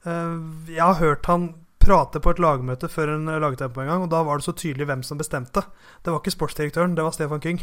jeg 0.06 0.84
har 0.84 1.02
hørt 1.02 1.26
han 1.26 1.48
prate 1.86 2.22
på 2.22 2.34
et 2.34 2.42
lagmøte 2.42 2.90
før 2.90 3.14
en 3.16 3.30
lagtempo 3.42 3.82
en 3.82 3.90
gang, 3.92 4.06
og 4.06 4.12
da 4.14 4.24
var 4.26 4.40
det 4.40 4.48
så 4.48 4.56
tydelig 4.58 4.88
hvem 4.90 5.04
som 5.06 5.20
bestemte. 5.22 5.64
Det 6.02 6.12
var 6.12 6.22
ikke 6.22 6.34
sportsdirektøren, 6.34 6.96
det 6.98 7.06
var 7.06 7.16
Stefan 7.16 7.44
Kyng. 7.44 7.62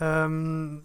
Um, 0.00 0.82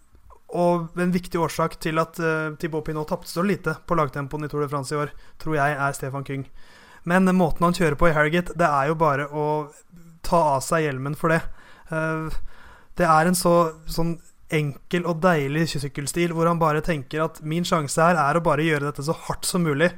og 0.55 0.95
en 0.99 1.13
viktig 1.15 1.39
årsak 1.41 1.79
til 1.83 1.99
at 1.99 2.19
uh, 2.21 2.55
Thibaut 2.59 2.85
Pinot 2.87 3.09
tapte 3.09 3.31
så 3.31 3.43
lite 3.43 3.75
på 3.87 3.97
lagtempoen 3.97 4.47
i 4.47 4.51
Tour 4.51 4.63
de 4.63 4.71
France 4.71 4.95
i 4.95 4.99
år, 4.99 5.11
tror 5.41 5.57
jeg 5.57 5.77
er 5.87 5.97
Stefan 5.97 6.27
Kyng. 6.27 6.45
Men 7.09 7.29
måten 7.37 7.67
han 7.67 7.75
kjører 7.77 7.97
på 7.99 8.09
i 8.09 8.15
Harrogate, 8.15 8.55
det 8.57 8.67
er 8.67 8.89
jo 8.89 8.97
bare 8.99 9.27
å 9.29 9.47
ta 10.25 10.41
av 10.55 10.63
seg 10.65 10.87
hjelmen 10.87 11.17
for 11.17 11.33
det. 11.33 11.41
Uh, 11.91 12.33
det 12.97 13.05
er 13.05 13.29
en 13.29 13.37
så 13.37 13.55
sånn 13.91 14.15
enkel 14.53 15.07
og 15.09 15.21
deilig 15.23 15.67
sykkelstil 15.71 16.33
hvor 16.35 16.47
han 16.49 16.61
bare 16.61 16.83
tenker 16.85 17.23
at 17.23 17.41
min 17.41 17.65
sjanse 17.65 18.01
her 18.01 18.17
er 18.19 18.37
å 18.37 18.43
bare 18.45 18.65
gjøre 18.65 18.91
dette 18.91 19.05
så 19.05 19.15
hardt 19.25 19.47
som 19.47 19.65
mulig. 19.65 19.89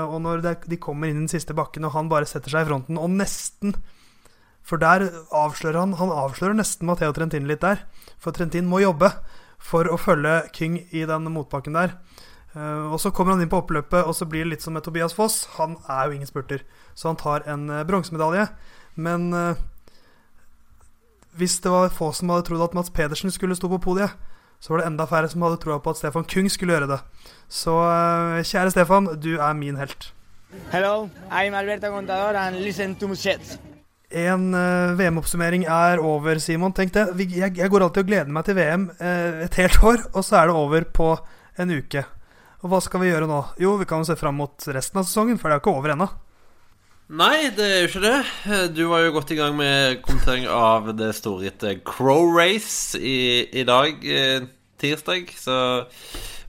Og 0.00 0.16
når 0.24 0.40
de 0.64 0.78
kommer 0.80 1.10
inn 1.10 1.18
i 1.18 1.24
den 1.26 1.32
siste 1.32 1.52
bakken, 1.56 1.84
og 1.84 1.92
han 1.92 2.08
bare 2.08 2.28
setter 2.28 2.54
seg 2.54 2.64
i 2.64 2.70
fronten, 2.70 3.00
og 3.00 3.12
nesten 3.12 3.76
For 4.62 4.78
der 4.78 5.02
avslører 5.34 5.80
han 5.80 5.92
Han 5.98 6.12
avslører 6.14 6.54
nesten 6.54 6.86
Matheo 6.86 7.12
Trentin 7.12 7.48
litt 7.50 7.60
der. 7.60 7.82
For 8.16 8.32
Trentin 8.32 8.68
må 8.70 8.80
jobbe 8.80 9.10
for 9.58 9.90
å 9.90 9.98
følge 9.98 10.48
King 10.54 10.78
i 10.90 11.04
den 11.06 11.28
motbakken 11.34 11.76
der. 11.76 11.96
Uh, 12.52 12.92
og 12.92 12.98
så 13.00 13.08
kommer 13.14 13.32
han 13.32 13.40
inn 13.40 13.50
på 13.52 13.62
oppløpet, 13.62 14.04
og 14.04 14.12
så 14.16 14.28
blir 14.28 14.44
det 14.44 14.50
litt 14.50 14.64
som 14.64 14.74
med 14.76 14.84
Tobias 14.84 15.14
Foss. 15.16 15.46
Han 15.56 15.78
er 15.88 16.08
jo 16.08 16.18
ingen 16.18 16.28
spurter, 16.28 16.66
så 16.94 17.08
han 17.08 17.20
tar 17.20 17.46
en 17.48 17.64
uh, 17.72 17.80
bronsemedalje. 17.88 18.44
Men 19.00 19.30
uh, 19.32 19.62
hvis 21.40 21.56
det 21.64 21.72
var 21.72 21.94
få 21.96 22.10
som 22.12 22.28
hadde 22.28 22.44
trodd 22.50 22.66
at 22.66 22.76
Mats 22.76 22.92
Pedersen 22.92 23.32
skulle 23.32 23.56
stå 23.56 23.72
på 23.72 23.80
podiet, 23.88 24.12
så 24.60 24.74
var 24.74 24.82
det 24.82 24.90
enda 24.90 25.08
færre 25.08 25.30
som 25.32 25.42
hadde 25.42 25.58
troa 25.64 25.80
på 25.82 25.94
at 25.94 25.98
Stefan 25.98 26.28
Kung 26.28 26.50
skulle 26.52 26.76
gjøre 26.76 26.90
det. 26.92 26.98
Så 27.50 27.72
eh, 27.82 28.44
kjære 28.46 28.70
Stefan, 28.70 29.08
du 29.18 29.32
er 29.40 29.56
min 29.58 29.80
helt. 29.80 30.12
Hello, 30.70 31.08
I'm 31.32 31.56
Alberto 31.58 31.90
Contador 31.90 32.38
and 32.38 32.60
listen 32.62 32.94
to 32.94 33.08
Musette. 33.10 33.58
En 34.12 34.52
VM-oppsummering 35.00 35.64
er 35.64 35.98
over, 35.98 36.38
Simon. 36.38 36.72
Tenk 36.76 36.94
det. 36.94 37.08
Jeg, 37.32 37.70
går 37.70 37.88
alltid 37.88 38.04
og 38.04 38.12
gleder 38.12 38.30
meg 38.30 38.44
til 38.46 38.60
VM 38.60 38.90
et 39.00 39.58
helt 39.58 39.82
år, 39.82 40.04
og 40.12 40.24
så 40.24 40.44
er 40.44 40.52
det 40.52 40.60
over 40.62 40.84
på 40.84 41.14
en 41.58 41.78
uke. 41.80 42.04
Og 42.62 42.70
hva 42.70 42.78
skal 42.82 43.02
vi 43.02 43.10
gjøre 43.10 43.26
nå? 43.26 43.40
Jo, 43.58 43.74
vi 43.80 43.86
kan 43.90 44.02
jo 44.02 44.06
se 44.06 44.18
fram 44.18 44.38
mot 44.38 44.68
resten 44.70 45.00
av 45.00 45.06
sesongen, 45.08 45.38
for 45.40 45.50
det 45.50 45.56
er 45.56 45.58
jo 45.58 45.64
ikke 45.64 45.78
over 45.80 45.94
ennå. 45.96 46.06
Nei, 47.12 47.50
det 47.52 47.64
er 47.66 47.80
jo 47.82 47.88
ikke 47.90 48.04
det. 48.04 48.18
Du 48.72 48.84
var 48.88 49.02
jo 49.02 49.14
godt 49.18 49.32
i 49.34 49.36
gang 49.36 49.56
med 49.58 49.98
kommentering 50.06 50.46
av 50.48 50.86
det 50.96 51.10
store 51.18 51.48
rittet 51.48 51.82
Crow 51.84 52.30
Race 52.32 52.96
i, 52.96 53.50
i 53.50 53.66
dag, 53.68 53.98
eh, 54.06 54.46
tirsdag. 54.80 55.34
Så 55.36 55.56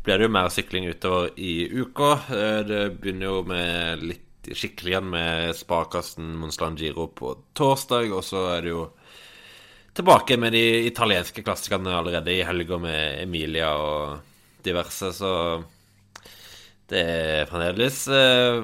blir 0.06 0.22
det 0.22 0.30
jo 0.30 0.36
mer 0.38 0.54
sykling 0.54 0.86
utover 0.88 1.34
i 1.36 1.66
uka. 1.74 2.14
Eh, 2.30 2.62
det 2.70 2.84
begynner 3.02 3.32
jo 3.32 3.42
med 3.50 4.06
litt 4.06 4.54
skikkelig 4.54 4.94
igjen 4.94 5.12
med 5.12 5.58
Sparkassen 5.58 6.34
Monsland 6.38 6.80
Giro 6.80 7.10
på 7.16 7.34
torsdag, 7.58 8.14
og 8.14 8.24
så 8.28 8.46
er 8.54 8.64
det 8.64 8.76
jo 8.76 8.88
tilbake 9.98 10.38
med 10.38 10.54
de 10.54 10.66
italienske 10.88 11.44
klassikerne 11.44 11.92
allerede 11.98 12.34
i 12.34 12.44
helga 12.46 12.78
med 12.82 13.22
Emilia 13.24 13.74
og 13.80 14.64
diverse, 14.64 15.12
så 15.16 15.34
det 16.94 17.04
er 17.04 17.50
fremdeles 17.50 18.06
eh, 18.08 18.64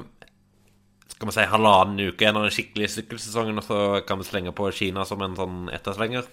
skal 1.19 1.27
vi 1.27 1.35
si 1.35 1.45
halvannen 1.51 1.99
uke 1.99 2.23
igjen 2.23 2.37
av 2.39 2.45
den 2.45 2.53
skikkelige 2.55 2.93
sykkelsesongen, 2.93 3.57
og 3.59 3.65
så 3.67 3.79
kan 4.07 4.21
vi 4.21 4.27
slenge 4.29 4.53
på 4.55 4.69
Kina 4.71 5.03
som 5.03 5.19
en 5.25 5.35
sånn 5.35 5.65
etterslenger. 5.75 6.29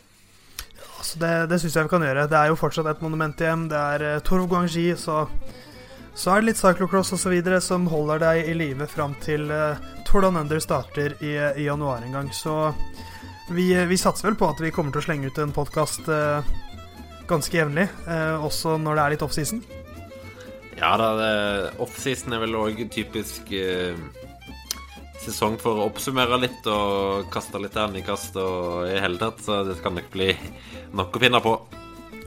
Altså 0.94 1.18
det 1.18 1.30
det 1.50 1.58
syns 1.58 1.74
jeg 1.74 1.88
vi 1.88 1.90
kan 1.90 2.04
gjøre. 2.06 2.28
Det 2.30 2.38
er 2.38 2.52
jo 2.52 2.58
fortsatt 2.60 2.86
et 2.92 3.02
monument 3.02 3.40
igjen. 3.42 3.64
Det 3.72 3.80
er 3.80 4.20
Torv 4.20 4.44
Tour 4.44 4.52
Guangxi, 4.52 4.84
så, 4.94 5.24
så 6.14 6.30
er 6.32 6.44
det 6.44 6.52
litt 6.52 6.60
cyclocross 6.60 7.10
osv. 7.16 7.34
som 7.66 7.88
holder 7.90 8.22
deg 8.22 8.52
i 8.52 8.54
live 8.54 8.86
fram 8.86 9.16
til 9.24 9.50
uh, 9.50 9.74
Tour 10.06 10.22
Down 10.22 10.38
Under 10.38 10.62
starter 10.62 11.18
i, 11.18 11.34
i, 11.34 11.66
januar 11.66 12.06
en 12.06 12.14
gang. 12.20 12.30
Så 12.30 12.70
vi, 13.50 13.72
vi, 13.74 13.98
satser 13.98 14.30
vel 14.30 14.38
på 14.38 14.52
at 14.52 14.62
vi 14.62 14.70
kommer 14.70 14.94
til 14.94 15.02
å 15.02 15.08
slenge 15.08 15.26
ut 15.26 15.42
en 15.42 15.54
podkast 15.54 16.06
uh, 16.06 16.46
ganske 17.26 17.58
jevnlig, 17.58 17.88
uh, 18.06 18.38
også 18.46 18.78
når 18.78 18.94
det 18.94 19.02
er 19.02 19.16
litt 19.16 19.26
offseason. 19.26 19.66
Ja 20.76 20.92
da, 21.00 21.10
offseason 21.80 22.36
er 22.36 22.42
vel 22.44 22.56
òg 22.58 22.82
typisk 22.92 23.52
sesong 25.26 25.56
for 25.60 25.80
å 25.80 25.88
oppsummere 25.88 26.38
litt 26.42 26.68
og 26.70 27.26
kaste 27.32 27.60
litt 27.62 27.74
terningkast 27.74 28.36
og 28.40 28.86
i 28.90 29.00
hele 29.00 29.18
tatt, 29.20 29.40
så 29.42 29.62
det 29.66 29.78
skal 29.80 29.96
nok 29.96 30.12
bli 30.12 30.30
nok 30.96 31.16
å 31.16 31.22
finne 31.22 31.42
på. 31.42 31.56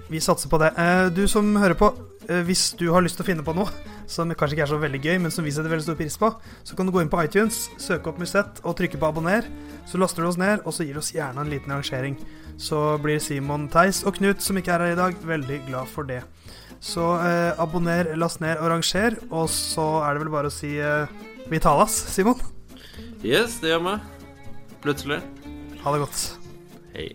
Vi 0.10 0.22
satser 0.24 0.50
på 0.50 0.58
det. 0.62 0.74
Eh, 0.78 1.08
du 1.14 1.28
som 1.30 1.56
hører 1.56 1.78
på, 1.78 1.93
eh, 2.28 2.41
hvis 2.41 2.74
du 2.78 2.89
har 2.91 3.06
lyst 3.06 3.20
til 3.20 3.26
å 3.26 3.30
finne 3.30 3.45
på 3.45 3.54
noe 3.54 3.70
som 4.10 4.30
kanskje 4.34 4.58
ikke 4.58 4.66
er 4.66 4.72
så 4.74 4.82
veldig 4.82 5.02
gøy, 5.06 5.18
men 5.22 5.32
som 5.32 5.45
vi 5.45 5.52
setter 5.54 5.70
veldig 5.70 5.86
stor 5.86 6.00
pris 6.00 6.18
på, 6.18 6.32
så 6.66 6.76
kan 6.76 6.88
du 6.88 6.91
gå 6.91 7.04
inn 7.04 7.12
på 7.12 7.22
iTunes, 7.22 7.70
søke 7.78 8.10
opp 8.10 8.18
Musett 8.18 8.62
og 8.64 8.76
trykke 8.76 8.97
på 8.97 9.06
abonner. 9.06 9.45
Så 9.86 10.02
laster 10.02 10.26
du 10.26 10.30
oss 10.30 10.38
ned, 10.41 10.66
og 10.66 10.74
så 10.74 10.84
gir 10.84 10.97
du 10.97 11.00
oss 11.04 11.14
gjerne 11.14 11.38
en 11.38 11.50
liten 11.50 11.72
rangering. 11.72 12.18
Så 12.58 12.97
blir 13.04 13.22
Simon 13.22 13.70
Theis 13.70 14.04
og 14.04 14.18
Knut, 14.18 14.41
som 14.41 14.58
ikke 14.58 14.74
er 14.74 14.80
her 14.80 14.95
i 14.95 14.97
dag, 14.97 15.16
veldig 15.30 15.62
glad 15.70 15.93
for 15.93 16.10
det. 16.10 16.24
Så 16.80 17.06
eh, 17.20 17.60
abonner, 17.60 18.14
last 18.20 18.40
ned 18.44 18.60
og 18.62 18.72
ranger, 18.72 19.18
og 19.30 19.50
så 19.52 19.88
er 20.06 20.16
det 20.16 20.24
vel 20.24 20.32
bare 20.34 20.52
å 20.52 20.54
si 20.54 20.78
eh, 20.80 21.12
vi 21.52 21.60
talas, 21.60 21.96
Simon. 22.14 22.40
Yes, 23.26 23.60
det 23.60 23.74
gjør 23.74 23.84
vi. 23.88 23.96
Plutselig. 24.84 25.20
Ha 25.84 25.96
det 25.96 26.02
godt. 26.06 26.22
Hei. 26.96 27.10